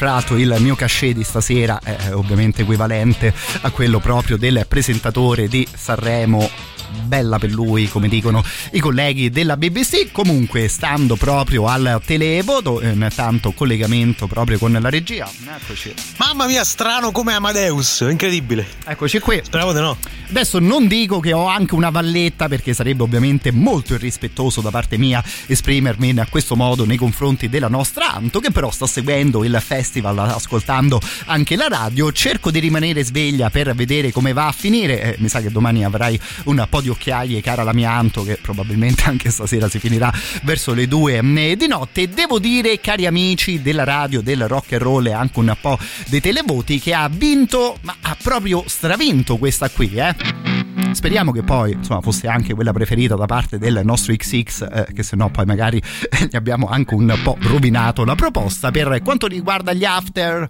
Fra 0.03 0.11
l'altro 0.11 0.37
il 0.37 0.53
mio 0.59 0.75
cachet 0.75 1.15
di 1.15 1.23
stasera 1.23 1.79
è 1.81 2.13
ovviamente 2.13 2.63
equivalente 2.63 3.33
a 3.61 3.71
quello 3.71 4.01
proprio 4.01 4.35
del 4.35 4.65
presentatore 4.67 5.47
di 5.47 5.65
Sanremo 5.73 6.72
bella 7.05 7.39
per 7.39 7.51
lui, 7.51 7.87
come 7.87 8.07
dicono 8.07 8.43
i 8.71 8.79
colleghi 8.79 9.29
della 9.29 9.57
BBC. 9.57 10.11
Comunque, 10.11 10.67
stando 10.67 11.15
proprio 11.15 11.67
al 11.67 12.01
televoto, 12.05 12.79
eh, 12.79 12.89
intanto 12.89 13.51
collegamento 13.51 14.27
proprio 14.27 14.57
con 14.57 14.71
la 14.71 14.89
regia. 14.89 15.29
Eccoci. 15.61 15.93
Mamma 16.17 16.45
mia, 16.45 16.63
strano 16.63 17.11
come 17.11 17.33
Amadeus, 17.33 18.05
incredibile. 18.09 18.65
Eccoci 18.85 19.19
qui. 19.19 19.41
Speravo 19.43 19.73
di 19.73 19.79
no. 19.79 19.97
Adesso 20.29 20.59
non 20.59 20.87
dico 20.87 21.19
che 21.19 21.33
ho 21.33 21.45
anche 21.45 21.75
una 21.75 21.89
valletta 21.89 22.47
perché 22.47 22.73
sarebbe 22.73 23.03
ovviamente 23.03 23.51
molto 23.51 23.93
irrispettoso 23.93 24.61
da 24.61 24.71
parte 24.71 24.97
mia 24.97 25.23
esprimermi 25.45 26.09
in 26.09 26.25
questo 26.29 26.55
modo 26.55 26.85
nei 26.85 26.97
confronti 26.97 27.49
della 27.49 27.67
nostra 27.67 28.13
Anto 28.13 28.39
che 28.39 28.51
però 28.51 28.71
sta 28.71 28.87
seguendo 28.87 29.43
il 29.43 29.57
festival 29.63 30.17
ascoltando 30.19 30.99
anche 31.25 31.55
la 31.55 31.67
radio. 31.67 32.11
Cerco 32.11 32.51
di 32.51 32.59
rimanere 32.59 33.03
sveglia 33.03 33.49
per 33.49 33.73
vedere 33.75 34.11
come 34.11 34.33
va 34.33 34.47
a 34.47 34.51
finire. 34.51 35.01
Eh, 35.01 35.15
mi 35.19 35.29
sa 35.29 35.41
che 35.41 35.51
domani 35.51 35.83
avrai 35.83 36.19
un 36.45 36.65
po' 36.69 36.81
di 36.83 36.89
occhiaie 36.89 37.41
cara 37.41 37.63
la 37.63 37.73
mia 37.73 37.91
Anto 37.91 38.23
che 38.23 38.37
probabilmente 38.39 39.03
anche 39.05 39.31
stasera 39.31 39.67
si 39.67 39.79
finirà 39.79 40.13
verso 40.43 40.73
le 40.73 40.87
due 40.87 41.17
eh, 41.17 41.55
di 41.55 41.67
notte. 41.67 42.09
Devo 42.09 42.37
dire 42.37 42.79
cari 42.79 43.07
amici 43.07 43.61
della 43.61 43.83
radio, 43.83 44.21
del 44.21 44.47
rock 44.47 44.73
and 44.73 44.81
roll 44.81 45.07
e 45.07 45.13
anche 45.13 45.39
un 45.39 45.55
po' 45.59 45.79
dei 46.07 46.21
televoti 46.21 46.79
che 46.79 46.93
ha 46.93 47.09
vinto, 47.09 47.77
ma 47.81 47.95
ha 48.01 48.15
proprio 48.21 48.63
stravinto 48.67 49.37
questa 49.37 49.69
qui 49.69 49.93
eh. 49.95 50.52
Speriamo 50.93 51.31
che 51.31 51.43
poi 51.43 51.73
insomma, 51.73 52.01
fosse 52.01 52.27
anche 52.27 52.53
quella 52.53 52.71
preferita 52.71 53.15
da 53.15 53.25
parte 53.25 53.57
del 53.57 53.81
nostro 53.83 54.13
XX, 54.13 54.61
eh, 54.61 54.93
che 54.93 55.03
se 55.03 55.15
no 55.15 55.29
poi 55.29 55.45
magari 55.45 55.81
gli 56.29 56.35
abbiamo 56.35 56.67
anche 56.67 56.93
un 56.93 57.13
po' 57.23 57.37
rovinato 57.41 58.05
la 58.05 58.15
proposta. 58.15 58.71
Per 58.71 59.01
quanto 59.03 59.27
riguarda 59.27 59.73
gli 59.73 59.85
after, 59.85 60.47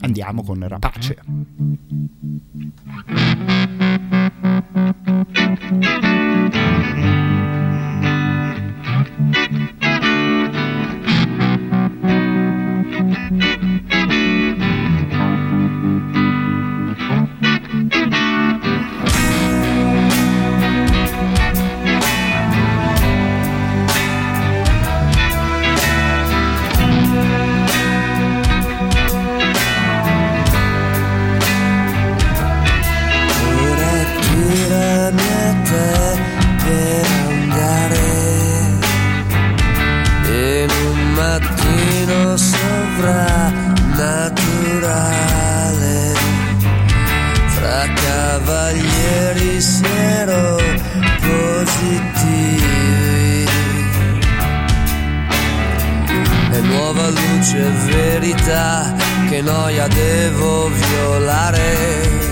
andiamo 0.00 0.42
con 0.44 0.66
Rapace. 0.66 1.16
Ora 6.44 7.01
cavalieri 49.12 49.60
siero 49.60 50.56
positivi. 51.20 52.66
E 56.52 56.60
nuova 56.60 57.08
luce 57.08 57.70
verità 57.86 58.94
che 59.28 59.42
noia 59.42 59.86
devo 59.88 60.68
violare 60.68 62.31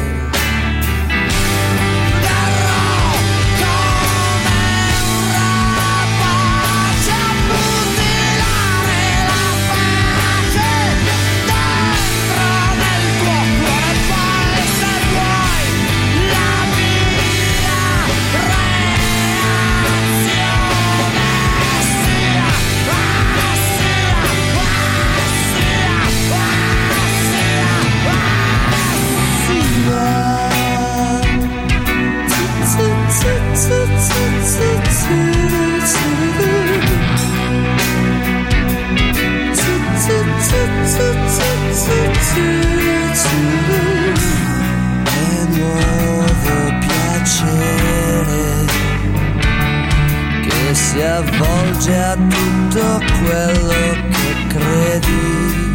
avvolge 51.20 51.96
a 51.96 52.14
tutto 52.14 53.00
quello 53.22 54.08
che 54.08 54.46
credi. 54.48 55.68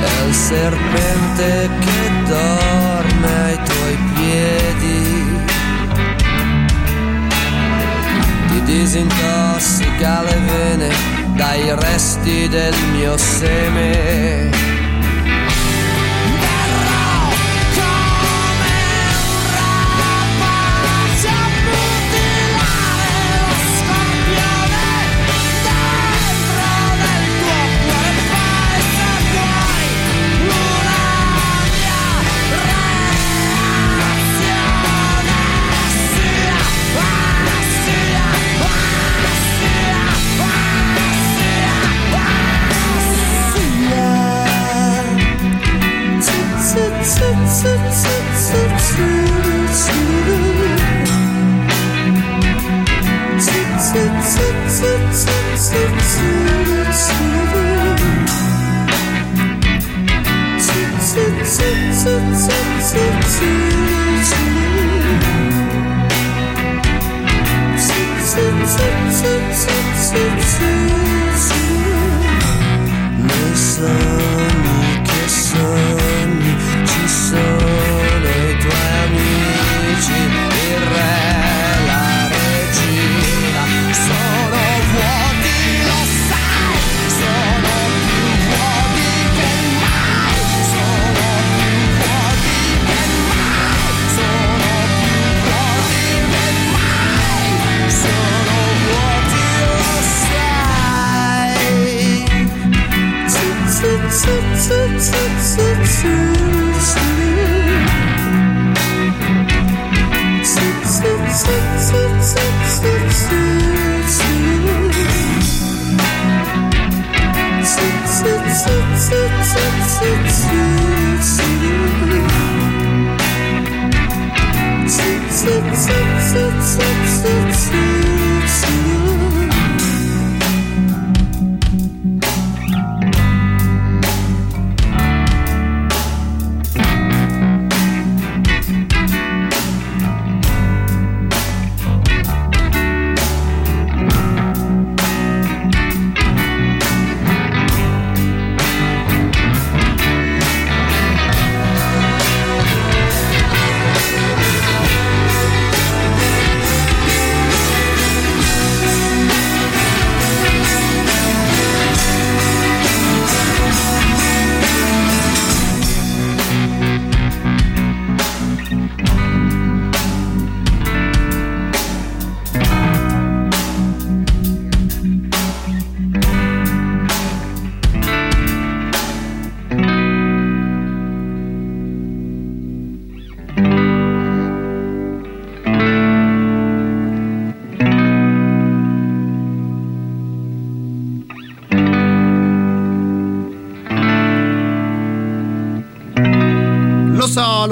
È 0.00 0.26
il 0.26 0.34
serpente 0.34 1.70
che 1.80 2.10
dorme 2.28 3.44
ai 3.44 3.58
tuoi 3.62 3.98
piedi. 4.14 5.40
Ti 8.48 8.62
disintossica 8.62 10.22
le 10.22 10.38
vene 10.46 10.88
dai 11.34 11.74
resti 11.74 12.48
del 12.48 12.74
mio 12.92 13.16
seme. 13.16 14.71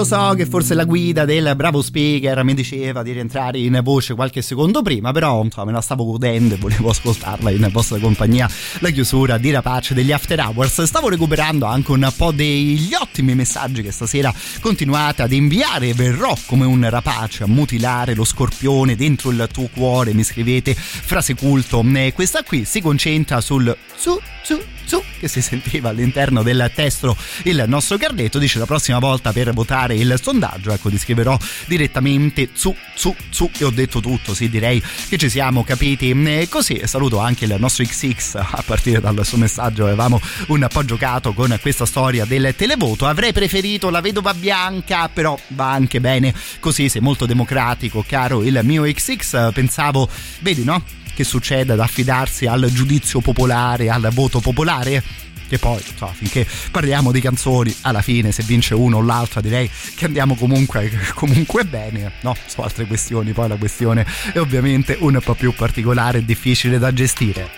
Lo 0.01 0.07
so, 0.07 0.33
che 0.35 0.47
forse 0.47 0.73
la 0.73 0.85
guida 0.85 1.27
del 1.27 1.53
bravo 1.55 1.83
speaker 1.83 2.43
mi 2.43 2.55
diceva 2.55 3.03
di 3.03 3.13
rientrare 3.13 3.59
in 3.59 3.79
voce 3.83 4.15
qualche 4.15 4.41
secondo 4.41 4.81
prima, 4.81 5.13
però 5.13 5.43
insomma 5.43 5.67
me 5.67 5.73
la 5.73 5.83
stavo 5.83 6.07
godendo 6.07 6.55
e 6.55 6.57
volevo 6.57 6.89
ascoltarla 6.89 7.51
in 7.51 7.69
vostra 7.71 7.99
compagnia. 7.99 8.49
La 8.79 8.89
chiusura 8.89 9.37
di 9.37 9.51
Rapace 9.51 9.93
degli 9.93 10.11
After 10.11 10.41
Hours. 10.41 10.85
Stavo 10.85 11.11
recuperando 11.11 11.67
anche 11.67 11.93
un 11.93 12.11
po' 12.17 12.31
degli 12.31 12.95
ottimi 12.99 13.35
messaggi 13.35 13.83
che 13.83 13.91
stasera 13.91 14.33
continuate 14.63 15.21
ad 15.21 15.33
inviare. 15.33 15.93
Verrò 15.93 16.35
come 16.47 16.65
un 16.65 16.89
rapace 16.89 17.43
a 17.43 17.47
mutilare 17.47 18.15
lo 18.15 18.25
scorpione 18.25 18.97
dentro 18.97 19.29
il 19.29 19.51
tuo 19.53 19.69
cuore. 19.71 20.15
Mi 20.15 20.25
scrivete 20.25 20.73
frase 20.75 21.35
culto. 21.35 21.85
Questa 22.15 22.43
qui 22.43 22.65
si 22.65 22.81
concentra 22.81 23.43
sul 23.43 23.77
su 23.95 24.19
su 24.43 24.59
su 24.91 25.01
che 25.21 25.29
si 25.29 25.41
sentiva 25.41 25.91
all'interno 25.91 26.43
del 26.43 26.69
testo 26.75 27.17
il 27.45 27.63
nostro 27.69 27.97
Carletto 27.97 28.41
dice 28.41 28.59
la 28.59 28.67
prossima 28.67 28.99
volta 28.99 29.33
per 29.33 29.53
votare 29.53 29.95
il 29.95 30.19
sondaggio 30.21 30.73
ecco 30.73 30.91
ti 30.91 30.99
scriverò 30.99 31.39
direttamente 31.67 32.49
su 32.55 32.75
su 32.93 33.15
su. 33.31 33.49
E 33.57 33.65
ho 33.65 33.71
detto 33.71 34.01
tutto 34.01 34.35
sì 34.35 34.49
direi 34.49 34.83
che 35.09 35.17
ci 35.17 35.29
siamo 35.29 35.63
capiti. 35.63 36.11
Eh, 36.11 36.49
così 36.49 36.75
e 36.75 36.89
saluto 36.89 37.19
anche 37.21 37.45
il 37.45 37.55
nostro 37.61 37.85
XX 37.85 38.35
a 38.35 38.65
partire 38.67 39.01
dal 39.01 39.25
suo 39.25 39.39
messaggio 39.39 39.85
avevamo 39.85 40.21
un 40.49 40.67
po' 40.69 40.85
giocato 40.85 41.35
con 41.35 41.57
questa 41.61 41.87
storia 41.87 42.25
del 42.25 42.53
televoto. 42.57 43.07
Avrei 43.07 43.33
preferito 43.33 43.91
la 43.91 44.01
vedova 44.01 44.35
bianca 44.35 45.09
però 45.09 45.39
va 45.49 45.71
anche 45.71 46.01
bene. 46.01 46.35
Così 46.59 46.89
sei 46.89 47.01
molto 47.01 47.27
democratico 47.27 48.05
caro 48.07 48.43
il 48.43 48.59
mio 48.65 48.83
XX 48.83 49.53
pensavo 49.53 50.09
vedi 50.41 50.65
no 50.65 50.83
che 51.21 51.25
succede 51.25 51.75
ad 51.75 51.81
affidarsi 51.81 52.47
al 52.47 52.71
giudizio 52.73 53.21
popolare, 53.21 53.91
al 53.91 54.09
voto 54.11 54.41
popolare? 54.41 55.03
Che 55.47 55.59
poi, 55.59 55.83
insomma, 55.87 56.13
finché 56.13 56.47
parliamo 56.71 57.13
di 57.13 57.21
canzoni, 57.21 57.75
alla 57.83 58.01
fine 58.01 58.33
se 58.33 58.43
vince 58.45 58.73
uno 58.73 58.99
o 58.99 59.03
l'altra 59.03 59.43
direi 59.43 59.71
che 59.97 60.07
andiamo 60.07 60.35
comunque, 60.35 60.91
comunque 61.15 61.65
bene, 61.65 62.13
no? 62.23 62.35
Su 62.47 62.63
altre 62.63 62.87
questioni, 62.87 63.33
poi 63.33 63.49
la 63.49 63.57
questione 63.57 64.07
è 64.33 64.39
ovviamente 64.39 64.97
un 65.01 65.21
po' 65.23 65.35
più 65.35 65.53
particolare 65.53 66.19
e 66.19 66.25
difficile 66.25 66.79
da 66.79 66.91
gestire. 66.91 67.51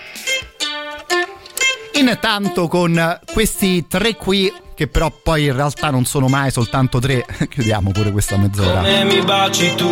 Intanto 1.93 2.67
con 2.67 3.19
questi 3.31 3.85
tre 3.87 4.15
qui 4.15 4.51
che 4.75 4.87
però 4.87 5.09
poi 5.09 5.45
in 5.45 5.55
realtà 5.55 5.89
non 5.89 6.03
sono 6.03 6.27
mai 6.27 6.51
soltanto 6.51 6.99
tre, 6.99 7.25
chiudiamo 7.47 7.91
pure 7.91 8.11
questa 8.11 8.35
mezz'ora. 8.35 8.81
Come 8.81 9.03
mi 9.05 9.21
baci 9.21 9.73
tu, 9.75 9.89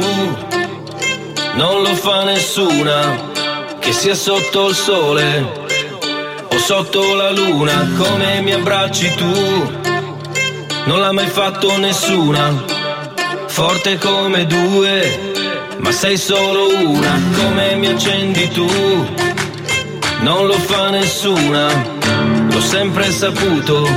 non 1.56 1.84
lo 1.84 1.96
fa 1.96 2.24
nessuna, 2.24 3.31
che 3.82 3.94
sia 3.94 4.14
sotto 4.14 4.70
il 4.70 4.76
sole 4.76 5.68
o 6.48 6.58
sotto 6.60 7.16
la 7.16 7.32
luna, 7.32 7.90
come 7.98 8.40
mi 8.42 8.54
abbracci 8.54 9.12
tu, 9.16 9.72
non 10.86 11.00
l'ha 11.00 11.12
mai 11.12 11.26
fatto 11.26 11.76
nessuna, 11.78 12.64
forte 13.48 13.98
come 13.98 14.46
due, 14.46 15.34
ma 15.78 15.92
sei 15.92 16.16
solo 16.16 16.68
una, 16.90 17.20
come 17.36 17.76
mi 17.76 17.88
accendi 17.88 18.48
tu, 18.50 18.70
non 20.20 20.46
lo 20.46 20.54
fa 20.54 20.92
nessuna, 20.92 21.68
l'ho 22.52 22.62
sempre 22.62 23.12
saputo, 23.12 23.90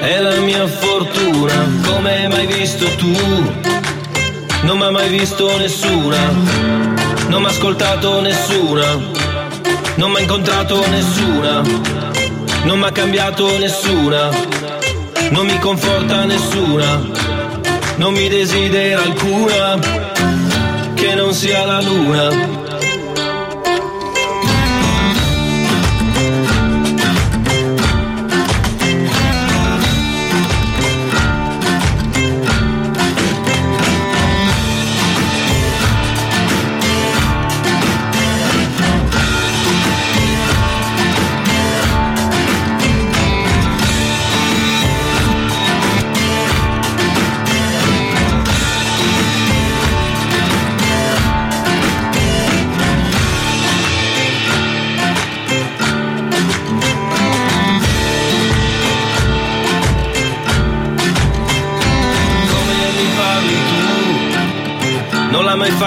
è 0.00 0.20
la 0.20 0.36
mia 0.36 0.68
fortuna, 0.68 1.68
come 1.84 2.28
mai 2.28 2.46
visto 2.46 2.86
tu, 2.96 3.12
non 4.62 4.78
mi 4.78 4.84
ha 4.84 4.90
mai 4.90 5.08
visto 5.08 5.56
nessuna, 5.56 6.93
non 7.28 7.40
mi 7.40 7.46
ha 7.46 7.50
ascoltato 7.50 8.20
nessuna, 8.20 8.96
non 9.96 10.10
mi 10.10 10.16
ha 10.16 10.20
incontrato 10.20 10.86
nessuna, 10.88 11.62
non 12.64 12.78
mi 12.78 12.84
ha 12.84 12.92
cambiato 12.92 13.58
nessuna, 13.58 14.30
non 15.30 15.46
mi 15.46 15.58
conforta 15.58 16.24
nessuna, 16.24 17.00
non 17.96 18.12
mi 18.12 18.28
desidera 18.28 19.02
alcuna, 19.02 19.78
che 20.94 21.14
non 21.14 21.32
sia 21.32 21.64
la 21.64 21.80
luna. 21.80 22.63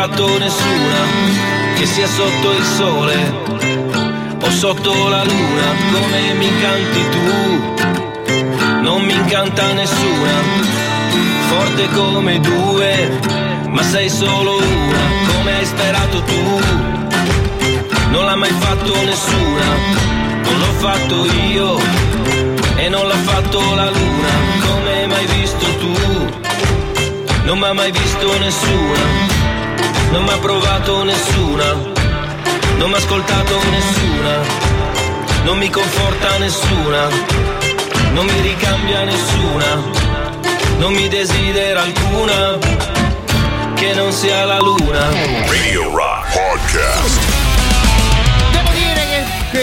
Fatto 0.08 0.38
nessuna, 0.38 1.00
che 1.76 1.86
sia 1.86 2.08
sotto 2.08 2.52
il 2.52 2.64
sole 2.64 3.16
o 4.42 4.50
sotto 4.50 5.10
la 5.10 5.24
luna, 5.24 5.66
come 5.92 6.34
mi 6.34 6.48
incanti 6.48 7.10
tu, 7.10 8.82
non 8.82 9.02
mi 9.02 9.14
incanta 9.14 9.74
nessuna, 9.74 10.32
forte 11.50 11.90
come 11.90 12.40
due, 12.40 13.20
ma 13.68 13.84
sei 13.84 14.10
solo 14.10 14.56
una, 14.56 15.34
come 15.34 15.58
hai 15.58 15.66
sperato 15.66 16.22
tu, 16.22 16.62
non 18.12 18.26
l'ha 18.26 18.36
mai 18.36 18.54
fatto 18.60 18.94
nessuna, 19.04 19.66
non 20.44 20.60
l'ho 20.60 20.74
fatto 20.78 21.26
io 21.52 21.78
e 22.78 22.88
non 22.88 23.08
l'ha 23.08 23.22
fatto 23.26 23.60
la 23.76 23.90
luna, 23.90 24.30
come 24.68 25.06
mai 25.08 25.26
visto 25.26 25.66
tu, 25.80 25.96
non 27.44 27.58
mi 27.58 27.66
ha 27.66 27.74
mai 27.74 27.92
visto 27.92 28.40
nessuna, 28.40 29.37
non 30.12 30.24
mi 30.24 30.30
ha 30.30 30.38
provato 30.38 31.04
nessuna, 31.04 31.74
non 32.78 32.90
mi 32.90 32.94
ha 32.94 32.98
ascoltato 32.98 33.60
nessuna, 33.70 34.40
non 35.44 35.58
mi 35.58 35.70
conforta 35.70 36.38
nessuna, 36.38 37.08
non 38.14 38.26
mi 38.26 38.42
ricambia 38.42 39.04
nessuna, 39.04 39.82
non 40.78 40.94
mi 40.94 41.08
desidera 41.08 41.82
alcuna, 41.82 42.58
che 43.76 43.94
non 43.94 44.12
sia 44.12 44.46
la 44.46 44.60
luna. 44.60 45.10
Radio 45.48 45.96
Rock 45.96 46.32
Podcast. 46.34 47.37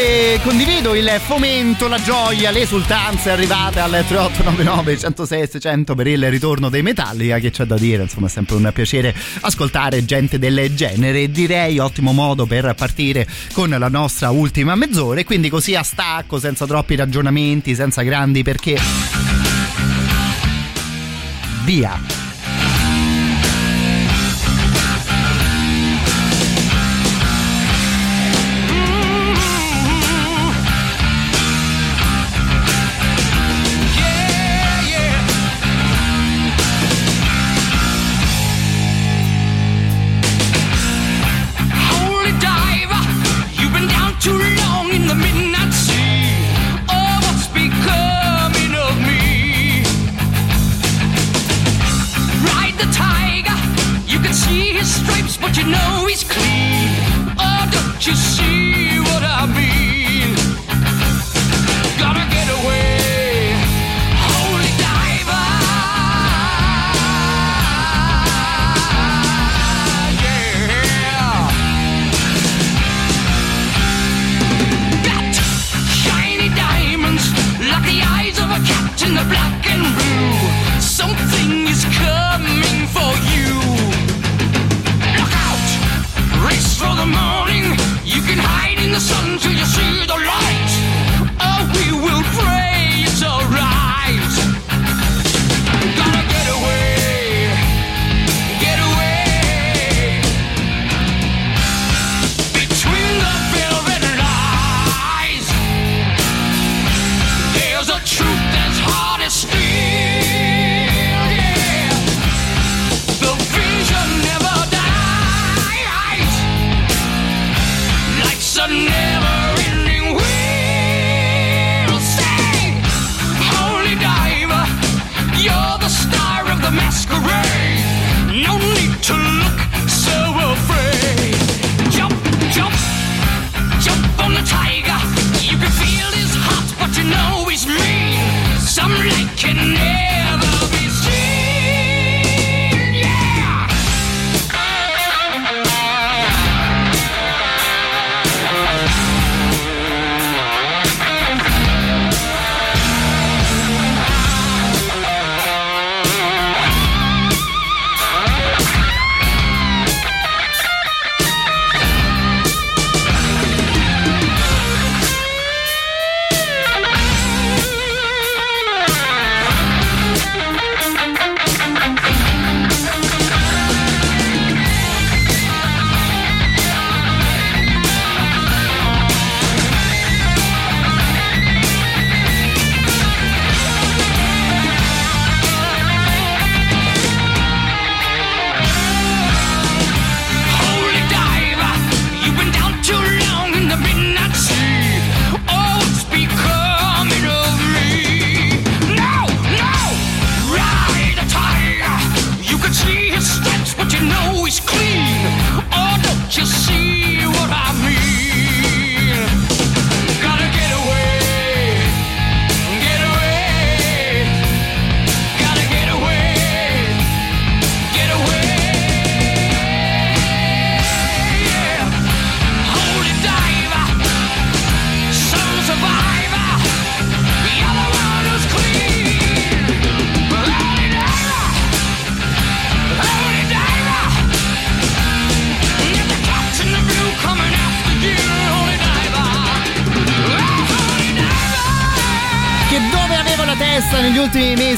Che 0.04 0.38
condivido 0.42 0.94
il 0.94 1.08
fomento, 1.18 1.88
la 1.88 1.98
gioia, 1.98 2.50
le 2.50 2.60
esultanze 2.60 3.30
arrivate 3.30 3.80
al 3.80 3.88
3899 4.06 4.98
106 4.98 5.48
600 5.52 5.94
per 5.94 6.06
il 6.08 6.28
ritorno 6.28 6.68
dei 6.68 6.82
Metallica, 6.82 7.38
che 7.38 7.50
c'è 7.50 7.64
da 7.64 7.78
dire, 7.78 8.02
insomma 8.02 8.26
è 8.26 8.28
sempre 8.28 8.56
un 8.56 8.70
piacere 8.74 9.14
ascoltare 9.40 10.04
gente 10.04 10.38
del 10.38 10.74
genere. 10.74 11.30
Direi 11.30 11.78
ottimo 11.78 12.12
modo 12.12 12.44
per 12.44 12.74
partire 12.74 13.26
con 13.54 13.70
la 13.70 13.88
nostra 13.88 14.28
ultima 14.28 14.74
mezz'ora 14.74 15.20
e 15.20 15.24
quindi 15.24 15.48
così 15.48 15.74
a 15.74 15.82
stacco, 15.82 16.38
senza 16.38 16.66
troppi 16.66 16.96
ragionamenti, 16.96 17.74
senza 17.74 18.02
grandi 18.02 18.42
perché... 18.42 18.78
Via! 21.64 22.23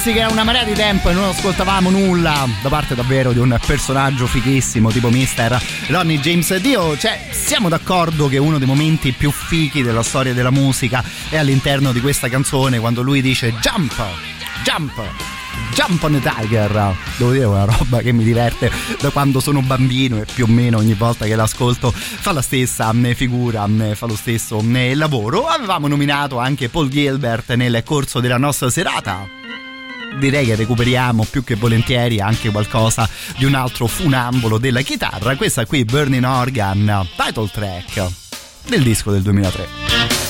Mesi 0.07 0.13
che 0.13 0.19
era 0.19 0.31
una 0.31 0.43
marea 0.43 0.63
di 0.63 0.73
tempo 0.73 1.09
e 1.09 1.13
non 1.13 1.25
ascoltavamo 1.25 1.89
nulla 1.89 2.47
da 2.61 2.69
parte 2.69 2.95
davvero 2.95 3.33
di 3.33 3.39
un 3.39 3.57
personaggio 3.65 4.25
fighissimo 4.25 4.89
tipo 4.89 5.09
Mister 5.09 5.61
Ronnie 5.87 6.19
James 6.19 6.55
Dio, 6.57 6.97
cioè 6.97 7.27
siamo 7.31 7.67
d'accordo 7.67 8.27
che 8.27 8.37
uno 8.37 8.57
dei 8.57 8.67
momenti 8.67 9.11
più 9.11 9.31
fichi 9.31 9.81
della 9.81 10.03
storia 10.03 10.33
della 10.33 10.51
musica 10.51 11.03
è 11.29 11.37
all'interno 11.37 11.91
di 11.91 11.99
questa 11.99 12.29
canzone 12.29 12.79
quando 12.79 13.01
lui 13.01 13.21
dice 13.21 13.53
jump, 13.55 14.01
jump. 14.63 15.01
Jump 15.73 16.01
on 16.03 16.19
the 16.19 16.21
Tiger, 16.21 16.95
devo 17.17 17.31
dire 17.31 17.45
una 17.45 17.65
roba 17.65 17.99
che 17.99 18.11
mi 18.11 18.23
diverte 18.23 18.71
da 18.99 19.09
quando 19.09 19.39
sono 19.39 19.61
bambino 19.61 20.21
e 20.21 20.25
più 20.31 20.45
o 20.45 20.47
meno 20.47 20.77
ogni 20.77 20.93
volta 20.93 21.25
che 21.25 21.35
l'ascolto 21.35 21.91
fa 21.91 22.31
la 22.31 22.41
stessa 22.41 22.93
figura, 23.13 23.67
fa 23.93 24.05
lo 24.05 24.15
stesso 24.15 24.63
lavoro. 24.93 25.47
Avevamo 25.47 25.87
nominato 25.87 26.37
anche 26.39 26.69
Paul 26.69 26.89
Gilbert 26.89 27.53
nel 27.53 27.81
corso 27.83 28.19
della 28.19 28.37
nostra 28.37 28.69
serata 28.69 29.36
direi 30.17 30.45
che 30.45 30.55
recuperiamo 30.55 31.25
più 31.29 31.43
che 31.43 31.55
volentieri 31.55 32.19
anche 32.19 32.49
qualcosa 32.49 33.09
di 33.37 33.45
un 33.45 33.53
altro 33.53 33.87
funambolo 33.87 34.57
della 34.57 34.81
chitarra. 34.81 35.35
Questa 35.35 35.65
qui, 35.65 35.85
Burning 35.85 36.23
Organ, 36.23 37.07
title 37.15 37.49
track 37.51 38.11
del 38.67 38.83
disco 38.83 39.11
del 39.11 39.21
2003. 39.21 40.26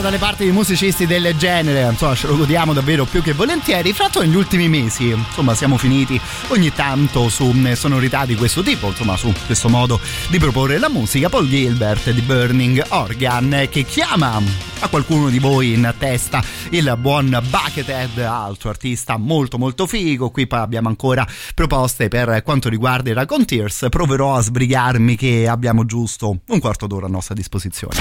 Giro 0.00 0.02
dalle 0.02 0.18
parti 0.18 0.44
di 0.44 0.50
musicisti 0.50 1.06
del 1.06 1.34
genere, 1.36 1.88
insomma, 1.90 2.14
ce 2.14 2.26
lo 2.26 2.36
godiamo 2.36 2.72
davvero 2.72 3.04
più 3.04 3.22
che 3.22 3.32
volentieri. 3.32 3.92
Fra 3.92 4.04
l'altro 4.04 4.22
negli 4.22 4.34
ultimi 4.34 4.68
mesi, 4.68 5.10
insomma, 5.10 5.54
siamo 5.54 5.76
finiti 5.76 6.20
ogni 6.48 6.72
tanto 6.72 7.28
su 7.28 7.54
sonorità 7.74 8.24
di 8.24 8.34
questo 8.34 8.62
tipo, 8.62 8.88
insomma, 8.88 9.16
su 9.16 9.32
questo 9.46 9.68
modo 9.68 10.00
di 10.28 10.38
proporre 10.38 10.78
la 10.78 10.88
musica. 10.88 11.28
Paul 11.28 11.48
Gilbert 11.48 12.10
di 12.10 12.20
Burning 12.22 12.84
Organ 12.88 13.68
che 13.70 13.84
chiama 13.84 14.40
a 14.80 14.88
qualcuno 14.88 15.28
di 15.28 15.38
voi 15.38 15.74
in 15.74 15.92
testa 15.98 16.42
il 16.70 16.94
buon 16.98 17.38
Buckethead, 17.48 18.18
altro 18.18 18.70
artista 18.70 19.16
molto 19.16 19.58
molto 19.58 19.86
figo. 19.86 20.30
Qui 20.30 20.46
abbiamo 20.50 20.88
ancora 20.88 21.26
proposte 21.54 22.08
per 22.08 22.42
quanto 22.42 22.68
riguarda 22.68 23.10
i 23.10 23.14
Raconteers. 23.14 23.86
Proverò 23.90 24.36
a 24.36 24.40
sbrigarmi 24.40 25.16
che 25.16 25.46
abbiamo 25.48 25.84
giusto 25.84 26.38
un 26.46 26.58
quarto 26.58 26.86
d'ora 26.86 27.06
a 27.06 27.10
nostra 27.10 27.34
disposizione. 27.34 27.96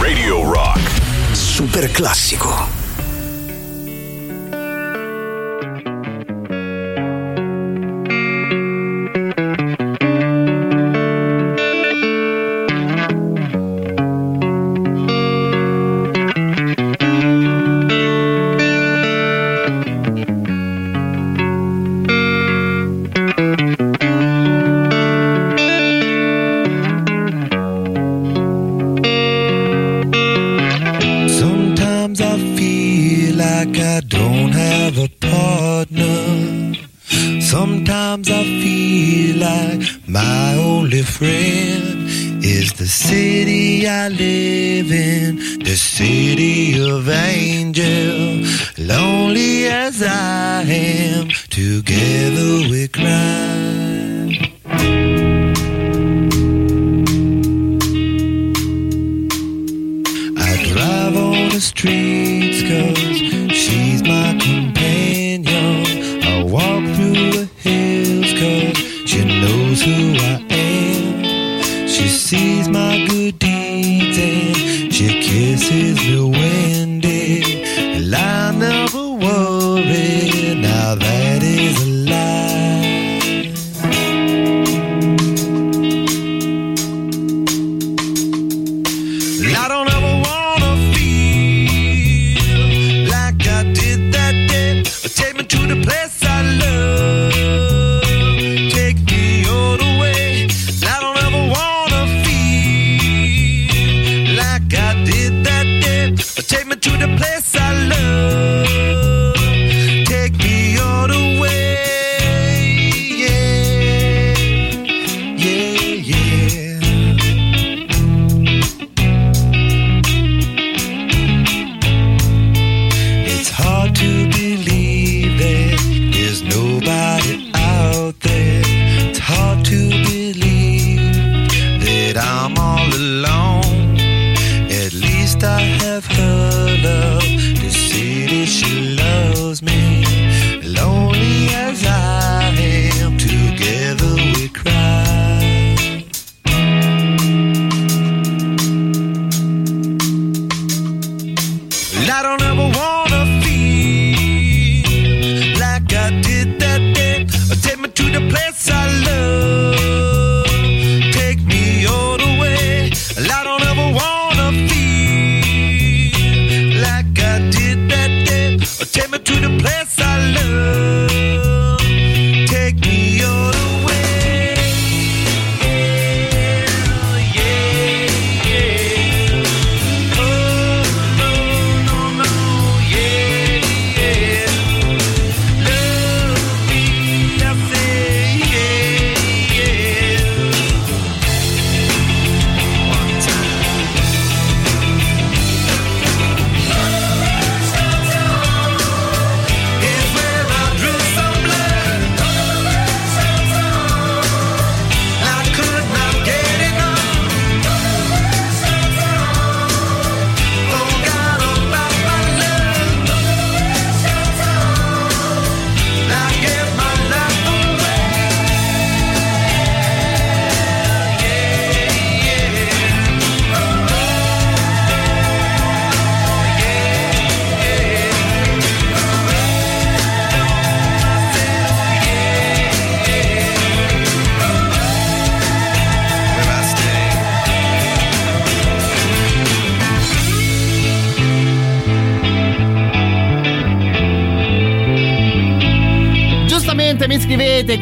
Radio 0.00 0.50
Rock. 0.50 1.13
Super 1.34 1.90
classico. 1.90 2.83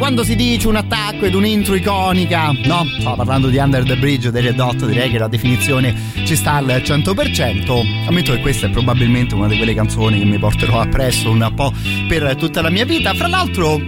Quando 0.03 0.24
si 0.24 0.35
dice 0.35 0.66
un 0.66 0.74
attacco 0.74 1.27
ed 1.27 1.35
un'intro 1.35 1.77
iconica. 1.77 2.51
No, 2.65 2.85
stavo 2.99 3.15
parlando 3.15 3.47
di 3.47 3.59
Under 3.59 3.85
the 3.85 3.97
Bridge 3.97 4.33
dei 4.33 4.43
Red 4.43 4.59
Hot, 4.59 4.85
direi 4.85 5.09
che 5.09 5.16
la 5.16 5.29
definizione 5.29 5.95
ci 6.24 6.35
sta 6.35 6.55
al 6.55 6.66
100%. 6.66 8.07
Ammetto 8.09 8.33
che 8.33 8.41
questa 8.41 8.66
è 8.66 8.70
probabilmente 8.70 9.37
una 9.37 9.47
di 9.47 9.57
quelle 9.57 9.74
canzoni 9.74 10.19
che 10.19 10.24
mi 10.24 10.41
porterò 10.41 10.81
appresso 10.81 11.31
un 11.31 11.53
po' 11.55 11.73
per 12.09 12.35
tutta 12.35 12.62
la 12.62 12.70
mia 12.70 12.85
vita. 12.85 13.15
Fra 13.15 13.29
l'altro 13.29 13.81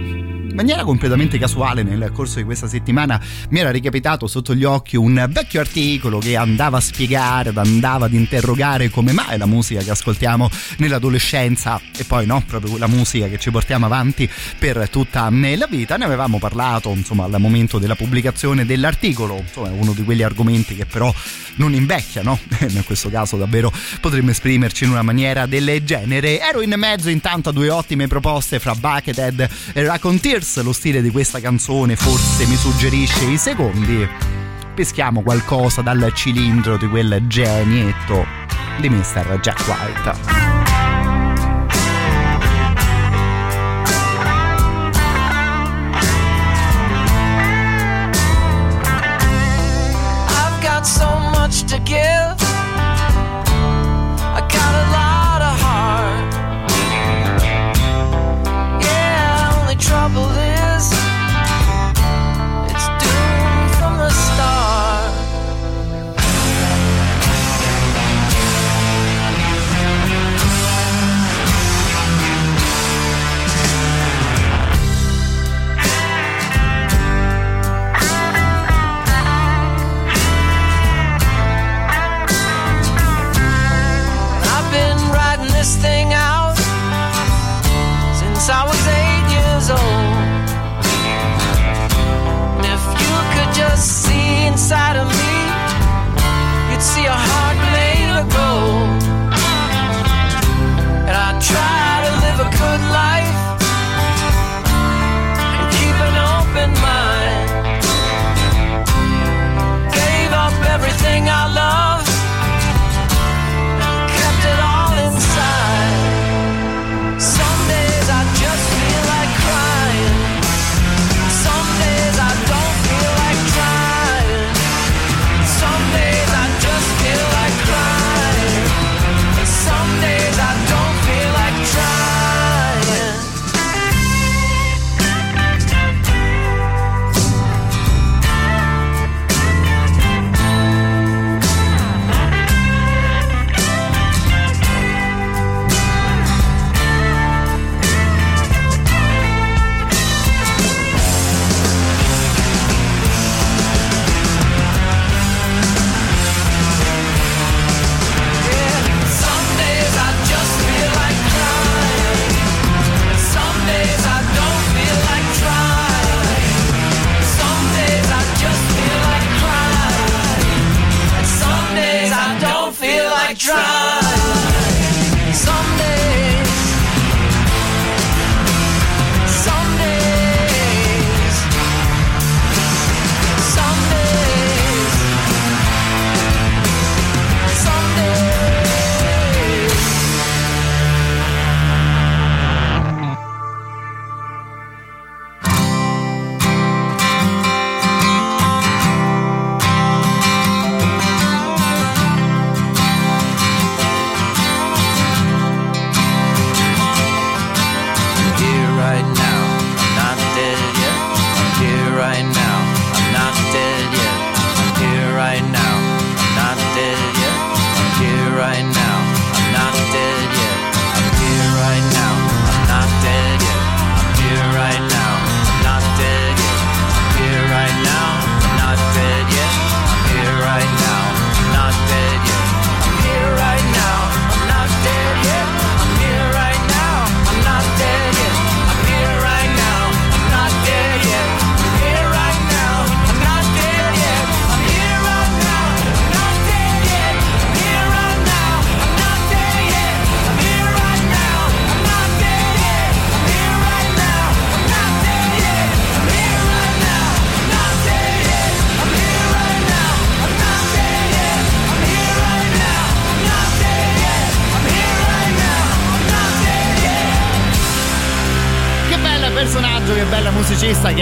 maniera 0.55 0.83
completamente 0.83 1.37
casuale 1.37 1.83
nel 1.83 2.11
corso 2.13 2.37
di 2.37 2.43
questa 2.43 2.67
settimana 2.67 3.21
mi 3.49 3.59
era 3.59 3.71
ricapitato 3.71 4.25
sotto 4.25 4.55
gli 4.55 4.63
occhi 4.63 4.95
un 4.95 5.27
vecchio 5.29 5.59
articolo 5.59 6.19
che 6.19 6.37
andava 6.37 6.77
a 6.77 6.81
spiegare, 6.81 7.51
andava 7.53 8.05
ad 8.05 8.13
interrogare 8.13 8.89
come 8.89 9.11
mai 9.11 9.37
la 9.37 9.45
musica 9.45 9.81
che 9.81 9.91
ascoltiamo 9.91 10.49
nell'adolescenza 10.77 11.79
e 11.95 12.05
poi 12.05 12.25
no, 12.25 12.41
proprio 12.47 12.77
la 12.77 12.87
musica 12.87 13.27
che 13.27 13.37
ci 13.37 13.51
portiamo 13.51 13.85
avanti 13.85 14.29
per 14.57 14.89
tutta 14.89 15.29
la 15.29 15.67
vita. 15.69 15.97
Ne 15.97 16.05
avevamo 16.05 16.39
parlato 16.39 16.89
insomma 16.89 17.25
al 17.25 17.35
momento 17.37 17.77
della 17.77 17.95
pubblicazione 17.95 18.65
dell'articolo, 18.65 19.37
insomma 19.37 19.69
uno 19.71 19.91
di 19.91 20.03
quegli 20.03 20.23
argomenti 20.23 20.75
che 20.75 20.85
però 20.85 21.13
non 21.55 21.73
invecchia, 21.73 22.21
no? 22.21 22.39
In 22.67 22.83
questo 22.85 23.09
caso 23.09 23.37
davvero 23.37 23.71
potremmo 24.01 24.31
esprimerci 24.31 24.83
in 24.83 24.91
una 24.91 25.01
maniera 25.01 25.45
del 25.45 25.81
genere. 25.83 26.39
Ero 26.39 26.61
in 26.61 26.73
mezzo 26.77 27.09
intanto 27.09 27.49
a 27.49 27.51
due 27.51 27.69
ottime 27.69 28.07
proposte 28.07 28.59
fra 28.59 28.73
Buckethead 28.73 29.49
e 29.73 29.83
Raccoon 29.83 30.19
Tears, 30.19 30.61
lo 30.61 30.73
stile 30.73 31.01
di 31.01 31.09
questa 31.09 31.39
canzone 31.39 31.95
forse 31.95 32.45
mi 32.45 32.55
suggerisce 32.55 33.25
i 33.25 33.37
secondi. 33.37 34.07
Peschiamo 34.73 35.21
qualcosa 35.21 35.81
dal 35.81 36.11
cilindro 36.13 36.77
di 36.77 36.87
quel 36.87 37.23
genietto 37.27 38.25
di 38.79 38.89
Mr. 38.89 39.39
Jack 39.39 39.67
White. 39.67 40.24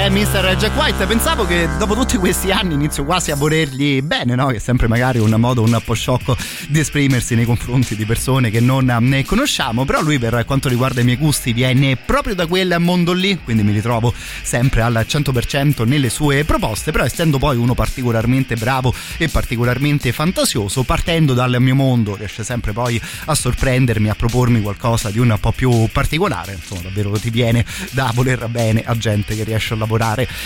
È 0.04 0.10
Mr. 0.10 0.58
Jack 0.58 0.76
White. 0.76 1.06
Pensavo 1.06 1.46
che 1.46 1.70
dopo 1.78 1.96
tutti 1.96 2.18
questi 2.18 2.52
anni 2.52 2.74
inizio 2.74 3.06
quasi 3.06 3.32
a 3.32 3.38
volergli 3.38 4.02
bene, 4.02 4.36
no? 4.36 4.48
Che 4.48 4.58
è 4.58 4.60
sempre 4.60 4.90
magari 4.90 5.20
un 5.20 5.34
modo 5.38 5.62
un 5.62 5.82
po' 5.86 5.94
sciocco 5.94 6.36
di 6.68 6.80
esprimersi 6.80 7.36
nei 7.36 7.46
confronti 7.46 7.96
di 7.96 8.06
persone 8.06 8.50
che 8.50 8.60
non 8.60 8.94
ne 9.00 9.24
conosciamo. 9.24 9.86
Però 9.86 10.02
lui, 10.02 10.20
per 10.20 10.44
quanto 10.46 10.68
riguarda 10.68 11.00
i 11.00 11.06
miei 11.06 11.16
gusti, 11.16 11.54
viene 11.54 11.96
proprio 11.96 12.36
da 12.36 12.48
quel 12.48 12.76
mondo 12.80 13.14
lì. 13.14 13.40
Quindi 13.42 13.64
mi 13.64 13.72
ritrovo 13.72 14.14
sempre 14.42 14.82
al 14.82 15.06
100% 15.08 15.88
nelle 15.88 16.10
sue 16.10 16.44
proposte. 16.44 16.92
Però 16.92 17.06
essendo 17.06 17.38
poi 17.38 17.56
uno 17.56 17.74
particolarmente 17.74 18.58
bravo 18.58 18.94
e 19.18 19.30
particolarmente 19.30 20.12
fantasioso, 20.12 20.84
partendo 20.84 21.34
dal 21.34 21.56
mio 21.62 21.76
mondo, 21.76 22.18
riesce 22.18 22.44
sempre 22.44 22.74
poi 22.74 23.02
a 23.26 23.36
sorprendermi, 23.36 24.10
a 24.10 24.16
propormi 24.16 24.62
qualcosa 24.62 25.10
di 25.12 25.20
un 25.20 25.38
po' 25.40 25.54
più 25.54 25.88
particolare. 25.94 26.52
Insomma, 26.56 26.82
davvero 26.82 27.12
ti 27.12 27.30
viene 27.30 27.64
da 27.92 28.12
voler 28.14 28.50
bene 28.50 28.84
a 28.84 28.98
gente 28.98 29.34
che 29.34 29.46
riesce 29.46 29.74
a 29.74 29.78
lavorare 29.78 29.92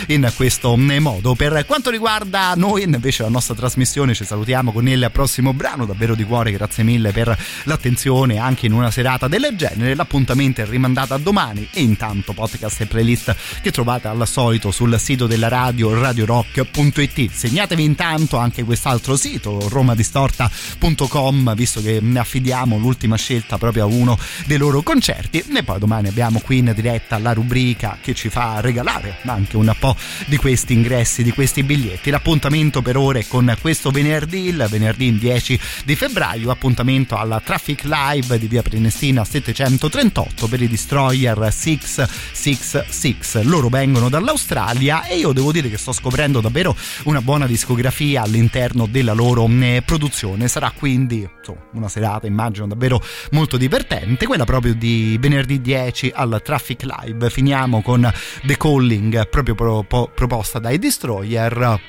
in 0.08 0.32
questo 0.36 0.76
modo. 0.76 1.36
Per 1.36 1.66
quanto 1.66 1.90
riguarda 1.90 2.54
noi 2.56 2.84
invece 2.84 3.24
la 3.24 3.30
nostra 3.30 3.56
trasmissione 3.56 4.14
ci 4.14 4.26
salutiamo 4.26 4.72
con 4.72 4.88
il 4.88 5.10
prossimo 5.12 5.54
brano, 5.54 5.86
davvero 5.86 6.16
di 6.16 6.24
cuore 6.24 6.52
grazie 6.52 6.84
mille 6.84 7.12
per 7.12 7.38
l'attenzione 7.64 8.38
anche 8.38 8.66
in 8.66 8.74
una 8.74 8.92
serata 8.92 9.28
del 9.28 9.54
genere, 9.56 9.96
l'appuntamento 9.96 10.62
è 10.62 10.66
rimandato 10.66 11.14
a 11.14 11.18
domani. 11.18 11.68
E 11.74 11.82
intanto 11.82 12.34
podcast 12.34 12.82
e 12.82 12.86
playlist 12.86 13.36
che 13.62 13.72
trovate 13.72 14.08
al 14.08 14.28
solito 14.28 14.72
sul 14.72 15.00
sito 15.00 15.28
della 15.28 15.48
radio 15.48 16.00
radiorock.it 16.00 17.32
segnatevi 17.32 17.84
intanto 17.84 18.38
anche 18.38 18.64
quest'altro 18.64 19.16
sito 19.16 19.68
romadistorta.com 19.70 21.56
visto 21.56 21.82
che 21.82 22.00
ne 22.02 22.20
affidiamo 22.20 22.78
l'ultima 22.78 23.16
scelta 23.16 23.58
proprio 23.58 23.84
a 23.84 23.88
uno 23.88 24.18
dei 24.46 24.58
loro 24.58 24.82
concerti. 24.82 25.44
E 25.54 25.64
poi 25.64 25.80
domani 25.80 26.08
abbiamo 26.08 26.40
qui 26.40 26.60
in 26.60 26.72
diretta 26.76 27.18
la 27.18 27.34
rubrica 27.34 27.98
che 28.02 28.14
ci 28.14 28.30
fa 28.30 28.60
regalare 28.60 29.18
anche 29.38 29.56
un 29.56 29.74
po' 29.80 29.96
di 30.26 30.36
questi 30.38 30.74
ingressi 30.74 31.24
di 31.24 31.32
questi 31.32 31.64
biglietti. 31.64 32.10
L'appuntamento 32.10 32.82
per 32.82 32.98
ore 32.98 33.26
con 33.28 33.56
questo 33.62 33.92
venerdì 33.92 34.48
il 34.48 34.66
venerdì 34.70 35.18
10 35.18 35.60
di 35.86 35.96
febbraio. 35.96 36.52
Appuntamento 36.52 37.16
alla 37.16 37.40
Traffic 37.40 37.84
Live 37.84 38.38
di 38.40 38.48
via 38.48 38.62
Prenestina 38.62 39.24
738 39.24 40.48
per 40.48 40.62
i 40.62 40.68
Destroyer 40.68 41.48
666 41.52 43.44
loro 43.44 43.70
vengono 43.70 44.10
dall'Australia 44.10 45.06
e 45.06 45.18
io 45.18 45.32
devo 45.32 45.52
dire 45.52 45.70
che 45.70 45.78
sto 45.78 45.92
scoprendo 45.92 46.42
davvero 46.42 46.76
una 47.04 47.22
buona 47.22 47.46
discografia 47.46 48.24
all'interno 48.24 48.88
della 48.88 49.14
loro 49.14 49.48
eh, 49.48 49.82
produzione. 49.86 50.48
Sarà 50.48 50.72
quindi 50.76 51.28
insomma, 51.38 51.60
una 51.74 51.88
serata 51.88 52.28
immagino 52.28 52.68
davvero 52.68 53.02
molto 53.32 53.58
divertente 53.58 54.26
quella 54.26 54.46
proprio 54.46 54.74
di 54.74 55.18
venerdì 55.20 55.62
10 55.62 56.12
al 56.14 56.42
Traffic 56.44 56.84
Live. 56.84 57.30
Finiamo 57.30 57.82
con 57.82 58.12
The 58.44 58.58
Calling 58.58 59.27
proprio 59.30 59.56
pro- 59.56 59.84
po- 59.84 60.10
proposta 60.14 60.60
dai 60.60 60.78
Destroyer. 60.78 61.80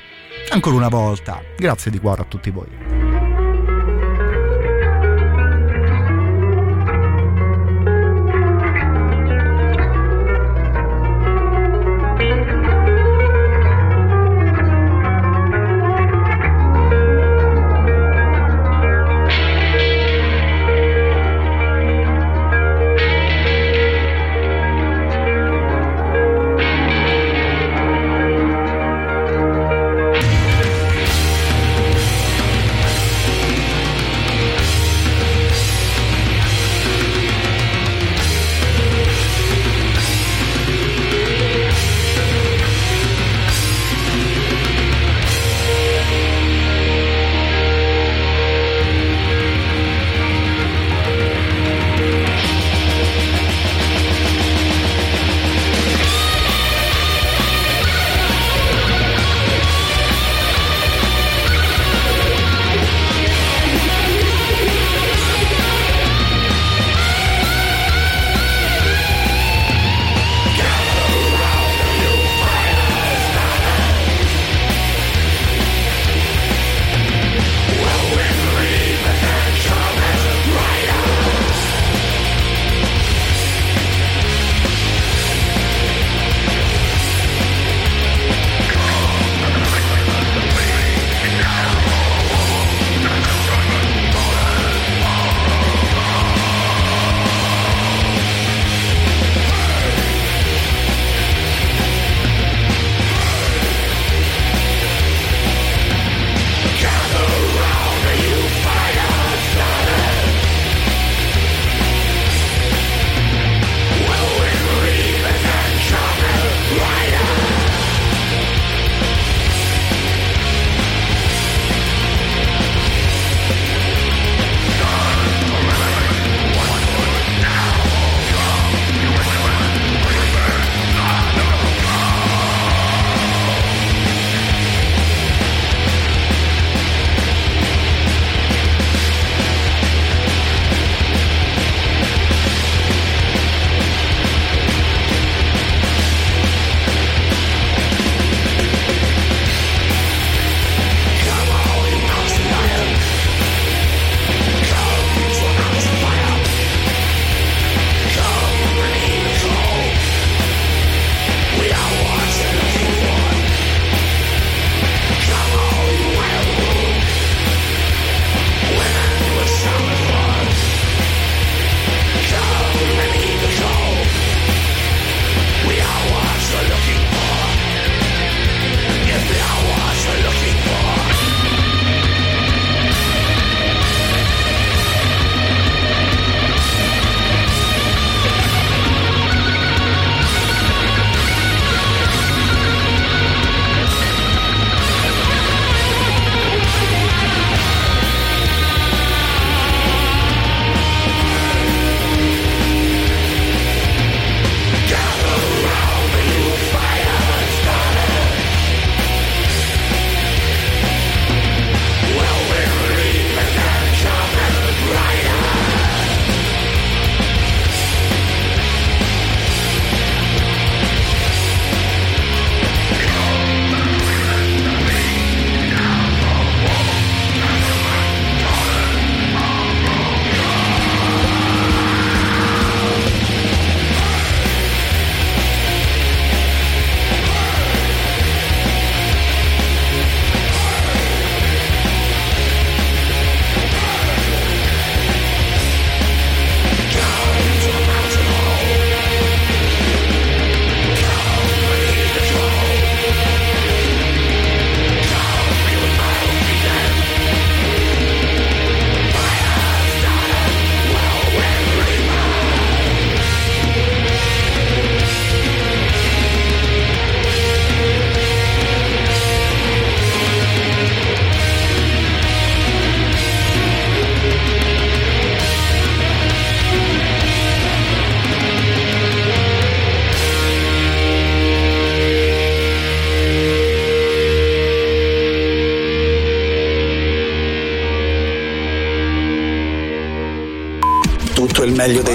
Ancora 0.51 0.77
una 0.77 0.89
volta 0.89 1.43
grazie 1.57 1.91
di 1.91 1.99
cuore 1.99 2.23
a 2.23 2.25
tutti 2.25 2.51
voi 2.51 3.08